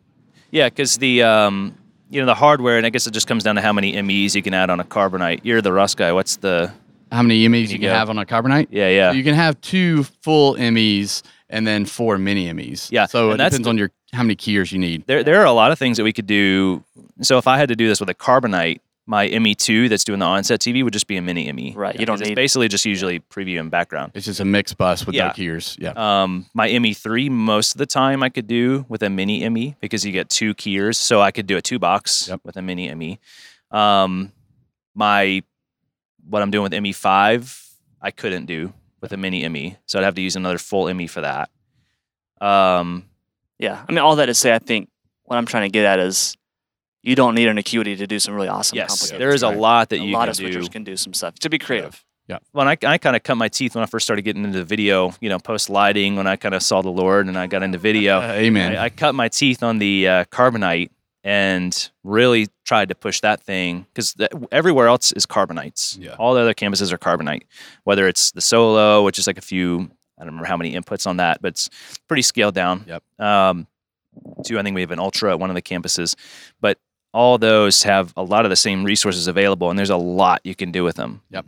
Yeah, 0.50 0.68
because 0.68 0.98
the 0.98 1.22
um, 1.22 1.74
you 2.10 2.20
know 2.20 2.26
the 2.26 2.34
hardware, 2.34 2.76
and 2.76 2.84
I 2.84 2.90
guess 2.90 3.06
it 3.06 3.12
just 3.12 3.26
comes 3.26 3.44
down 3.44 3.54
to 3.54 3.62
how 3.62 3.72
many 3.72 4.00
MEs 4.02 4.36
you 4.36 4.42
can 4.42 4.52
add 4.52 4.68
on 4.68 4.78
a 4.78 4.84
carbonite. 4.84 5.40
You're 5.42 5.62
the 5.62 5.72
Ross 5.72 5.94
guy. 5.94 6.12
What's 6.12 6.36
the? 6.36 6.70
How 7.12 7.22
many 7.22 7.46
MEs 7.48 7.70
you 7.70 7.74
you 7.74 7.78
can 7.80 7.88
go. 7.90 7.94
have 7.94 8.10
on 8.10 8.18
a 8.18 8.24
carbonite? 8.26 8.68
Yeah, 8.70 8.88
yeah. 8.88 9.10
So 9.12 9.16
you 9.18 9.22
can 9.24 9.34
have 9.34 9.60
two 9.60 10.02
full 10.22 10.56
MEs 10.56 11.22
and 11.50 11.66
then 11.66 11.84
four 11.84 12.16
mini 12.18 12.50
MEs. 12.52 12.88
Yeah, 12.90 13.06
So 13.06 13.28
it 13.28 13.30
and 13.32 13.40
that's 13.40 13.52
depends 13.54 13.68
on 13.68 13.78
your 13.78 13.90
how 14.12 14.22
many 14.22 14.34
keyers 14.34 14.72
you 14.72 14.78
need. 14.78 15.06
there 15.06 15.22
there 15.22 15.40
are 15.40 15.46
a 15.46 15.52
lot 15.52 15.70
of 15.72 15.78
things 15.78 15.96
that 15.98 16.04
we 16.04 16.12
could 16.12 16.26
do. 16.26 16.82
So 17.20 17.38
if 17.38 17.46
I 17.46 17.58
had 17.58 17.68
to 17.68 17.76
do 17.76 17.86
this 17.86 18.00
with 18.00 18.08
a 18.08 18.14
carbonite, 18.14 18.80
my 19.06 19.28
ME2 19.28 19.88
that's 19.88 20.04
doing 20.04 20.20
the 20.20 20.26
onset 20.26 20.60
TV 20.60 20.82
would 20.84 20.92
just 20.92 21.06
be 21.08 21.16
a 21.16 21.22
mini 21.22 21.48
ME. 21.52 21.74
Right, 21.76 21.98
you 21.98 22.06
don't 22.06 22.14
'Cause 22.14 22.20
it's 22.22 22.28
need- 22.30 22.34
basically 22.36 22.68
just 22.68 22.86
usually 22.86 23.18
preview 23.20 23.58
and 23.60 23.70
background. 23.70 24.12
It's 24.14 24.26
just 24.26 24.38
a 24.40 24.44
mixed 24.44 24.78
bus 24.78 25.04
with 25.04 25.14
Yeah. 25.16 25.26
no 25.26 25.32
keyers. 25.32 25.76
Yeah. 25.78 25.92
Um, 25.96 26.46
my 26.54 26.68
ME3 26.68 27.28
most 27.28 27.74
of 27.74 27.78
the 27.78 27.86
time 27.86 28.22
I 28.22 28.28
could 28.28 28.46
do 28.46 28.86
with 28.88 29.02
a 29.02 29.10
mini 29.10 29.42
ME 29.42 29.74
because 29.80 30.06
you 30.06 30.12
get 30.12 30.30
two 30.30 30.54
keyers, 30.54 30.96
so 30.98 31.20
I 31.20 31.30
could 31.32 31.46
do 31.48 31.56
a 31.56 31.62
two 31.62 31.78
box 31.80 32.28
Yep. 32.28 32.40
with 32.44 32.56
a 32.56 32.62
mini 32.62 32.88
ME. 32.94 33.18
Um, 33.70 34.32
my 34.94 35.42
what 36.28 36.42
I'm 36.42 36.50
doing 36.50 36.62
with 36.64 36.72
ME5 36.72 37.74
I 38.00 38.10
couldn't 38.10 38.46
do 38.46 38.72
with 39.00 39.12
a 39.12 39.16
mini 39.16 39.48
ME, 39.48 39.76
so 39.86 39.98
I'd 39.98 40.04
have 40.04 40.14
to 40.16 40.20
use 40.22 40.36
another 40.36 40.58
full 40.58 40.92
ME 40.92 41.06
for 41.06 41.20
that. 41.20 41.50
Um, 42.40 43.08
Yeah, 43.58 43.84
I 43.88 43.92
mean 43.92 43.98
all 43.98 44.16
that 44.16 44.26
to 44.26 44.34
say, 44.34 44.54
I 44.54 44.58
think 44.58 44.88
what 45.24 45.36
I'm 45.36 45.46
trying 45.46 45.64
to 45.64 45.72
get 45.72 45.84
at 45.84 46.00
is 46.00 46.36
you 47.02 47.14
don't 47.14 47.34
need 47.34 47.48
an 47.48 47.58
acuity 47.58 47.96
to 47.96 48.06
do 48.06 48.18
some 48.18 48.34
really 48.34 48.48
awesome. 48.48 48.76
yes, 48.76 49.10
there 49.10 49.30
is 49.30 49.42
a 49.42 49.48
lot 49.48 49.88
that 49.90 49.98
you 49.98 50.02
can 50.02 50.06
do. 50.06 50.08
a 50.08 50.10
you 50.10 50.16
lot 50.16 50.28
of 50.28 50.36
do. 50.36 50.48
switchers 50.48 50.70
can 50.70 50.84
do 50.84 50.96
some 50.96 51.14
stuff 51.14 51.34
to 51.40 51.48
be 51.48 51.58
creative. 51.58 52.04
Yeah. 52.28 52.38
Well, 52.52 52.68
I, 52.68 52.76
I 52.84 52.98
kind 52.98 53.16
of 53.16 53.24
cut 53.24 53.36
my 53.36 53.48
teeth 53.48 53.74
when 53.74 53.82
I 53.82 53.86
first 53.86 54.06
started 54.06 54.22
getting 54.22 54.44
into 54.44 54.62
video, 54.64 55.12
you 55.20 55.28
know, 55.28 55.38
post 55.40 55.68
lighting 55.68 56.14
when 56.14 56.26
I 56.28 56.36
kind 56.36 56.54
of 56.54 56.62
saw 56.62 56.80
the 56.80 56.90
Lord 56.90 57.26
and 57.26 57.36
I 57.36 57.48
got 57.48 57.64
into 57.64 57.78
video. 57.78 58.20
Uh, 58.20 58.32
amen. 58.36 58.76
I, 58.76 58.84
I 58.84 58.88
cut 58.90 59.14
my 59.16 59.28
teeth 59.28 59.62
on 59.62 59.78
the 59.78 60.06
uh, 60.08 60.24
carbonite 60.26 60.90
and 61.24 61.90
really 62.02 62.48
tried 62.64 62.88
to 62.88 62.94
push 62.94 63.20
that 63.20 63.40
thing 63.40 63.86
because 63.94 64.16
everywhere 64.50 64.88
else 64.88 65.12
is 65.12 65.26
carbonites. 65.26 65.96
Yeah. 66.00 66.16
All 66.18 66.34
the 66.34 66.40
other 66.40 66.54
campuses 66.54 66.92
are 66.92 66.98
carbonite, 66.98 67.42
whether 67.84 68.08
it's 68.08 68.32
the 68.32 68.40
solo, 68.40 69.04
which 69.04 69.18
is 69.18 69.26
like 69.26 69.38
a 69.38 69.42
few, 69.42 69.90
I 70.18 70.22
don't 70.22 70.26
remember 70.28 70.46
how 70.48 70.56
many 70.56 70.74
inputs 70.74 71.06
on 71.06 71.18
that, 71.18 71.40
but 71.40 71.48
it's 71.48 71.70
pretty 72.08 72.22
scaled 72.22 72.54
down. 72.54 72.84
Yep. 72.88 73.02
Um, 73.20 73.66
two, 74.44 74.58
I 74.58 74.62
think 74.62 74.74
we 74.74 74.80
have 74.80 74.90
an 74.90 74.98
ultra 74.98 75.30
at 75.30 75.38
one 75.38 75.50
of 75.50 75.54
the 75.54 75.62
campuses, 75.62 76.14
but 76.60 76.78
all 77.14 77.38
those 77.38 77.82
have 77.84 78.12
a 78.16 78.22
lot 78.22 78.44
of 78.44 78.50
the 78.50 78.56
same 78.56 78.84
resources 78.84 79.26
available, 79.26 79.70
and 79.70 79.78
there's 79.78 79.90
a 79.90 79.96
lot 79.96 80.40
you 80.44 80.54
can 80.54 80.72
do 80.72 80.82
with 80.82 80.96
them 80.96 81.20
Yep. 81.30 81.46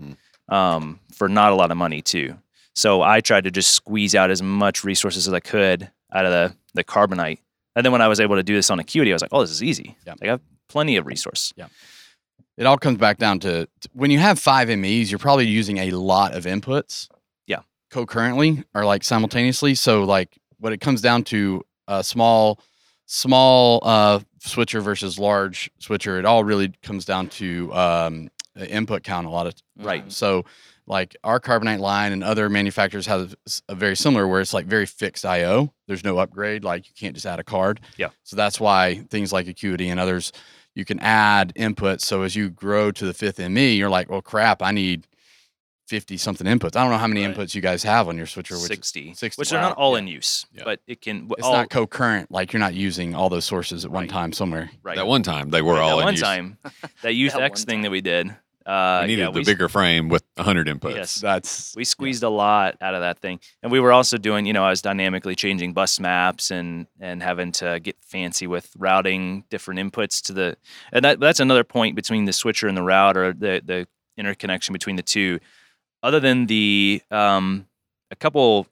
um, 0.51 1.01
for 1.13 1.29
not 1.29 1.53
a 1.53 1.55
lot 1.57 1.71
of 1.71 1.77
money 1.77 2.01
too. 2.03 2.37
So 2.77 3.03
I 3.03 3.21
tried 3.21 3.45
to 3.45 3.51
just 3.51 3.71
squeeze 3.71 4.15
out 4.15 4.31
as 4.31 4.43
much 4.43 4.85
resources 4.85 5.27
as 5.27 5.35
I 5.35 5.41
could 5.41 5.91
out 6.13 6.27
of 6.27 6.33
the 6.33 6.55
the 6.75 6.83
carbonite. 6.85 7.39
And 7.77 7.85
then 7.85 7.93
when 7.93 8.03
I 8.03 8.09
was 8.09 8.21
able 8.21 8.37
to 8.37 8.43
do 8.43 8.55
this 8.55 8.71
on 8.71 8.79
Acuity, 8.79 9.13
I 9.13 9.15
was 9.15 9.23
like, 9.23 9.33
oh, 9.33 9.41
this 9.41 9.51
is 9.51 9.63
easy. 9.63 9.97
Yeah. 10.07 10.13
Like 10.21 10.29
I 10.29 10.33
have 10.33 10.41
plenty 10.69 10.97
of 10.97 11.07
resource. 11.07 11.53
Yeah. 11.57 11.67
it 12.57 12.67
all 12.67 12.79
comes 12.79 12.99
back 12.99 13.19
down 13.19 13.41
to 13.41 13.69
when 13.93 14.11
you 14.11 14.19
have 14.19 14.39
five 14.39 14.69
MEs, 14.69 15.11
you're 15.11 15.19
probably 15.19 15.47
using 15.47 15.79
a 15.79 15.91
lot 15.91 16.35
of 16.35 16.45
inputs. 16.45 17.09
Yeah. 17.47 17.61
Concurrently 17.91 18.65
or 18.75 18.85
like 18.85 19.03
simultaneously. 19.05 19.75
So 19.75 20.05
like 20.05 20.39
what 20.59 20.73
it 20.73 20.81
comes 20.81 21.01
down 21.01 21.25
to 21.25 21.63
a 21.89 22.03
small 22.05 22.61
small 23.07 23.81
uh 23.83 24.21
switcher 24.39 24.81
versus 24.81 25.19
large 25.19 25.71
switcher, 25.79 26.19
it 26.19 26.25
all 26.25 26.45
really 26.45 26.73
comes 26.83 27.05
down 27.05 27.29
to 27.29 27.73
um 27.75 28.31
input 28.57 29.03
count 29.03 29.27
a 29.27 29.31
lot 29.31 29.47
of 29.47 29.55
Right. 29.77 30.11
So 30.13 30.45
like 30.87 31.17
our 31.25 31.41
carbonite 31.41 31.79
line 31.81 32.13
and 32.13 32.23
other 32.23 32.49
manufacturers 32.51 33.07
have 33.07 33.35
a 33.69 33.75
very 33.75 33.97
similar 33.97 34.29
where 34.29 34.41
it's 34.41 34.53
like 34.53 34.67
very 34.67 34.87
fixed 34.87 35.25
IO. 35.25 35.73
There's 35.87 36.05
no 36.05 36.19
upgrade. 36.19 36.63
Like 36.65 36.87
you 36.87 36.93
can't 36.99 37.15
just 37.15 37.27
add 37.27 37.39
a 37.41 37.45
card. 37.45 37.81
Yeah. 37.97 38.09
So 38.23 38.37
that's 38.37 38.61
why 38.61 39.05
things 39.11 39.33
like 39.33 39.47
Acuity 39.49 39.89
and 39.89 39.99
others, 39.99 40.33
you 40.75 40.85
can 40.85 40.99
add 41.01 41.55
inputs. 41.57 42.03
So 42.03 42.23
as 42.23 42.37
you 42.37 42.51
grow 42.51 42.91
to 42.93 43.07
the 43.07 43.15
fifth 43.15 43.39
ME, 43.39 43.75
you're 43.75 43.89
like, 43.89 44.11
well, 44.11 44.21
crap, 44.23 44.61
I 44.63 44.73
need 44.73 45.07
50 45.89 46.17
something 46.17 46.47
inputs. 46.47 46.77
I 46.77 46.83
don't 46.83 46.91
know 46.91 46.99
how 46.99 47.07
many 47.07 47.27
Right. 47.27 47.37
inputs 47.37 47.55
you 47.55 47.61
guys 47.61 47.83
have 47.83 48.09
on 48.09 48.17
your 48.17 48.27
switcher, 48.27 48.55
which 48.55 48.63
60, 48.69 49.13
60, 49.15 49.39
which 49.41 49.53
are 49.53 49.61
not 49.61 49.77
all 49.77 49.93
Yeah. 49.93 49.99
in 49.99 50.09
use, 50.09 50.47
Yeah. 50.55 50.63
but 50.65 50.81
it 50.87 51.03
can. 51.03 51.29
it's 51.37 51.47
all, 51.47 51.53
not 51.53 51.69
concurrent. 51.71 52.31
Like 52.31 52.53
you're 52.55 52.61
not 52.61 52.73
using 52.75 53.15
all 53.15 53.29
those 53.29 53.45
sources 53.45 53.85
at 53.85 53.91
one 53.91 54.09
time 54.09 54.33
somewhere. 54.33 54.71
right. 54.83 54.97
That 54.97 55.07
one 55.07 55.23
time 55.23 55.51
they 55.51 55.61
were 55.61 55.75
Right, 55.75 55.81
all 55.83 55.97
that 55.99 56.03
in 56.03 56.05
one 56.07 56.15
use. 56.15 56.23
time, 56.23 56.59
that 57.03 57.15
Youth 57.15 57.35
That 57.35 57.43
X 57.43 57.65
thing 57.65 57.77
time. 57.79 57.83
that 57.83 57.91
we 57.91 58.01
did. 58.01 58.35
Uh, 58.67 59.01
we 59.03 59.09
needed 59.09 59.23
yeah, 59.23 59.31
the 59.31 59.41
we, 59.41 59.45
bigger 59.45 59.69
frame 59.69 60.09
with 60.09 60.25
100 60.37 60.67
inputs. 60.69 60.95
Yes. 60.95 61.15
That's 61.17 61.75
we 61.77 61.85
squeezed 61.85 62.23
a 62.23 62.29
lot 62.31 62.77
out 62.81 62.95
of 62.95 63.03
that 63.03 63.19
thing 63.19 63.39
and 63.63 63.71
we 63.71 63.79
were 63.79 63.93
also 63.93 64.17
doing 64.17 64.47
you 64.47 64.53
know 64.53 64.65
i 64.65 64.71
was 64.71 64.81
dynamically 64.81 65.35
changing 65.35 65.73
bus 65.75 66.01
maps 66.01 66.51
and 66.51 66.87
and 66.99 67.23
having 67.23 67.53
to 67.53 67.79
get 67.81 67.97
fancy 68.03 68.47
with 68.47 68.71
routing 68.79 69.45
different 69.51 69.81
inputs 69.81 70.23
to 70.23 70.33
the 70.33 70.57
and 70.93 71.05
that 71.05 71.21
that's 71.21 71.41
another 71.41 71.65
point 71.65 71.95
between 71.95 72.25
the 72.25 72.33
switcher 72.33 72.67
and 72.67 72.77
the 72.77 72.83
router 72.83 73.33
the 73.33 73.61
the 73.65 73.87
interconnection 74.17 74.73
between 74.73 74.97
the 74.97 75.03
two 75.03 75.39
other 76.03 76.21
than 76.21 76.47
the 76.47 77.03
um 77.11 77.67
a 78.11 78.17
couple 78.17 78.67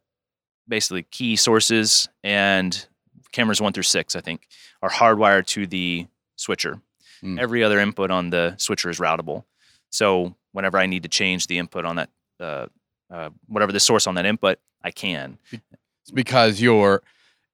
basically 0.69 1.03
key 1.03 1.37
sources 1.37 2.09
and 2.25 2.87
cameras 3.33 3.61
one 3.61 3.73
through 3.73 3.83
six 3.83 4.17
i 4.17 4.21
think 4.21 4.47
are 4.81 4.91
hardwired 4.91 5.47
to 5.47 5.67
the 5.67 6.07
switcher 6.37 6.81
Mm. 7.23 7.41
every 7.41 7.63
other 7.63 7.79
input 7.79 8.11
on 8.11 8.31
the 8.31 8.57
switcher 8.59 8.91
is 8.91 8.99
routable 8.99 9.45
so 9.93 10.35
whenever 10.53 10.79
i 10.79 10.87
need 10.87 11.03
to 11.03 11.09
change 11.09 11.47
the 11.47 11.59
input 11.59 11.85
on 11.85 11.97
that 11.97 12.11
uh, 12.41 12.67
uh, 13.13 13.31
whatever 13.47 13.73
the 13.73 13.81
source 13.81 14.07
on 14.07 14.15
that 14.15 14.25
input, 14.27 14.59
I 14.83 14.91
can. 14.91 15.39
It's 15.53 16.11
because 16.13 16.61
you're 16.61 17.03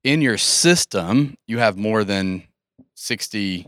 in 0.04 0.22
your 0.22 0.38
system, 0.38 1.36
you 1.46 1.58
have 1.58 1.76
more 1.76 2.04
than 2.04 2.44
60 2.94 3.66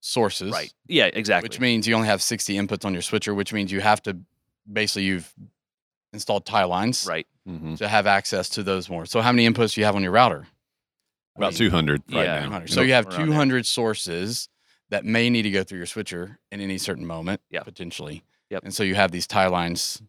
sources. 0.00 0.52
Right. 0.52 0.72
Yeah, 0.86 1.06
exactly. 1.06 1.46
Which 1.46 1.60
means 1.60 1.88
you 1.88 1.94
only 1.94 2.08
have 2.08 2.22
60 2.22 2.54
inputs 2.54 2.84
on 2.84 2.92
your 2.92 3.02
switcher, 3.02 3.34
which 3.34 3.52
means 3.52 3.72
you 3.72 3.80
have 3.80 4.02
to 4.02 4.18
basically 4.70 5.04
you've 5.04 5.34
installed 6.12 6.44
tie 6.46 6.64
lines 6.64 7.06
right. 7.08 7.26
hmm 7.46 7.74
to 7.76 7.88
have 7.88 8.06
access 8.06 8.48
to 8.50 8.62
those 8.62 8.88
more. 8.90 9.06
So 9.06 9.20
how 9.20 9.32
many 9.32 9.48
inputs 9.48 9.74
do 9.74 9.80
you 9.80 9.84
have 9.86 9.96
on 9.96 10.02
your 10.02 10.12
router? 10.12 10.46
I 11.36 11.38
About 11.38 11.52
mean, 11.52 11.70
200 11.70 12.02
right 12.10 12.24
Yeah. 12.24 12.34
now. 12.40 12.44
200. 12.46 12.70
So 12.70 12.82
you 12.82 12.92
have 12.92 13.06
around 13.06 13.16
there. 13.16 13.26
200 13.26 13.66
sources 13.66 14.48
that 14.90 15.04
may 15.04 15.28
need 15.30 15.42
to 15.42 15.50
go 15.50 15.62
through 15.64 15.78
your 15.78 15.86
switcher 15.86 16.38
in 16.50 16.60
any 16.60 16.78
certain 16.78 17.06
moment, 17.06 17.40
Yeah. 17.50 17.62
potentially. 17.62 18.22
Yep. 18.50 18.64
And 18.64 18.74
so 18.74 18.82
you 18.82 18.94
have 18.94 19.10
these 19.10 19.26
tie 19.26 19.48
lines 19.48 20.00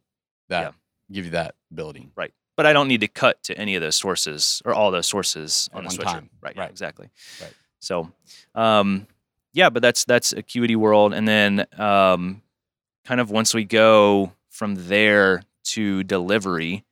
that 0.47 0.61
Yeah. 0.61 0.71
give 1.11 1.25
you 1.25 1.31
that 1.31 1.55
ability. 1.71 2.09
Right. 2.15 2.33
But 2.55 2.65
I 2.65 2.73
don't 2.73 2.87
need 2.87 3.01
to 3.01 3.07
cut 3.07 3.41
to 3.43 3.57
any 3.57 3.75
of 3.75 3.81
those 3.81 3.95
sources 3.95 4.61
or 4.65 4.73
all 4.73 4.91
those 4.91 5.07
sources 5.07 5.69
At 5.73 5.77
on 5.79 5.83
the 5.85 5.89
switcher. 5.91 6.09
time. 6.09 6.29
Right. 6.41 6.55
yeah, 6.55 6.61
Right. 6.63 6.69
exactly. 6.71 7.09
Right. 7.41 7.53
So, 7.79 8.11
um, 8.55 9.07
yeah, 9.53 9.69
but 9.69 9.81
that's 9.81 10.03
that's 10.05 10.31
Acuity 10.33 10.75
World, 10.75 11.13
and 11.13 11.27
then 11.27 11.65
um, 11.79 12.41
kind 13.05 13.19
of 13.21 13.31
once 13.31 13.53
we 13.53 13.63
go 13.65 14.33
from 14.49 14.75
there 14.87 15.43
to 15.63 16.03
delivery, 16.03 16.83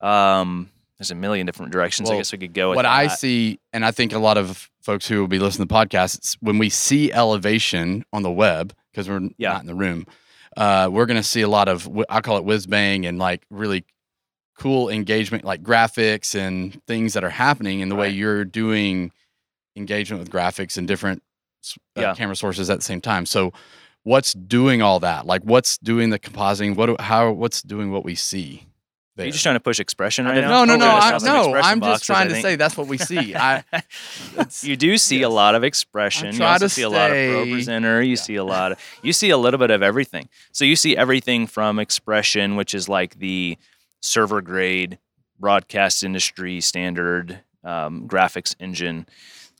um, 0.00 0.70
there's 0.98 1.10
a 1.10 1.14
million 1.14 1.46
different 1.46 1.72
directions 1.72 2.10
I 2.10 2.16
guess 2.16 2.32
we 2.32 2.38
could 2.38 2.54
go. 2.54 2.72
What 2.74 2.86
I 2.86 3.08
see, 3.08 3.58
and 3.72 3.84
I 3.84 3.90
think 3.90 4.12
a 4.12 4.18
lot 4.18 4.38
of 4.38 4.70
folks 4.84 5.08
who 5.08 5.18
will 5.20 5.28
be 5.28 5.38
listening 5.38 5.66
to 5.66 5.72
the 5.72 5.78
podcast, 5.80 6.16
it's 6.16 6.34
when 6.40 6.58
we 6.58 6.68
see 6.68 7.10
elevation 7.12 8.04
on 8.12 8.22
the 8.22 8.30
web, 8.30 8.74
because 8.92 9.08
we're 9.08 9.30
Yeah. 9.38 9.52
not 9.54 9.62
in 9.62 9.66
the 9.66 9.74
room, 9.74 10.06
uh, 10.56 10.88
we're 10.92 11.06
going 11.06 11.16
to 11.16 11.22
see 11.22 11.40
a 11.40 11.48
lot 11.48 11.68
of, 11.68 11.88
I 12.08 12.20
call 12.20 12.36
it 12.36 12.44
whiz 12.44 12.66
bang 12.66 13.06
and 13.06 13.18
like 13.18 13.42
really 13.50 13.84
cool 14.58 14.88
engagement, 14.90 15.44
like 15.44 15.62
graphics 15.62 16.34
and 16.38 16.80
things 16.86 17.14
that 17.14 17.24
are 17.24 17.30
happening 17.30 17.80
in 17.80 17.88
the 17.88 17.96
way 17.96 18.10
you're 18.10 18.44
doing 18.44 19.10
engagement 19.74 20.20
with 20.20 20.30
graphics 20.30 20.76
and 20.76 20.86
different 20.86 21.22
uh, 21.96 22.00
Yeah. 22.02 22.14
camera 22.14 22.36
sources 22.36 22.68
at 22.70 22.76
the 22.78 22.84
same 22.84 23.00
time. 23.00 23.26
So, 23.26 23.52
what's 24.04 24.34
doing 24.34 24.82
all 24.82 25.00
that? 25.00 25.24
Like, 25.26 25.42
what's 25.42 25.78
doing 25.78 26.10
the 26.10 26.18
compositing? 26.18 26.76
What, 26.76 26.86
do- 26.86 26.96
how, 27.00 27.32
what's 27.32 27.62
doing 27.62 27.90
what 27.90 28.04
we 28.04 28.14
see? 28.14 28.66
Are 29.14 29.18
there. 29.18 29.26
you 29.26 29.32
just 29.32 29.44
trying 29.44 29.54
to 29.54 29.60
push 29.60 29.78
XPression 29.80 30.24
right 30.24 30.40
now? 30.40 30.64
No, 30.64 30.64
no, 30.64 30.74
Oh, 30.74 30.76
no. 30.76 30.86
really? 30.86 30.98
I, 31.00 31.18
no, 31.18 31.54
I'm 31.54 31.80
just 31.80 31.80
boxes, 31.80 32.10
I 32.10 32.14
trying 32.14 32.28
to 32.30 32.42
say 32.42 32.56
that's 32.56 32.76
what 32.76 32.88
we 32.88 32.98
see. 32.98 33.32
I, 33.36 33.62
You 34.62 34.76
do 34.76 34.98
see 34.98 35.22
a 35.22 35.28
lot 35.28 35.54
of 35.54 35.62
XPression. 35.62 36.32
You 36.32 36.38
try 36.38 36.52
also 36.52 36.66
to 36.66 36.68
see 36.68 36.82
a 36.82 36.88
lot 36.88 37.10
of 37.10 37.16
ProPresenter. 37.16 38.06
You 38.06 38.16
see 38.16 38.34
a 38.34 38.44
lot 38.44 38.72
of 38.72 38.78
you 39.02 39.12
see 39.12 39.30
a 39.30 39.36
little 39.38 39.58
bit 39.58 39.70
of 39.70 39.82
everything. 39.82 40.28
So 40.50 40.64
you 40.64 40.74
see 40.74 40.96
everything 40.96 41.46
from 41.46 41.76
XPression, 41.76 42.56
which 42.56 42.74
is 42.74 42.88
like 42.88 43.18
the 43.20 43.56
server 44.00 44.40
grade 44.42 44.98
broadcast 45.38 46.02
industry 46.02 46.60
standard 46.60 47.40
um, 47.62 48.08
graphics 48.08 48.54
engine. 48.58 49.06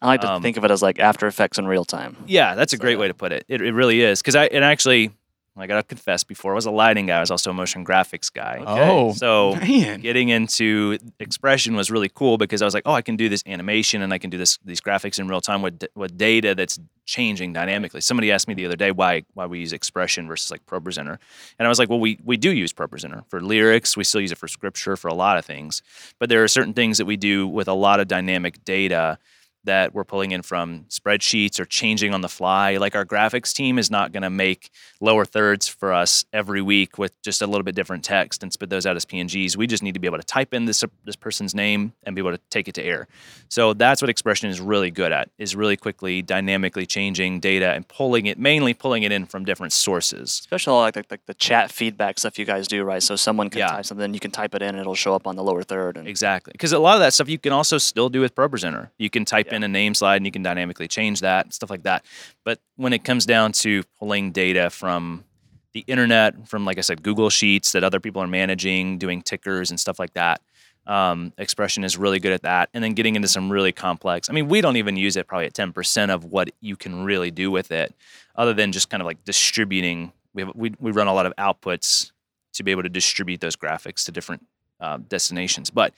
I 0.02 0.06
like 0.08 0.20
to 0.22 0.32
Um, 0.32 0.42
think 0.42 0.56
of 0.56 0.64
it 0.64 0.70
as 0.72 0.82
like 0.82 0.98
After 0.98 1.26
Effects 1.28 1.58
in 1.58 1.66
real 1.66 1.84
time. 1.84 2.16
Yeah, 2.26 2.54
that's 2.56 2.72
a 2.72 2.76
So, 2.76 2.80
great 2.80 2.98
way 2.98 3.08
to 3.08 3.14
put 3.14 3.32
it. 3.32 3.44
It, 3.48 3.60
it 3.62 3.72
really 3.72 4.02
is 4.02 4.20
because 4.20 4.34
I 4.34 4.46
and 4.46 4.64
actually 4.64 5.12
I 5.56 5.66
gotta 5.68 5.84
confess 5.84 6.24
before 6.24 6.52
I 6.52 6.54
was 6.56 6.66
a 6.66 6.70
lighting 6.70 7.06
guy, 7.06 7.18
I 7.18 7.20
was 7.20 7.30
also 7.30 7.50
a 7.50 7.54
motion 7.54 7.84
graphics 7.84 8.32
guy. 8.32 8.62
oh, 8.66 9.12
So 9.12 9.54
man. 9.54 10.00
getting 10.00 10.28
into 10.30 10.98
XPression 11.20 11.76
was 11.76 11.90
really 11.90 12.08
cool 12.08 12.38
because 12.38 12.60
I 12.60 12.64
was 12.64 12.74
like, 12.74 12.82
oh, 12.86 12.92
I 12.92 13.02
can 13.02 13.14
do 13.16 13.28
this 13.28 13.42
animation 13.46 14.02
and 14.02 14.12
I 14.12 14.18
can 14.18 14.30
do 14.30 14.38
this 14.38 14.58
these 14.64 14.80
graphics 14.80 15.18
in 15.18 15.28
real 15.28 15.40
time 15.40 15.62
with 15.62 15.84
with 15.94 16.16
data 16.18 16.54
that's 16.54 16.78
changing 17.06 17.52
dynamically. 17.52 18.00
Somebody 18.00 18.32
asked 18.32 18.48
me 18.48 18.54
the 18.54 18.66
other 18.66 18.76
day 18.76 18.90
why 18.90 19.22
why 19.34 19.46
we 19.46 19.60
use 19.60 19.72
XPression 19.72 20.26
versus 20.26 20.50
like 20.50 20.66
ProPresenter, 20.66 21.18
and 21.58 21.66
I 21.66 21.68
was 21.68 21.78
like, 21.78 21.88
well, 21.88 22.00
we 22.00 22.18
we 22.24 22.36
do 22.36 22.50
use 22.52 22.72
ProPresenter 22.72 23.24
for 23.28 23.40
lyrics. 23.40 23.96
We 23.96 24.04
still 24.04 24.20
use 24.20 24.32
it 24.32 24.38
for 24.38 24.48
scripture 24.48 24.96
for 24.96 25.08
a 25.08 25.14
lot 25.14 25.38
of 25.38 25.44
things, 25.44 25.82
but 26.18 26.28
there 26.28 26.42
are 26.42 26.48
certain 26.48 26.74
things 26.74 26.98
that 26.98 27.06
we 27.06 27.16
do 27.16 27.46
with 27.46 27.68
a 27.68 27.74
lot 27.74 28.00
of 28.00 28.08
dynamic 28.08 28.64
data 28.64 29.18
that 29.64 29.94
we're 29.94 30.04
pulling 30.04 30.30
in 30.32 30.42
from 30.42 30.84
spreadsheets 30.88 31.58
or 31.58 31.64
changing 31.64 32.14
on 32.14 32.20
the 32.20 32.28
fly. 32.28 32.76
Like 32.76 32.94
our 32.94 33.04
graphics 33.04 33.52
team 33.52 33.78
is 33.78 33.90
not 33.90 34.12
going 34.12 34.22
to 34.22 34.30
make 34.30 34.70
lower 35.00 35.24
thirds 35.24 35.68
for 35.68 35.92
us 35.92 36.24
every 36.32 36.62
week 36.62 36.98
with 36.98 37.20
just 37.22 37.42
a 37.42 37.46
little 37.46 37.62
bit 37.62 37.74
different 37.74 38.04
text 38.04 38.42
and 38.42 38.52
spit 38.52 38.70
those 38.70 38.86
out 38.86 38.96
as 38.96 39.04
PNGs. 39.04 39.56
We 39.56 39.66
just 39.66 39.82
need 39.82 39.94
to 39.94 40.00
be 40.00 40.06
able 40.06 40.18
to 40.18 40.24
type 40.24 40.54
in 40.54 40.64
this 40.66 40.84
this 41.04 41.16
person's 41.16 41.54
name 41.54 41.92
and 42.04 42.14
be 42.14 42.20
able 42.20 42.32
to 42.32 42.40
take 42.50 42.68
it 42.68 42.74
to 42.76 42.82
air. 42.82 43.06
So 43.48 43.72
that's 43.74 44.00
what 44.02 44.10
XPression 44.10 44.48
is 44.48 44.60
really 44.60 44.90
good 44.90 45.12
at 45.12 45.30
is 45.38 45.54
really 45.56 45.76
quickly 45.76 46.22
dynamically 46.22 46.86
changing 46.86 47.40
data 47.40 47.72
and 47.72 47.86
pulling 47.88 48.26
it 48.26 48.38
mainly 48.38 48.74
pulling 48.74 49.02
it 49.02 49.12
in 49.12 49.26
from 49.26 49.44
different 49.44 49.72
sources. 49.72 50.40
Especially 50.40 50.74
like 50.74 50.94
the, 50.94 51.04
like 51.10 51.26
the 51.26 51.34
chat 51.34 51.70
feedback 51.70 52.18
stuff 52.18 52.38
you 52.38 52.44
guys 52.44 52.66
do, 52.68 52.82
right? 52.84 53.02
So 53.02 53.16
someone 53.16 53.50
can 53.50 53.60
Yeah. 53.60 53.68
type 53.68 53.86
something, 53.86 54.12
you 54.14 54.20
can 54.20 54.30
type 54.30 54.54
it 54.54 54.62
in, 54.62 54.68
and 54.70 54.78
it'll 54.78 54.94
show 54.94 55.14
up 55.14 55.26
on 55.26 55.36
the 55.36 55.42
lower 55.42 55.62
third. 55.62 55.96
And 55.96 56.08
Exactly. 56.08 56.52
Because 56.52 56.72
a 56.72 56.78
lot 56.78 56.94
of 56.94 57.00
that 57.00 57.12
stuff 57.14 57.28
you 57.28 57.38
can 57.38 57.52
also 57.52 57.78
still 57.78 58.08
do 58.08 58.20
with 58.20 58.34
ProPresenter. 58.34 58.90
You 58.98 59.10
can 59.10 59.24
type 59.24 59.46
Yeah. 59.46 59.53
In 59.54 59.62
a 59.62 59.68
name 59.68 59.94
slide 59.94 60.16
and 60.16 60.26
you 60.26 60.32
can 60.32 60.42
dynamically 60.42 60.88
change 60.88 61.20
that, 61.20 61.52
stuff 61.52 61.70
like 61.70 61.84
that. 61.84 62.04
But 62.44 62.60
when 62.76 62.92
it 62.92 63.04
comes 63.04 63.26
down 63.26 63.52
to 63.52 63.82
pulling 63.98 64.32
data 64.32 64.70
from 64.70 65.24
the 65.72 65.84
internet, 65.86 66.48
from, 66.48 66.64
like 66.64 66.78
I 66.78 66.82
said, 66.82 67.02
Google 67.02 67.30
Sheets 67.30 67.72
that 67.72 67.84
other 67.84 68.00
people 68.00 68.22
are 68.22 68.26
managing, 68.26 68.98
doing 68.98 69.22
tickers 69.22 69.70
and 69.70 69.78
stuff 69.78 69.98
like 69.98 70.14
that, 70.14 70.40
um, 70.86 71.32
XPression 71.38 71.84
is 71.84 71.96
really 71.96 72.20
good 72.20 72.32
at 72.32 72.42
that. 72.42 72.68
And 72.74 72.84
then 72.84 72.92
getting 72.92 73.16
into 73.16 73.28
some 73.28 73.50
really 73.50 73.72
complex, 73.72 74.28
I 74.30 74.32
mean, 74.32 74.48
we 74.48 74.60
don't 74.60 74.76
even 74.76 74.96
use 74.96 75.16
it 75.16 75.26
probably 75.26 75.46
at 75.46 75.54
10% 75.54 76.10
of 76.10 76.24
what 76.24 76.50
you 76.60 76.76
can 76.76 77.04
really 77.04 77.30
do 77.30 77.50
with 77.50 77.70
it, 77.72 77.94
other 78.36 78.54
than 78.54 78.72
just 78.72 78.90
kind 78.90 79.00
of 79.00 79.06
like 79.06 79.24
distributing. 79.24 80.12
We, 80.32 80.42
have, 80.42 80.52
we, 80.54 80.74
we 80.78 80.90
run 80.90 81.06
a 81.06 81.14
lot 81.14 81.26
of 81.26 81.34
outputs 81.36 82.12
to 82.54 82.62
be 82.62 82.70
able 82.70 82.82
to 82.82 82.88
distribute 82.88 83.40
those 83.40 83.56
graphics 83.56 84.04
to 84.06 84.12
different 84.12 84.46
uh, 84.80 84.98
destinations. 85.08 85.70
But 85.70 85.94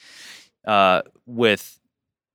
uh, 0.65 1.03
with 1.27 1.79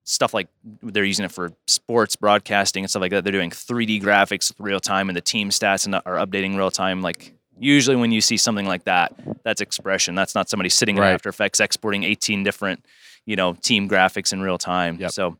stuff 0.03 0.33
like 0.33 0.47
they're 0.81 1.05
using 1.05 1.25
it 1.25 1.31
for 1.31 1.53
sports 1.67 2.15
broadcasting 2.15 2.83
and 2.83 2.89
stuff 2.89 3.01
like 3.01 3.11
that, 3.11 3.23
they're 3.23 3.31
doing 3.31 3.51
3D 3.51 4.01
graphics 4.01 4.51
real 4.59 4.79
time, 4.79 5.09
and 5.09 5.15
the 5.15 5.21
team 5.21 5.49
stats 5.49 5.85
and 5.85 5.95
are 5.95 6.25
updating 6.25 6.57
real 6.57 6.71
time. 6.71 7.01
Like 7.01 7.33
usually 7.59 7.95
when 7.95 8.11
you 8.11 8.21
see 8.21 8.37
something 8.37 8.65
like 8.65 8.85
that, 8.85 9.13
that's 9.43 9.61
XPression. 9.61 10.15
That's 10.15 10.35
not 10.35 10.49
somebody 10.49 10.69
sitting 10.69 10.97
in 10.97 11.03
After 11.03 11.29
Effects 11.29 11.59
exporting 11.59 12.03
18 12.03 12.43
different, 12.43 12.85
you 13.25 13.35
know, 13.35 13.53
team 13.53 13.87
graphics 13.87 14.33
in 14.33 14.41
real 14.41 14.57
time. 14.57 14.97
Yep. 14.99 15.11
So 15.11 15.37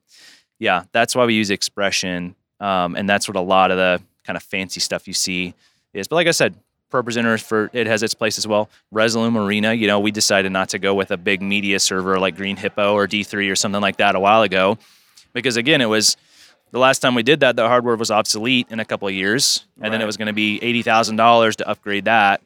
yeah, 0.59 0.83
that's 0.91 1.15
why 1.15 1.25
we 1.25 1.33
use 1.33 1.49
XPression, 1.49 2.35
um, 2.59 2.95
and 2.95 3.09
that's 3.09 3.27
what 3.27 3.35
a 3.35 3.41
lot 3.41 3.71
of 3.71 3.77
the 3.77 4.01
kind 4.25 4.37
of 4.37 4.43
fancy 4.43 4.79
stuff 4.79 5.07
you 5.07 5.13
see 5.13 5.55
is. 5.93 6.07
But 6.07 6.17
like 6.17 6.27
I 6.27 6.31
said, 6.31 6.55
ProPresenter 6.91 7.41
for 7.41 7.69
it 7.73 7.87
has 7.87 8.03
its 8.03 8.13
place 8.13 8.37
as 8.37 8.47
well. 8.47 8.69
Resolume 8.93 9.37
Arena, 9.37 9.73
you 9.73 9.87
know, 9.87 9.99
we 9.99 10.11
decided 10.11 10.51
not 10.51 10.69
to 10.69 10.79
go 10.79 10.93
with 10.93 11.11
a 11.11 11.17
big 11.17 11.41
media 11.41 11.79
server 11.79 12.19
like 12.19 12.35
Green 12.35 12.57
Hippo 12.57 12.93
or 12.93 13.07
D3 13.07 13.51
or 13.51 13.55
something 13.55 13.81
like 13.81 13.97
that 13.97 14.15
a 14.15 14.19
while 14.19 14.43
ago, 14.43 14.77
because 15.33 15.57
again, 15.57 15.81
it 15.81 15.87
was 15.87 16.17
the 16.71 16.79
last 16.79 16.99
time 16.99 17.15
we 17.15 17.23
did 17.23 17.41
that, 17.41 17.55
the 17.55 17.67
hardware 17.67 17.95
was 17.95 18.11
obsolete 18.11 18.67
in 18.69 18.79
a 18.79 18.85
couple 18.85 19.07
of 19.07 19.13
years, 19.13 19.65
and 19.81 19.93
then 19.93 20.01
it 20.01 20.05
was 20.05 20.17
going 20.17 20.27
to 20.27 20.33
be 20.33 20.61
eighty 20.61 20.81
thousand 20.81 21.15
dollars 21.15 21.55
to 21.57 21.67
upgrade 21.67 22.05
that, 22.05 22.41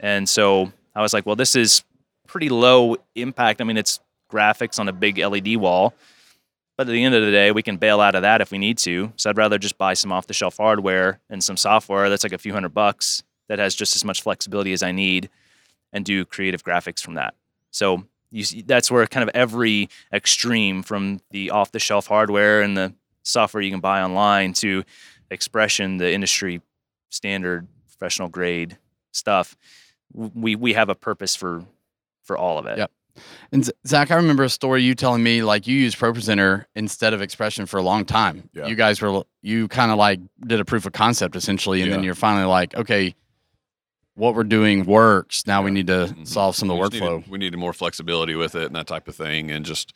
and 0.00 0.28
so 0.28 0.72
I 0.94 1.02
was 1.02 1.12
like, 1.12 1.26
well, 1.26 1.36
this 1.36 1.56
is 1.56 1.82
pretty 2.26 2.48
low 2.48 2.96
impact. 3.14 3.60
I 3.60 3.64
mean, 3.64 3.76
it's 3.76 4.00
graphics 4.30 4.78
on 4.78 4.88
a 4.88 4.92
big 4.92 5.18
LED 5.18 5.56
wall. 5.56 5.94
But 6.76 6.88
at 6.88 6.90
the 6.90 7.04
end 7.04 7.14
of 7.14 7.24
the 7.24 7.30
day, 7.30 7.52
we 7.52 7.62
can 7.62 7.76
bail 7.76 8.00
out 8.00 8.16
of 8.16 8.22
that 8.22 8.40
if 8.40 8.50
we 8.50 8.58
need 8.58 8.78
to. 8.78 9.12
So 9.14 9.30
I'd 9.30 9.36
rather 9.36 9.58
just 9.58 9.78
buy 9.78 9.94
some 9.94 10.10
off 10.10 10.26
the 10.26 10.34
shelf 10.34 10.56
hardware 10.56 11.20
and 11.30 11.42
some 11.42 11.56
software 11.56 12.10
that's 12.10 12.24
like 12.24 12.32
a 12.32 12.38
few 12.38 12.52
hundred 12.52 12.74
bucks 12.74 13.22
that 13.48 13.58
has 13.58 13.74
just 13.74 13.96
as 13.96 14.04
much 14.04 14.22
flexibility 14.22 14.72
as 14.72 14.82
I 14.82 14.92
need 14.92 15.30
and 15.92 16.04
do 16.04 16.24
creative 16.24 16.64
graphics 16.64 17.00
from 17.00 17.14
that. 17.14 17.34
So 17.70 18.04
you 18.30 18.44
see, 18.44 18.62
that's 18.62 18.90
where 18.90 19.06
kind 19.06 19.28
of 19.28 19.34
every 19.34 19.88
extreme 20.12 20.82
from 20.82 21.20
the 21.30 21.50
off 21.50 21.72
the 21.72 21.78
shelf 21.78 22.06
hardware 22.06 22.62
and 22.62 22.76
the 22.76 22.94
software 23.22 23.62
you 23.62 23.70
can 23.70 23.80
buy 23.80 24.02
online 24.02 24.52
to 24.54 24.84
XPression, 25.30 25.98
the 25.98 26.12
industry 26.12 26.60
standard 27.10 27.66
professional 27.86 28.28
grade 28.28 28.76
stuff, 29.12 29.56
we 30.12 30.56
we 30.56 30.72
have 30.74 30.88
a 30.88 30.94
purpose 30.94 31.36
for 31.36 31.64
for 32.22 32.36
all 32.36 32.58
of 32.58 32.66
it. 32.66 32.78
Yep. 32.78 32.90
And 33.52 33.70
Zach, 33.86 34.10
I 34.10 34.16
remember 34.16 34.42
a 34.42 34.48
story 34.48 34.82
you 34.82 34.94
telling 34.96 35.22
me 35.22 35.42
like 35.42 35.68
you 35.68 35.78
used 35.78 35.96
ProPresenter 35.98 36.64
instead 36.74 37.14
of 37.14 37.20
XPression 37.20 37.68
for 37.68 37.78
a 37.78 37.82
long 37.82 38.04
time. 38.04 38.50
Yeah. 38.52 38.66
You 38.66 38.74
guys 38.74 39.00
were 39.00 39.22
you 39.40 39.68
kind 39.68 39.92
of 39.92 39.98
like 39.98 40.18
did 40.44 40.58
a 40.58 40.64
proof 40.64 40.86
of 40.86 40.92
concept 40.92 41.36
essentially, 41.36 41.82
and 41.82 41.92
then 41.92 42.02
you're 42.02 42.16
finally 42.16 42.46
like, 42.46 42.74
okay, 42.74 43.14
what 44.14 44.34
we're 44.34 44.44
doing 44.44 44.84
works. 44.84 45.46
Now 45.46 45.62
we 45.62 45.70
need 45.70 45.88
to 45.88 46.14
Mhm. 46.16 46.26
solve 46.26 46.54
some 46.56 46.70
of 46.70 46.76
the 46.78 46.88
just 46.88 47.02
workflow. 47.02 47.16
Needed, 47.16 47.30
we 47.30 47.38
needed 47.38 47.56
more 47.58 47.72
flexibility 47.72 48.34
with 48.34 48.54
it 48.54 48.66
and 48.66 48.76
that 48.76 48.86
type 48.86 49.08
of 49.08 49.14
thing, 49.16 49.50
and 49.50 49.64
just 49.64 49.92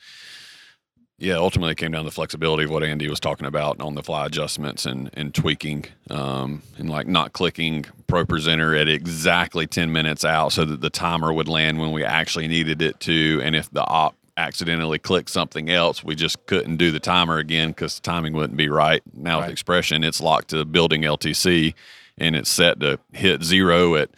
yeah, 1.21 1.35
ultimately 1.35 1.73
it 1.73 1.79
came 1.79 1.91
down 1.91 2.05
to 2.05 2.13
flexibility 2.13 2.63
of 2.63 2.71
what 2.71 2.85
Andy 2.85 3.09
was 3.09 3.19
talking 3.19 3.45
about 3.47 3.81
on 3.81 3.97
the 3.97 4.03
fly 4.05 4.27
adjustments 4.27 4.87
and 4.87 5.11
and 5.15 5.35
tweaking, 5.35 5.87
um, 6.11 6.63
and 6.79 6.89
like 6.91 7.07
not 7.09 7.33
clicking 7.33 7.87
ProPresenter 8.07 8.81
at 8.81 8.89
exactly 8.89 9.67
ten 9.67 9.91
minutes 9.93 10.25
out 10.25 10.53
so 10.53 10.65
that 10.65 10.81
the 10.81 10.91
timer 10.91 11.33
would 11.33 11.49
land 11.49 11.79
when 11.81 11.93
we 11.93 12.05
actually 12.05 12.47
needed 12.49 12.81
it 12.83 13.01
to, 13.01 13.41
and 13.45 13.57
if 13.57 13.71
the 13.71 13.85
op 13.85 14.15
accidentally 14.37 15.01
clicked 15.01 15.29
something 15.31 15.69
else, 15.69 16.05
we 16.05 16.15
just 16.15 16.45
couldn't 16.47 16.77
do 16.77 16.93
the 16.93 17.01
timer 17.01 17.39
again 17.39 17.71
because 17.71 17.97
the 17.97 18.03
timing 18.03 18.33
wouldn't 18.33 18.57
be 18.57 18.69
right. 18.69 19.03
Now 19.13 19.41
Right. 19.41 19.51
with 19.51 19.59
XPression, 19.65 20.05
it's 20.05 20.21
locked 20.21 20.51
to 20.51 20.65
building 20.65 21.03
LTC, 21.05 21.75
and 22.19 22.37
it's 22.37 22.51
set 22.51 22.81
to 22.81 22.99
hit 23.13 23.43
zero 23.43 23.95
at 23.97 24.11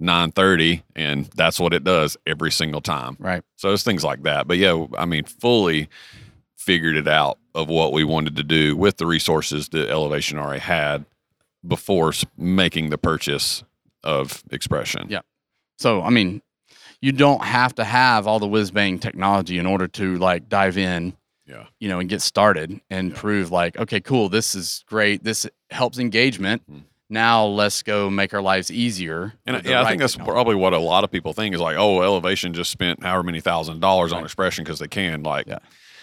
9:30 0.00 0.82
and 0.94 1.26
that's 1.34 1.58
what 1.58 1.72
it 1.74 1.82
does 1.84 2.16
every 2.26 2.50
single 2.52 2.80
time. 2.80 3.16
Right. 3.18 3.42
So 3.56 3.72
it's 3.72 3.82
things 3.82 4.04
like 4.04 4.22
that. 4.22 4.46
But 4.46 4.58
yeah, 4.58 4.86
I 4.96 5.04
mean 5.06 5.24
fully 5.24 5.88
figured 6.56 6.96
it 6.96 7.08
out 7.08 7.38
of 7.54 7.68
what 7.68 7.92
we 7.92 8.04
wanted 8.04 8.36
to 8.36 8.44
do 8.44 8.76
with 8.76 8.98
the 8.98 9.06
resources 9.06 9.68
that 9.70 9.88
Elevation 9.88 10.38
already 10.38 10.60
had 10.60 11.04
before 11.66 12.12
making 12.36 12.90
the 12.90 12.98
purchase 12.98 13.64
of 14.04 14.44
XPression. 14.50 15.10
Yeah. 15.10 15.20
So 15.78 16.02
I 16.02 16.10
mean, 16.10 16.42
you 17.00 17.12
don't 17.12 17.42
have 17.44 17.74
to 17.76 17.84
have 17.84 18.26
all 18.26 18.38
the 18.38 18.46
whiz 18.48 18.70
bang 18.70 18.98
technology 18.98 19.58
in 19.58 19.66
order 19.66 19.88
to 19.88 20.16
like 20.18 20.48
dive 20.48 20.76
in, 20.78 21.14
Yeah. 21.46 21.66
you 21.80 21.88
know, 21.88 21.98
and 21.98 22.08
get 22.08 22.22
started 22.22 22.80
and 22.90 23.10
Yeah. 23.10 23.16
prove 23.18 23.50
like, 23.50 23.76
okay, 23.78 24.00
cool, 24.00 24.28
this 24.28 24.54
is 24.54 24.84
great. 24.86 25.24
This 25.24 25.46
helps 25.70 25.98
engagement. 25.98 26.62
Mhm. 26.70 26.82
Now 27.10 27.44
let's 27.46 27.82
go 27.82 28.10
make 28.10 28.34
our 28.34 28.42
lives 28.42 28.70
easier. 28.70 29.32
And 29.46 29.56
with 29.56 29.64
the 29.64 29.70
yeah, 29.70 29.82
I 29.82 29.88
think 29.88 30.00
that's 30.00 30.12
technology. 30.12 30.32
probably 30.34 30.54
what 30.56 30.74
a 30.74 30.78
lot 30.78 31.04
of 31.04 31.10
people 31.10 31.32
think 31.32 31.54
is 31.54 31.60
like, 31.60 31.76
oh, 31.78 32.02
Elevation 32.02 32.52
just 32.52 32.70
spent 32.70 33.02
however 33.02 33.22
many 33.22 33.40
thousand 33.40 33.80
dollars 33.80 34.12
on 34.12 34.22
XPression 34.24 34.58
because 34.58 34.78
they 34.78 34.88
can. 34.88 35.22
Like, 35.22 35.46
Yeah. 35.46 35.58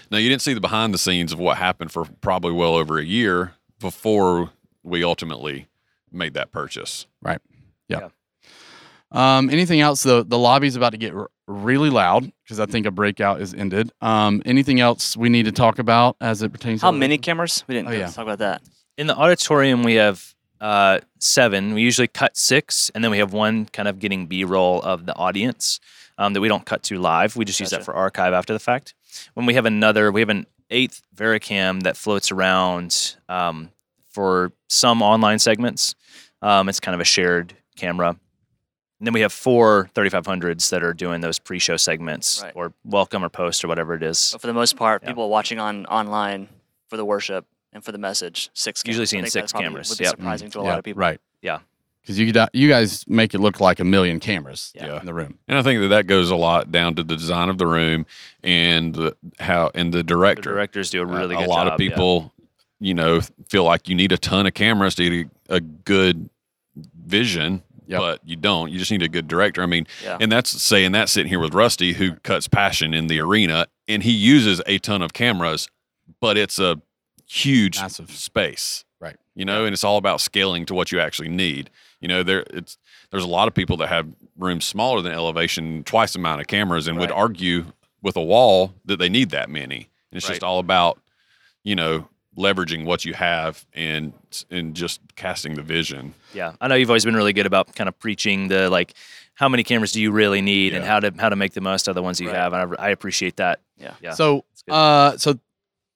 no, 0.09 0.17
you 0.17 0.29
didn't 0.29 0.41
see 0.41 0.53
the 0.55 0.61
behind 0.61 0.93
the 0.93 0.97
scenes 0.97 1.31
of 1.31 1.37
what 1.39 1.57
happened 1.57 1.91
for 1.91 2.05
probably 2.21 2.53
well 2.53 2.73
over 2.75 2.97
a 2.97 3.03
year 3.05 3.53
before 3.79 4.49
we 4.81 5.03
ultimately 5.03 5.67
made 6.11 6.33
that 6.33 6.51
purchase. 6.51 7.05
Right. 7.21 7.39
Yeah. 7.87 7.99
yeah. 7.99 8.09
Um, 9.11 9.49
anything 9.49 9.79
else? 9.81 10.03
The 10.03 10.25
the 10.25 10.37
lobby's 10.39 10.75
about 10.75 10.91
to 10.91 10.97
get 10.97 11.13
r- 11.13 11.29
really 11.47 11.89
loud 11.91 12.31
because 12.43 12.59
I 12.59 12.65
think 12.65 12.85
a 12.87 12.91
breakout 12.91 13.41
is 13.41 13.53
ended. 13.53 13.91
Um, 14.01 14.41
anything 14.45 14.79
else 14.79 15.15
we 15.15 15.29
need 15.29 15.45
to 15.45 15.51
talk 15.51 15.77
about 15.79 16.17
as 16.19 16.41
it 16.41 16.51
pertains? 16.51 16.79
to 16.81 16.87
How 16.87 16.91
many 16.91 17.17
cameras? 17.19 17.63
We 17.67 17.75
didn't 17.75 17.89
Oh, 17.89 17.91
yeah. 17.91 18.07
talk 18.07 18.23
about 18.25 18.39
that. 18.39 18.61
in 18.97 19.07
the 19.07 19.15
auditorium 19.15 19.83
we 19.83 19.95
have 19.95 20.33
uh, 20.61 20.99
seven. 21.19 21.73
We 21.73 21.81
usually 21.81 22.07
cut 22.07 22.37
six 22.37 22.89
and 22.95 23.03
then 23.03 23.11
we 23.11 23.17
have 23.19 23.33
one 23.33 23.65
kind 23.65 23.87
of 23.87 23.99
getting 23.99 24.25
b-roll 24.27 24.81
of 24.81 25.05
the 25.05 25.15
audience 25.15 25.79
um, 26.17 26.33
that 26.33 26.41
we 26.41 26.47
don't 26.47 26.65
cut 26.65 26.83
to 26.83 26.97
live. 26.99 27.35
We 27.35 27.45
just 27.45 27.59
use 27.59 27.69
that 27.71 27.83
for 27.83 27.93
archive 27.93 28.33
after 28.33 28.53
the 28.53 28.59
fact. 28.59 28.93
When 29.33 29.45
we 29.45 29.53
have 29.55 29.65
another 29.65 30.11
we 30.11 30.21
have 30.21 30.29
an 30.29 30.45
eighth 30.69 31.01
VariCam 31.15 31.83
that 31.83 31.95
floats 31.97 32.31
around 32.31 33.15
um, 33.29 33.69
for 34.09 34.51
some 34.67 35.01
online 35.01 35.39
segments. 35.39 35.93
Um, 36.41 36.69
it's 36.69 36.79
kind 36.79 36.95
of 36.95 37.01
a 37.01 37.05
shared 37.05 37.53
camera. 37.75 38.09
And 38.09 39.07
then 39.07 39.13
we 39.13 39.21
have 39.21 39.33
four 39.33 39.89
3500s 39.93 40.69
that 40.69 40.81
are 40.81 40.93
doing 40.93 41.19
those 41.21 41.37
pre-show 41.37 41.75
segments 41.77 42.41
Right. 42.41 42.53
or 42.55 42.73
welcome 42.85 43.23
or 43.25 43.29
post 43.29 43.63
or 43.63 43.67
whatever 43.67 43.93
it 43.93 44.01
is. 44.03 44.29
But 44.31 44.41
for 44.41 44.47
the 44.47 44.53
most 44.53 44.77
part, 44.77 45.03
Yeah. 45.03 45.09
people 45.09 45.29
watching 45.29 45.59
on 45.59 45.85
online 45.87 46.47
for 46.89 46.95
the 46.97 47.03
worship 47.05 47.45
and 47.75 47.83
for 47.83 47.91
the 47.91 47.97
message, 47.99 48.49
six 48.53 48.81
cameras. 48.81 48.87
Usually 48.97 49.05
seeing 49.05 49.25
six 49.27 49.51
cameras. 49.51 49.89
Would 49.89 49.97
be 49.99 50.05
Yep. 50.05 50.11
surprising 50.11 50.49
to 50.51 50.59
a 50.59 50.63
Yeah, 50.63 50.69
lot 50.69 50.79
of 50.79 50.85
people. 50.85 51.01
Right. 51.01 51.19
Yeah. 51.43 51.59
Because 52.01 52.17
you 52.19 52.31
you 52.53 52.69
guys 52.69 53.03
make 53.07 53.33
it 53.33 53.39
look 53.39 53.59
like 53.59 53.79
a 53.79 53.83
million 53.83 54.19
cameras 54.19 54.71
Yeah. 54.75 54.99
in 54.99 55.05
the 55.05 55.13
room. 55.13 55.37
And 55.47 55.57
I 55.57 55.61
think 55.61 55.81
that 55.81 55.87
that 55.89 56.07
goes 56.07 56.29
a 56.31 56.35
lot 56.35 56.71
down 56.71 56.95
to 56.95 57.03
the 57.03 57.15
design 57.15 57.49
of 57.49 57.57
the 57.57 57.67
room 57.67 58.05
and 58.43 58.95
the, 58.95 59.17
how 59.39 59.71
and 59.75 59.91
the 59.93 59.97
The 59.97 60.03
director. 60.03 60.51
directors 60.51 60.89
do 60.89 61.01
a 61.01 61.05
really 61.05 61.35
Uh, 61.35 61.39
really 61.39 61.45
a 61.45 61.47
lot 61.49 61.65
job, 61.65 61.73
of 61.73 61.81
yeah. 61.81 61.89
people, 61.89 62.33
you 62.79 62.93
know, 62.93 63.19
feel 63.49 63.63
like 63.65 63.89
you 63.89 63.95
need 63.95 64.11
a 64.11 64.17
ton 64.17 64.45
of 64.47 64.53
cameras 64.53 64.95
to 64.95 65.09
get 65.09 65.27
a, 65.49 65.55
a 65.55 65.59
good 65.59 66.29
vision, 67.05 67.63
Yep. 67.87 67.99
but 67.99 68.21
you 68.23 68.35
don't. 68.35 68.71
You 68.71 68.79
just 68.79 68.91
need 68.91 69.03
a 69.03 69.07
good 69.09 69.27
director. 69.27 69.61
I 69.63 69.65
mean, 69.65 69.85
Yeah. 70.03 70.17
and 70.21 70.31
that's 70.31 70.49
saying 70.61 70.91
that 70.93 71.09
sitting 71.09 71.29
here 71.29 71.39
with 71.39 71.53
Rusty, 71.53 71.93
who 71.93 72.13
cuts 72.23 72.47
passion 72.47 72.93
in 72.93 73.07
the 73.07 73.19
arena, 73.19 73.67
and 73.87 74.03
he 74.03 74.11
uses 74.11 74.61
a 74.65 74.77
ton 74.79 75.01
of 75.01 75.13
cameras, 75.13 75.67
but 76.21 76.37
it's 76.37 76.59
a 76.59 76.79
huge 77.25 77.79
Massive. 77.79 78.11
space, 78.11 78.83
Right. 78.99 79.17
You 79.35 79.45
know, 79.45 79.65
and 79.65 79.73
it's 79.73 79.83
all 79.83 79.97
about 79.97 80.21
scaling 80.21 80.65
to 80.67 80.73
what 80.73 80.91
you 80.91 80.99
actually 80.99 81.29
need. 81.29 81.69
You 81.99 82.07
know, 82.07 82.23
there 82.23 82.45
it's 82.51 82.77
there's 83.11 83.23
a 83.23 83.27
lot 83.27 83.47
of 83.47 83.53
people 83.53 83.77
that 83.77 83.87
have 83.89 84.07
rooms 84.37 84.65
smaller 84.65 85.01
than 85.01 85.11
elevation, 85.11 85.83
twice 85.83 86.13
the 86.13 86.19
amount 86.19 86.41
of 86.41 86.47
cameras, 86.47 86.87
and 86.87 86.97
would 86.99 87.11
argue 87.11 87.65
with 88.01 88.15
a 88.15 88.23
wall 88.23 88.73
that 88.85 88.97
they 88.97 89.09
need 89.09 89.29
that 89.31 89.49
many. 89.49 89.89
And 90.11 90.17
it's 90.17 90.25
Right. 90.27 90.33
just 90.35 90.43
all 90.43 90.59
about, 90.59 90.99
you 91.63 91.75
know, 91.75 92.07
leveraging 92.37 92.85
what 92.85 93.05
you 93.05 93.13
have 93.13 93.65
and 93.73 94.13
and 94.49 94.75
just 94.75 94.99
casting 95.15 95.55
the 95.55 95.61
vision. 95.61 96.13
Yeah, 96.33 96.53
I 96.61 96.67
know 96.67 96.75
you've 96.75 96.89
always 96.89 97.05
been 97.05 97.15
really 97.15 97.33
good 97.33 97.45
about 97.45 97.73
kind 97.75 97.87
of 97.87 97.97
preaching 97.99 98.47
the 98.49 98.69
like, 98.69 98.93
how 99.35 99.47
many 99.49 99.63
cameras 99.63 99.91
do 99.91 100.01
you 100.01 100.11
really 100.11 100.41
need, 100.41 100.73
and 100.73 100.83
how 100.85 100.99
to 100.99 101.13
how 101.17 101.29
to 101.29 101.35
make 101.35 101.53
the 101.53 101.61
most 101.61 101.87
of 101.87 101.95
the 101.95 102.01
ones 102.01 102.19
you 102.19 102.27
Right. 102.27 102.35
have, 102.35 102.53
and 102.53 102.75
I, 102.79 102.87
I 102.87 102.89
appreciate 102.89 103.37
that. 103.37 103.59
Yeah. 103.77 103.93
Yeah. 104.01 104.11
So, 104.13 104.45
uh, 104.69 105.17
so 105.17 105.39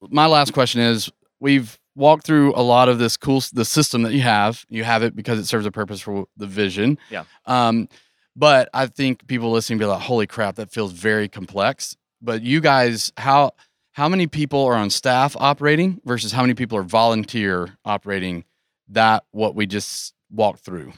my 0.09 0.25
last 0.27 0.53
question 0.53 0.81
is: 0.81 1.09
We've 1.39 1.79
walked 1.95 2.25
through 2.25 2.53
a 2.55 2.61
lot 2.61 2.89
of 2.89 2.97
this 2.99 3.17
cool 3.17 3.41
the 3.53 3.65
system 3.65 4.03
that 4.03 4.13
you 4.13 4.21
have. 4.21 4.65
You 4.69 4.83
have 4.83 5.03
it 5.03 5.15
because 5.15 5.39
it 5.39 5.45
serves 5.45 5.65
a 5.65 5.71
purpose 5.71 6.01
for 6.01 6.25
the 6.37 6.47
vision. 6.47 6.97
Yeah. 7.09 7.25
Um, 7.45 7.89
but 8.35 8.69
I 8.73 8.87
think 8.87 9.27
people 9.27 9.51
listening 9.51 9.79
be 9.79 9.85
like, 9.85 10.01
"Holy 10.01 10.27
crap, 10.27 10.55
that 10.55 10.71
feels 10.71 10.93
very 10.93 11.27
complex." 11.27 11.95
But 12.21 12.41
you 12.41 12.61
guys, 12.61 13.11
how 13.17 13.51
how 13.91 14.07
many 14.07 14.27
people 14.27 14.65
are 14.65 14.75
on 14.75 14.89
staff 14.89 15.35
operating 15.39 15.99
versus 16.05 16.31
how 16.31 16.41
many 16.41 16.53
people 16.53 16.77
are 16.77 16.83
volunteer 16.83 17.77
operating? 17.83 18.45
That 18.89 19.23
what 19.31 19.55
we 19.55 19.65
just 19.65 20.13
walked 20.31 20.61
through. 20.61 20.93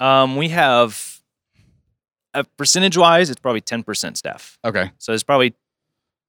Um, 0.00 0.36
we 0.36 0.48
have, 0.50 1.20
uh, 2.34 2.42
percentage 2.56 2.96
wise, 2.96 3.30
it's 3.30 3.40
probably 3.40 3.60
ten 3.60 3.82
percent 3.82 4.16
staff. 4.18 4.58
Okay. 4.64 4.90
So 4.98 5.12
it's 5.12 5.22
probably 5.22 5.54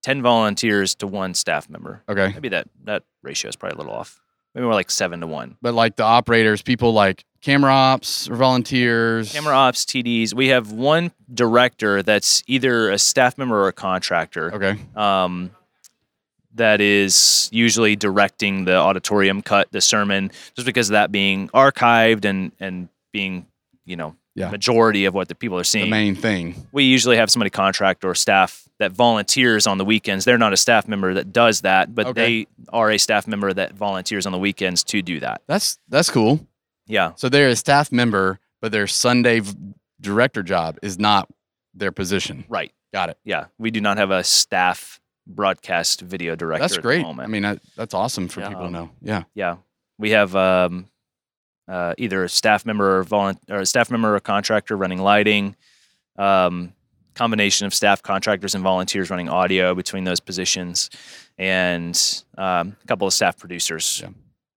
ten 0.02 0.22
volunteers 0.22 0.95
to 0.95 1.08
one 1.08 1.34
staff 1.34 1.70
member. 1.70 2.04
Okay. 2.10 2.32
Maybe 2.34 2.50
that 2.50 2.68
that 2.86 3.04
ratio 3.24 3.50
is 3.50 3.56
probably 3.56 3.76
a 3.76 3.78
little 3.78 3.93
off. 3.93 4.20
Maybe 4.56 4.66
more 4.66 4.74
like 4.74 4.89
seven 4.89 5.20
to 5.22 5.28
one. 5.28 5.58
But 5.62 5.74
like 5.74 5.98
the 5.98 6.04
operators, 6.04 6.62
people 6.62 6.93
like 6.93 7.26
camera 7.41 7.72
ops 7.72 8.28
or 8.30 8.36
volunteers. 8.36 9.32
Camera 9.32 9.54
ops, 9.54 9.86
TDs. 9.86 10.34
We 10.34 10.48
have 10.48 10.72
one 10.72 11.12
director 11.32 12.02
that's 12.02 12.43
either 12.48 12.89
a 12.89 12.98
staff 12.98 13.38
member 13.38 13.56
or 13.62 13.68
a 13.68 13.74
contractor. 13.74 14.54
Okay. 14.56 14.80
um, 14.95 15.52
that 16.56 16.82
is 16.82 17.50
usually 17.52 17.95
directing 17.95 18.66
the 18.66 18.76
auditorium 18.76 19.43
cut, 19.43 19.72
the 19.72 19.82
sermon, 19.82 20.32
just 20.56 20.66
because 20.66 20.89
of 20.89 20.93
that 20.93 21.12
being 21.12 21.50
archived 21.50 22.26
and 22.26 22.52
and 22.60 22.89
being, 23.12 23.45
you 23.86 23.95
know, 23.95 24.16
Yeah. 24.38 24.49
majority 24.51 25.05
of 25.05 25.13
what 25.13 25.27
the 25.27 25.35
people 25.35 25.57
are 25.57 25.63
seeing. 25.63 25.85
The 25.85 25.91
main 25.91 26.15
thing. 26.15 26.67
we 26.71 26.83
usually 26.83 27.17
have 27.17 27.29
somebody 27.31 27.49
contract 27.49 28.05
or 28.05 28.13
staff 28.15 28.63
that 28.79 28.91
volunteers 28.91 29.65
on 29.65 29.79
the 29.79 29.83
weekends. 29.85 30.23
They're 30.25 30.38
not 30.38 30.53
a 30.53 30.57
staff 30.57 30.88
member 30.88 31.13
that 31.15 31.33
does 31.33 31.61
that, 31.61 31.95
but 31.95 32.05
Okay. 32.07 32.21
they 32.45 32.47
are 32.71 32.91
a 32.91 32.97
staff 32.99 33.27
member 33.27 33.51
that 33.51 33.73
volunteers 33.73 34.25
on 34.27 34.31
the 34.31 34.38
weekends 34.38 34.83
to 34.85 35.01
do 35.01 35.19
that. 35.21 35.41
That's 35.47 35.79
that's 35.89 36.09
cool. 36.11 36.45
Yeah. 36.85 37.13
So 37.15 37.27
they're 37.29 37.49
a 37.49 37.55
staff 37.55 37.91
member, 37.91 38.39
but 38.61 38.71
their 38.71 38.85
Sunday 38.88 39.39
v- 39.39 39.55
director 39.99 40.43
job 40.43 40.77
is 40.83 40.99
not 40.99 41.27
their 41.73 41.91
position. 41.91 42.45
Right. 42.47 42.71
Got 42.93 43.09
it. 43.09 43.17
Yeah. 43.25 43.45
We 43.57 43.71
do 43.71 43.81
not 43.81 43.97
have 43.97 44.11
a 44.11 44.23
staff 44.23 44.99
broadcast 45.25 46.01
video 46.01 46.35
director. 46.35 46.61
That's 46.63 46.77
great. 46.77 47.03
I 47.05 47.25
mean, 47.27 47.41
that, 47.41 47.59
that's 47.75 47.93
awesome 47.93 48.27
for 48.29 48.41
Yeah. 48.41 48.49
people 48.49 48.65
to 48.65 48.71
know. 48.71 48.89
Yeah. 49.01 49.23
Yeah, 49.35 49.57
we 49.97 50.11
have 50.11 50.35
um, 50.35 50.85
uh, 51.68 51.93
either 51.97 52.24
a 52.24 52.30
staff 52.30 52.65
member 52.65 52.99
or, 52.99 53.03
volun- 53.05 53.38
or 53.49 53.59
a 53.59 53.65
staff 53.65 53.91
member 53.91 54.13
or 54.13 54.15
a 54.15 54.22
contractor 54.22 54.78
running 54.78 54.99
lighting, 54.99 55.55
um, 56.18 56.74
combination 57.13 57.65
of 57.68 57.74
staff 57.74 58.01
contractors 58.03 58.55
and 58.55 58.63
volunteers 58.63 59.09
running 59.09 59.30
audio 59.30 59.74
between 59.76 60.03
those 60.03 60.20
positions, 60.20 60.89
and 61.38 62.24
um, 62.38 62.76
a 62.84 62.88
couple 62.88 63.07
of 63.07 63.13
staff 63.13 63.38
producers. 63.38 64.01
Yeah. 64.03 64.09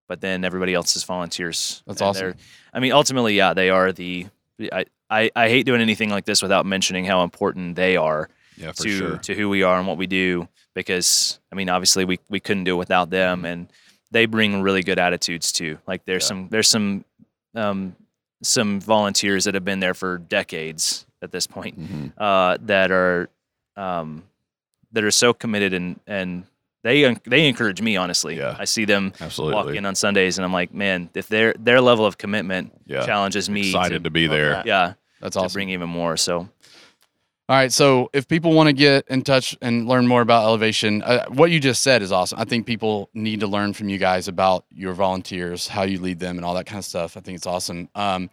But 0.08 0.20
then 0.20 0.44
everybody 0.44 0.74
else 0.74 0.96
is 0.96 1.04
volunteers. 1.04 1.82
That's 1.86 2.02
awesome. 2.02 2.34
I 2.74 2.80
mean, 2.80 2.92
ultimately, 2.92 3.36
yeah, 3.36 3.54
they 3.54 3.70
are 3.70 3.92
the. 3.92 4.26
I, 4.72 4.84
I, 5.08 5.30
I 5.34 5.48
hate 5.48 5.66
doing 5.66 5.80
anything 5.80 6.10
like 6.10 6.24
this 6.24 6.42
without 6.42 6.66
mentioning 6.66 7.04
how 7.04 7.22
important 7.24 7.76
they 7.76 7.96
are 7.96 8.28
Yeah, 8.56 8.72
to 8.72 8.88
sure. 8.88 9.16
to 9.18 9.34
who 9.34 9.48
we 9.48 9.62
are 9.62 9.78
and 9.78 9.86
what 9.86 9.96
we 9.96 10.06
do 10.06 10.48
because 10.74 11.40
I 11.50 11.56
mean 11.56 11.68
obviously 11.68 12.04
we 12.04 12.20
we 12.28 12.38
couldn't 12.40 12.64
do 12.64 12.74
it 12.74 12.78
without 12.78 13.08
them 13.10 13.44
and 13.44 13.68
they 14.10 14.26
bring 14.26 14.62
really 14.62 14.82
good 14.82 14.98
attitudes 14.98 15.52
too. 15.52 15.78
Like 15.86 16.04
there's 16.04 16.24
Yeah. 16.24 16.28
some 16.28 16.48
there's 16.48 16.68
some 16.68 17.04
um 17.54 17.96
some 18.42 18.80
volunteers 18.80 19.44
that 19.44 19.54
have 19.54 19.64
been 19.64 19.80
there 19.80 19.94
for 19.94 20.18
decades 20.18 21.06
at 21.22 21.30
this 21.32 21.46
point 21.46 21.78
Mhm. 21.78 22.12
uh 22.18 22.56
that 22.62 22.90
are 22.90 23.28
um 23.76 24.24
that 24.92 25.04
are 25.04 25.10
so 25.10 25.32
committed 25.32 25.72
and 25.74 26.00
and 26.06 26.44
they 26.82 27.14
they 27.26 27.46
encourage 27.46 27.82
me 27.82 27.96
honestly. 27.96 28.38
Yeah. 28.38 28.56
I 28.58 28.64
see 28.64 28.84
them 28.86 29.12
Absolutely. 29.20 29.54
walk 29.54 29.74
in 29.74 29.84
on 29.84 29.94
Sundays 29.94 30.38
and 30.38 30.44
I'm 30.44 30.52
like, 30.52 30.72
man, 30.72 31.10
if 31.14 31.28
their 31.28 31.54
their 31.58 31.80
level 31.80 32.06
of 32.06 32.16
commitment 32.18 32.72
yeah. 32.86 33.04
challenges 33.04 33.50
me 33.50 33.68
Excited 33.68 34.04
to, 34.04 34.10
be 34.10 34.26
there. 34.26 34.62
yeah, 34.64 34.94
That's 35.20 35.34
to 35.36 35.40
awesome. 35.42 35.52
bring 35.58 35.68
even 35.70 35.88
more. 35.90 36.16
So 36.16 36.48
All 37.50 37.56
right. 37.56 37.72
So 37.72 38.10
if 38.12 38.28
people 38.28 38.52
want 38.52 38.68
to 38.68 38.72
get 38.72 39.08
in 39.08 39.22
touch 39.22 39.56
and 39.60 39.88
learn 39.88 40.06
more 40.06 40.20
about 40.22 40.44
elevation, 40.44 41.02
uh, 41.02 41.24
what 41.30 41.50
you 41.50 41.58
just 41.58 41.82
said 41.82 42.00
is 42.00 42.12
awesome. 42.12 42.38
I 42.38 42.44
think 42.44 42.64
people 42.64 43.10
need 43.12 43.40
to 43.40 43.48
learn 43.48 43.72
from 43.72 43.88
you 43.88 43.98
guys 43.98 44.28
about 44.28 44.66
your 44.70 44.92
volunteers, 44.92 45.66
how 45.66 45.82
you 45.82 45.98
lead 46.00 46.20
them, 46.20 46.36
and 46.38 46.44
all 46.44 46.54
that 46.54 46.66
kind 46.66 46.78
of 46.78 46.84
stuff. 46.84 47.16
I 47.16 47.20
think 47.20 47.34
it's 47.34 47.48
awesome. 47.48 47.88
Um, 47.96 48.30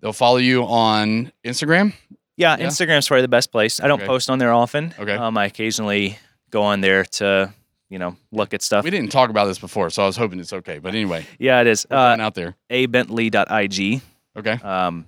they'll 0.00 0.14
follow 0.14 0.38
you 0.38 0.64
on 0.64 1.30
Instagram. 1.44 1.92
Yeah, 2.38 2.56
Yeah. 2.58 2.66
Instagram's 2.68 3.06
probably 3.06 3.20
the 3.20 3.28
best 3.28 3.52
place. 3.52 3.80
I 3.80 3.86
don't 3.86 3.98
Okay. 4.00 4.06
post 4.06 4.30
on 4.30 4.38
there 4.38 4.54
often. 4.54 4.94
Okay. 4.98 5.12
Um, 5.14 5.36
I 5.36 5.44
occasionally 5.44 6.18
go 6.50 6.62
on 6.62 6.80
there 6.80 7.04
to, 7.04 7.52
you 7.90 7.98
know, 7.98 8.16
look 8.32 8.54
at 8.54 8.62
stuff. 8.62 8.82
We 8.82 8.90
didn't 8.90 9.12
talk 9.12 9.28
about 9.28 9.44
this 9.44 9.58
before, 9.58 9.90
so 9.90 10.02
I 10.04 10.06
was 10.06 10.16
hoping 10.16 10.40
it's 10.40 10.54
okay. 10.54 10.78
But 10.78 10.94
anyway, 10.94 11.26
Yeah, 11.38 11.60
it 11.60 11.66
is. 11.66 11.86
Uh, 11.90 12.16
out 12.18 12.34
there. 12.34 12.56
abentley.ig. 12.70 14.00
Okay. 14.38 14.52
Um, 14.52 15.06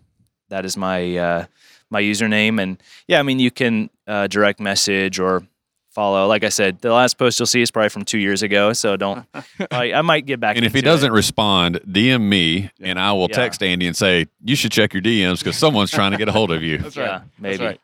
that 0.51 0.67
is 0.67 0.77
my 0.77 1.17
uh, 1.17 1.45
my 1.91 2.03
username, 2.03 2.61
and 2.61 2.83
yeah, 3.09 3.19
I 3.19 3.23
mean 3.23 3.39
you 3.39 3.51
can 3.51 3.91
uh, 4.07 4.27
direct 4.27 4.61
message 4.61 5.19
or 5.19 5.43
follow. 5.91 6.27
Like 6.27 6.45
I 6.45 6.51
said, 6.51 6.81
the 6.81 6.93
last 6.93 7.17
post 7.19 7.39
you'll 7.41 7.47
see 7.47 7.63
is 7.63 7.71
probably 7.71 7.89
from 7.89 8.05
two 8.05 8.19
years 8.19 8.43
ago, 8.43 8.73
so 8.75 8.97
don't. 8.97 9.27
I, 9.71 9.93
I 9.95 10.03
might 10.03 10.27
get 10.27 10.41
back. 10.41 10.55
To 10.57 10.61
the 10.61 10.67
And 10.67 10.67
if 10.67 10.75
he 10.75 10.83
doesn't 10.83 11.13
respond, 11.13 11.81
DM 11.89 12.21
me 12.23 12.71
and 12.81 12.99
I 12.99 13.13
will 13.13 13.29
Yeah. 13.31 13.37
text 13.37 13.63
Andy 13.63 13.87
and 13.87 13.97
say, 13.97 14.27
you 14.45 14.57
should 14.57 14.73
check 14.73 14.93
your 14.93 15.03
DMs 15.03 15.39
because 15.39 15.57
someone's 15.57 15.91
trying 15.91 16.13
to 16.13 16.19
get 16.19 16.29
a 16.29 16.33
hold 16.33 16.51
of 16.51 16.63
you. 16.63 16.79
That's 16.83 16.97
right. 16.99 17.07
Yeah, 17.07 17.21
maybe. 17.39 17.57
That's 17.57 17.67
right. 17.71 17.81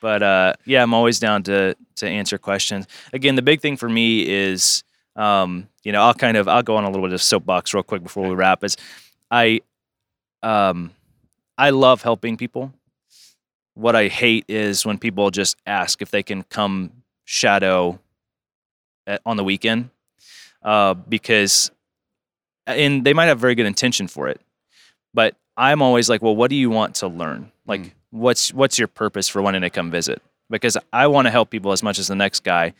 But 0.00 0.22
uh, 0.22 0.52
yeah, 0.66 0.82
I'm 0.82 0.92
always 0.94 1.18
down 1.18 1.42
to 1.44 1.74
to 1.96 2.06
answer 2.08 2.38
questions. 2.38 2.86
Again, 3.12 3.34
the 3.34 3.42
big 3.42 3.60
thing 3.60 3.76
for 3.76 3.88
me 3.88 4.28
is, 4.28 4.84
um, 5.16 5.68
you 5.84 5.90
know, 5.90 6.02
I'll 6.02 6.14
kind 6.14 6.36
of 6.36 6.46
I'll 6.48 6.62
go 6.62 6.76
on 6.76 6.84
a 6.84 6.90
little 6.90 7.06
bit 7.06 7.14
of 7.14 7.22
soapbox 7.22 7.72
real 7.74 7.82
quick 7.82 8.02
before 8.02 8.28
we 8.28 8.34
wrap. 8.34 8.62
Is 8.62 8.76
I, 9.30 9.60
um, 10.42 10.92
I 11.56 11.70
love 11.70 12.02
helping 12.02 12.36
people. 12.36 12.72
What 13.78 13.94
I 13.94 14.08
hate 14.08 14.44
is 14.48 14.84
when 14.84 14.98
people 14.98 15.30
just 15.30 15.56
ask 15.64 16.02
if 16.02 16.10
they 16.10 16.24
can 16.24 16.42
come 16.42 16.90
shadow 17.24 18.00
at, 19.06 19.20
on 19.24 19.36
the 19.36 19.44
weekend, 19.44 19.90
uh, 20.64 20.94
because, 20.94 21.70
and 22.66 23.04
they 23.04 23.12
might 23.14 23.26
have 23.26 23.38
very 23.38 23.54
good 23.54 23.66
intention 23.66 24.08
for 24.08 24.26
it, 24.28 24.40
but 25.14 25.36
I'm 25.56 25.80
always 25.80 26.08
like, 26.08 26.22
well, 26.22 26.34
what 26.34 26.50
do 26.50 26.56
you 26.56 26.70
want 26.70 26.96
to 26.96 27.06
learn? 27.06 27.52
Like, 27.66 27.80
Mm. 27.82 27.92
what's 28.10 28.52
what's 28.52 28.78
your 28.80 28.88
purpose 28.88 29.28
for 29.28 29.42
wanting 29.42 29.62
to 29.62 29.70
come 29.70 29.92
visit? 29.92 30.20
Because 30.50 30.76
I 30.92 31.06
want 31.06 31.26
to 31.26 31.30
help 31.30 31.50
people 31.50 31.70
as 31.70 31.82
much 31.82 32.00
as 32.00 32.08
the 32.08 32.14
next 32.16 32.42
guy. 32.42 32.74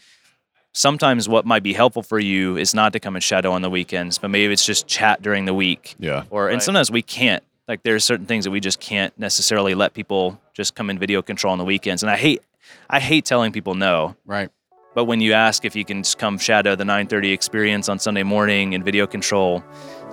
Sometimes 0.73 1.29
what 1.29 1.45
might 1.47 1.63
be 1.63 1.75
helpful 1.75 2.03
for 2.03 2.19
you 2.19 2.57
is 2.57 2.75
not 2.75 2.93
to 2.95 3.01
come 3.01 3.15
and 3.15 3.23
shadow 3.23 3.53
on 3.53 3.63
the 3.63 3.71
weekends, 3.71 4.19
but 4.19 4.31
maybe 4.31 4.53
it's 4.53 4.67
just 4.67 4.87
chat 4.89 5.23
during 5.23 5.45
the 5.45 5.55
week. 5.55 5.95
Yeah. 6.01 6.25
Or 6.31 6.49
and 6.49 6.57
Right. 6.57 6.63
sometimes 6.63 6.91
we 6.91 7.03
can't. 7.03 7.43
Like 7.69 7.83
there's 7.83 8.05
certain 8.05 8.27
things 8.27 8.45
that 8.47 8.51
we 8.51 8.61
just 8.61 8.81
can't 8.81 9.17
necessarily 9.19 9.75
let 9.75 9.93
people 9.95 10.41
just 10.55 10.75
come 10.75 10.89
in 10.91 10.99
video 10.99 11.21
control 11.23 11.53
on 11.53 11.59
the 11.59 11.65
weekends. 11.65 12.03
And 12.03 12.11
I 12.11 12.17
hate 12.17 12.43
I 12.91 12.99
hate 13.01 13.25
telling 13.27 13.53
people 13.53 13.75
no. 13.75 14.17
Right. 14.27 14.49
But 14.95 15.05
when 15.05 15.21
you 15.21 15.35
ask 15.35 15.65
if 15.65 15.77
you 15.77 15.85
can 15.85 16.03
just 16.03 16.19
come 16.19 16.39
shadow 16.39 16.75
the 16.75 16.85
9:30 16.85 17.33
experience 17.33 17.89
on 17.89 17.99
Sunday 17.99 18.23
morning 18.23 18.73
in 18.73 18.83
video 18.83 19.07
control, 19.07 19.63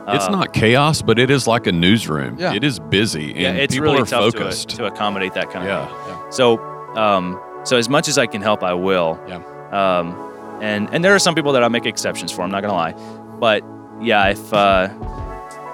It's 0.08 0.26
Um, 0.26 0.34
not 0.34 0.54
chaos, 0.54 1.02
but 1.02 1.18
it 1.18 1.32
is 1.32 1.48
like 1.48 1.66
a 1.66 1.72
newsroom. 1.72 2.36
Yeah. 2.38 2.54
It 2.54 2.64
is 2.64 2.80
busy, 2.80 3.32
and 3.32 3.40
Yeah, 3.40 3.52
it's 3.64 3.74
people 3.74 3.86
really 3.92 4.04
are 4.04 4.06
tough 4.06 4.34
focused. 4.36 4.70
to, 4.70 4.76
to 4.78 4.86
accommodate 4.86 5.34
that 5.34 5.50
kind 5.50 5.68
of 5.68 5.70
yeah, 5.72 5.88
thing. 6.06 6.32
So, 6.32 6.60
um, 6.96 7.40
so 7.64 7.76
as 7.78 7.90
much 7.90 8.08
as 8.08 8.20
I 8.20 8.28
can 8.28 8.42
help, 8.44 8.62
I 8.62 8.74
will. 8.76 9.18
Yeah. 9.28 9.42
Um, 9.72 10.16
and 10.62 10.88
and 10.94 11.04
there 11.04 11.16
are 11.16 11.20
some 11.20 11.34
people 11.34 11.54
that 11.54 11.64
I'll 11.64 11.72
make 11.72 11.88
exceptions 11.88 12.32
for. 12.32 12.44
I'm 12.44 12.52
not 12.52 12.62
gonna 12.62 12.74
lie, 12.76 12.94
but 13.40 13.64
yeah, 14.00 14.28
if 14.28 14.54
uh, 14.54 14.90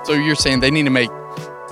So 0.06 0.14
you're 0.14 0.36
saying 0.36 0.62
they 0.62 0.72
need 0.72 0.86
to 0.86 0.90
make 0.92 1.10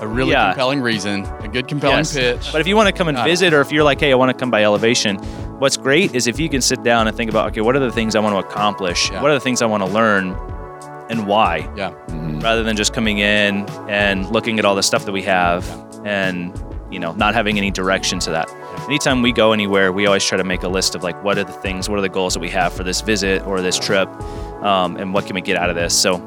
a 0.00 0.06
really 0.06 0.32
Yeah. 0.32 0.46
compelling 0.48 0.80
reason, 0.80 1.26
a 1.40 1.48
good 1.48 1.68
compelling 1.68 1.98
Yes. 1.98 2.14
pitch. 2.14 2.48
But 2.52 2.60
if 2.60 2.66
you 2.66 2.76
want 2.76 2.86
to 2.88 2.92
come 2.92 3.08
and 3.08 3.16
Got 3.16 3.26
it. 3.26 3.30
visit, 3.30 3.52
or 3.54 3.60
if 3.60 3.70
you're 3.72 3.84
like, 3.84 4.00
hey, 4.00 4.12
I 4.12 4.14
want 4.14 4.30
to 4.30 4.34
come 4.36 4.50
by 4.50 4.64
elevation, 4.64 5.16
what's 5.58 5.76
great 5.76 6.14
is 6.14 6.26
if 6.26 6.38
you 6.40 6.48
can 6.48 6.60
sit 6.60 6.82
down 6.82 7.06
and 7.08 7.16
think 7.16 7.30
about, 7.30 7.48
okay, 7.50 7.60
what 7.60 7.76
are 7.76 7.80
the 7.80 7.90
things 7.92 8.16
I 8.16 8.20
want 8.20 8.34
to 8.34 8.38
accomplish? 8.38 9.10
Yeah. 9.10 9.20
What 9.22 9.30
are 9.30 9.34
the 9.34 9.40
things 9.40 9.60
I 9.62 9.66
want 9.66 9.84
to 9.84 9.88
learn, 9.90 10.34
and 11.10 11.26
why? 11.26 11.68
yeah, 11.76 11.90
Mhm. 12.08 12.42
Rather 12.42 12.62
than 12.62 12.76
just 12.76 12.92
coming 12.94 13.18
in 13.18 13.66
and 13.88 14.30
looking 14.30 14.58
at 14.58 14.64
all 14.64 14.74
the 14.74 14.82
stuff 14.82 15.04
that 15.04 15.12
we 15.12 15.22
have, 15.22 15.64
and 16.04 16.52
you 16.90 16.98
know, 16.98 17.12
not 17.12 17.34
having 17.34 17.56
any 17.56 17.70
direction 17.70 18.18
to 18.18 18.30
that. 18.30 18.48
Anytime 18.88 19.22
we 19.22 19.30
go 19.30 19.52
anywhere, 19.52 19.92
we 19.92 20.06
always 20.06 20.24
try 20.24 20.36
to 20.36 20.42
make 20.42 20.64
a 20.64 20.68
list 20.68 20.96
of 20.96 21.04
like, 21.04 21.22
what 21.22 21.38
are 21.38 21.44
the 21.44 21.52
things, 21.52 21.88
what 21.88 21.98
are 22.00 22.02
the 22.02 22.08
goals 22.08 22.34
that 22.34 22.40
we 22.40 22.48
have 22.50 22.72
for 22.72 22.82
this 22.82 23.00
visit 23.00 23.46
or 23.46 23.60
this 23.60 23.78
trip, 23.78 24.08
um, 24.64 24.96
and 24.96 25.14
what 25.14 25.24
can 25.24 25.34
we 25.36 25.40
get 25.40 25.56
out 25.56 25.70
of 25.70 25.76
this? 25.76 25.94
So, 25.94 26.14
yeah, 26.14 26.20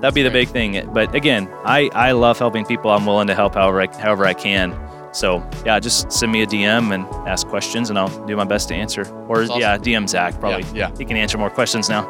that'd 0.00 0.14
be 0.14 0.22
the 0.22 0.30
big 0.30 0.48
thing. 0.48 0.88
But 0.92 1.14
again, 1.14 1.48
I, 1.64 1.88
I 1.94 2.12
love 2.12 2.38
helping 2.38 2.64
people. 2.64 2.90
I'm 2.90 3.06
willing 3.06 3.26
to 3.28 3.34
help 3.34 3.54
however 3.54 3.80
I, 3.82 3.86
however 3.98 4.24
I 4.26 4.34
can. 4.34 4.78
So 5.12 5.42
yeah, 5.66 5.80
just 5.80 6.12
send 6.12 6.30
me 6.30 6.42
a 6.42 6.46
DM 6.46 6.94
and 6.94 7.04
ask 7.28 7.46
questions, 7.48 7.90
and 7.90 7.98
I'll 7.98 8.26
do 8.26 8.36
my 8.36 8.44
best 8.44 8.68
to 8.68 8.74
answer. 8.74 9.02
Or 9.28 9.42
awesome. 9.42 9.58
yeah, 9.60 9.76
DM 9.76 10.08
Zach 10.08 10.38
probably. 10.38 10.64
yeah. 10.78 10.90
He 10.96 11.04
can 11.04 11.16
answer 11.16 11.36
more 11.38 11.50
questions 11.50 11.88
now. 11.88 12.04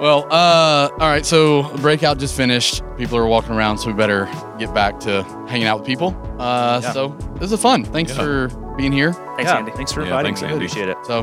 Well, 0.00 0.26
uh, 0.32 0.88
all 0.92 0.98
right. 0.98 1.24
So 1.24 1.62
breakout 1.76 2.18
just 2.18 2.36
finished. 2.36 2.82
People 2.98 3.16
are 3.18 3.26
walking 3.28 3.52
around, 3.52 3.78
so 3.78 3.86
we 3.86 3.92
better 3.92 4.28
get 4.58 4.74
back 4.74 4.98
to 5.00 5.22
hanging 5.48 5.68
out 5.68 5.78
with 5.78 5.86
people. 5.86 6.16
Uh, 6.40 6.80
Yeah. 6.82 6.92
So 6.92 7.08
this 7.36 7.52
is 7.52 7.60
fun. 7.60 7.84
Thanks 7.84 8.10
Yeah. 8.16 8.24
for 8.24 8.48
being 8.76 8.90
here. 8.90 9.12
Thanks, 9.12 9.44
yeah, 9.52 9.58
Andy. 9.58 9.70
thanks 9.70 9.92
for 9.92 10.00
Yeah, 10.00 10.06
inviting 10.08 10.34
thanks, 10.34 10.42
me. 10.42 10.48
I 10.48 10.52
Andy. 10.52 10.64
appreciate 10.66 10.88
it. 10.88 10.96
So 11.04 11.22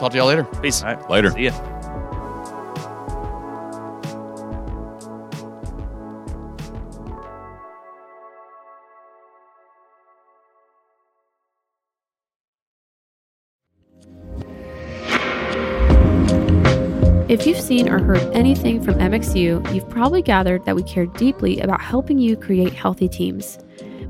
talk 0.00 0.12
to 0.12 0.16
y'all 0.16 0.26
later. 0.28 0.44
Peace. 0.62 0.82
All 0.82 0.94
right, 0.94 1.10
Later. 1.10 1.30
see 1.32 1.44
ya. 1.44 1.52
Seen 17.64 17.88
or 17.88 17.98
heard 17.98 18.20
anything 18.34 18.82
from 18.82 18.96
MXU, 18.96 19.74
you've 19.74 19.88
probably 19.88 20.20
gathered 20.20 20.64
that 20.66 20.76
we 20.76 20.82
care 20.82 21.06
deeply 21.06 21.60
about 21.60 21.80
helping 21.80 22.18
you 22.18 22.36
create 22.36 22.74
healthy 22.74 23.08
teams. 23.08 23.58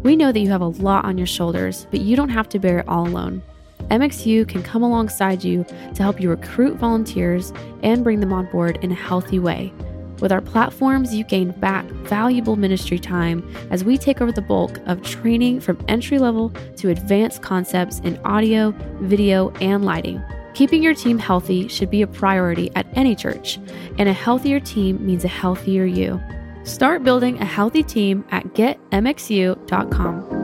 We 0.03 0.17
know 0.17 0.33
that 0.33 0.41
you 0.41 0.51
have 0.51 0.61
a 0.61 0.67
lot 0.67 1.05
on 1.05 1.17
your 1.17 1.27
shoulders, 1.29 1.87
but 1.93 2.01
you 2.01 2.17
don't 2.17 2.31
have 2.31 2.49
to 2.51 2.59
bear 2.59 2.81
it 2.81 2.89
all 2.89 3.07
alone. 3.07 3.43
MXU 3.91 4.49
can 4.49 4.63
come 4.63 4.83
alongside 4.83 5.45
you 5.45 5.65
to 5.95 6.03
help 6.03 6.21
you 6.21 6.31
recruit 6.31 6.79
volunteers 6.79 7.53
and 7.85 8.03
bring 8.03 8.19
them 8.19 8.33
on 8.33 8.51
board 8.51 8.79
in 8.83 8.91
a 8.91 8.97
healthy 8.97 9.39
way. 9.39 9.73
With 10.21 10.33
our 10.33 10.41
platforms, 10.41 11.15
you 11.15 11.23
gain 11.23 11.53
back 11.53 11.85
valuable 11.87 12.57
ministry 12.57 12.99
time 12.99 13.49
as 13.71 13.85
we 13.85 13.99
take 13.99 14.21
over 14.21 14.33
the 14.33 14.43
bulk 14.43 14.81
of 14.87 15.03
training 15.03 15.61
from 15.61 15.85
entry 15.87 16.19
level 16.19 16.51
to 16.77 16.91
advanced 16.91 17.43
concepts 17.43 18.01
in 18.01 18.19
audio, 18.25 18.73
video, 19.01 19.51
and 19.61 19.85
lighting. 19.85 20.23
Keeping 20.55 20.83
your 20.83 20.95
team 20.95 21.19
healthy 21.19 21.67
should 21.69 21.91
be 21.91 22.03
a 22.03 22.07
priority 22.07 22.71
at 22.77 22.87
any 22.95 23.17
church, 23.17 23.59
and 23.99 24.09
a 24.09 24.13
healthier 24.13 24.61
team 24.61 25.05
means 25.05 25.25
a 25.25 25.29
healthier 25.29 25.85
you. 25.85 26.21
Start 26.63 27.03
building 27.03 27.39
a 27.41 27.45
healthy 27.45 27.83
team 27.83 28.25
at 28.31 28.45
getmxu.com. 28.55 30.44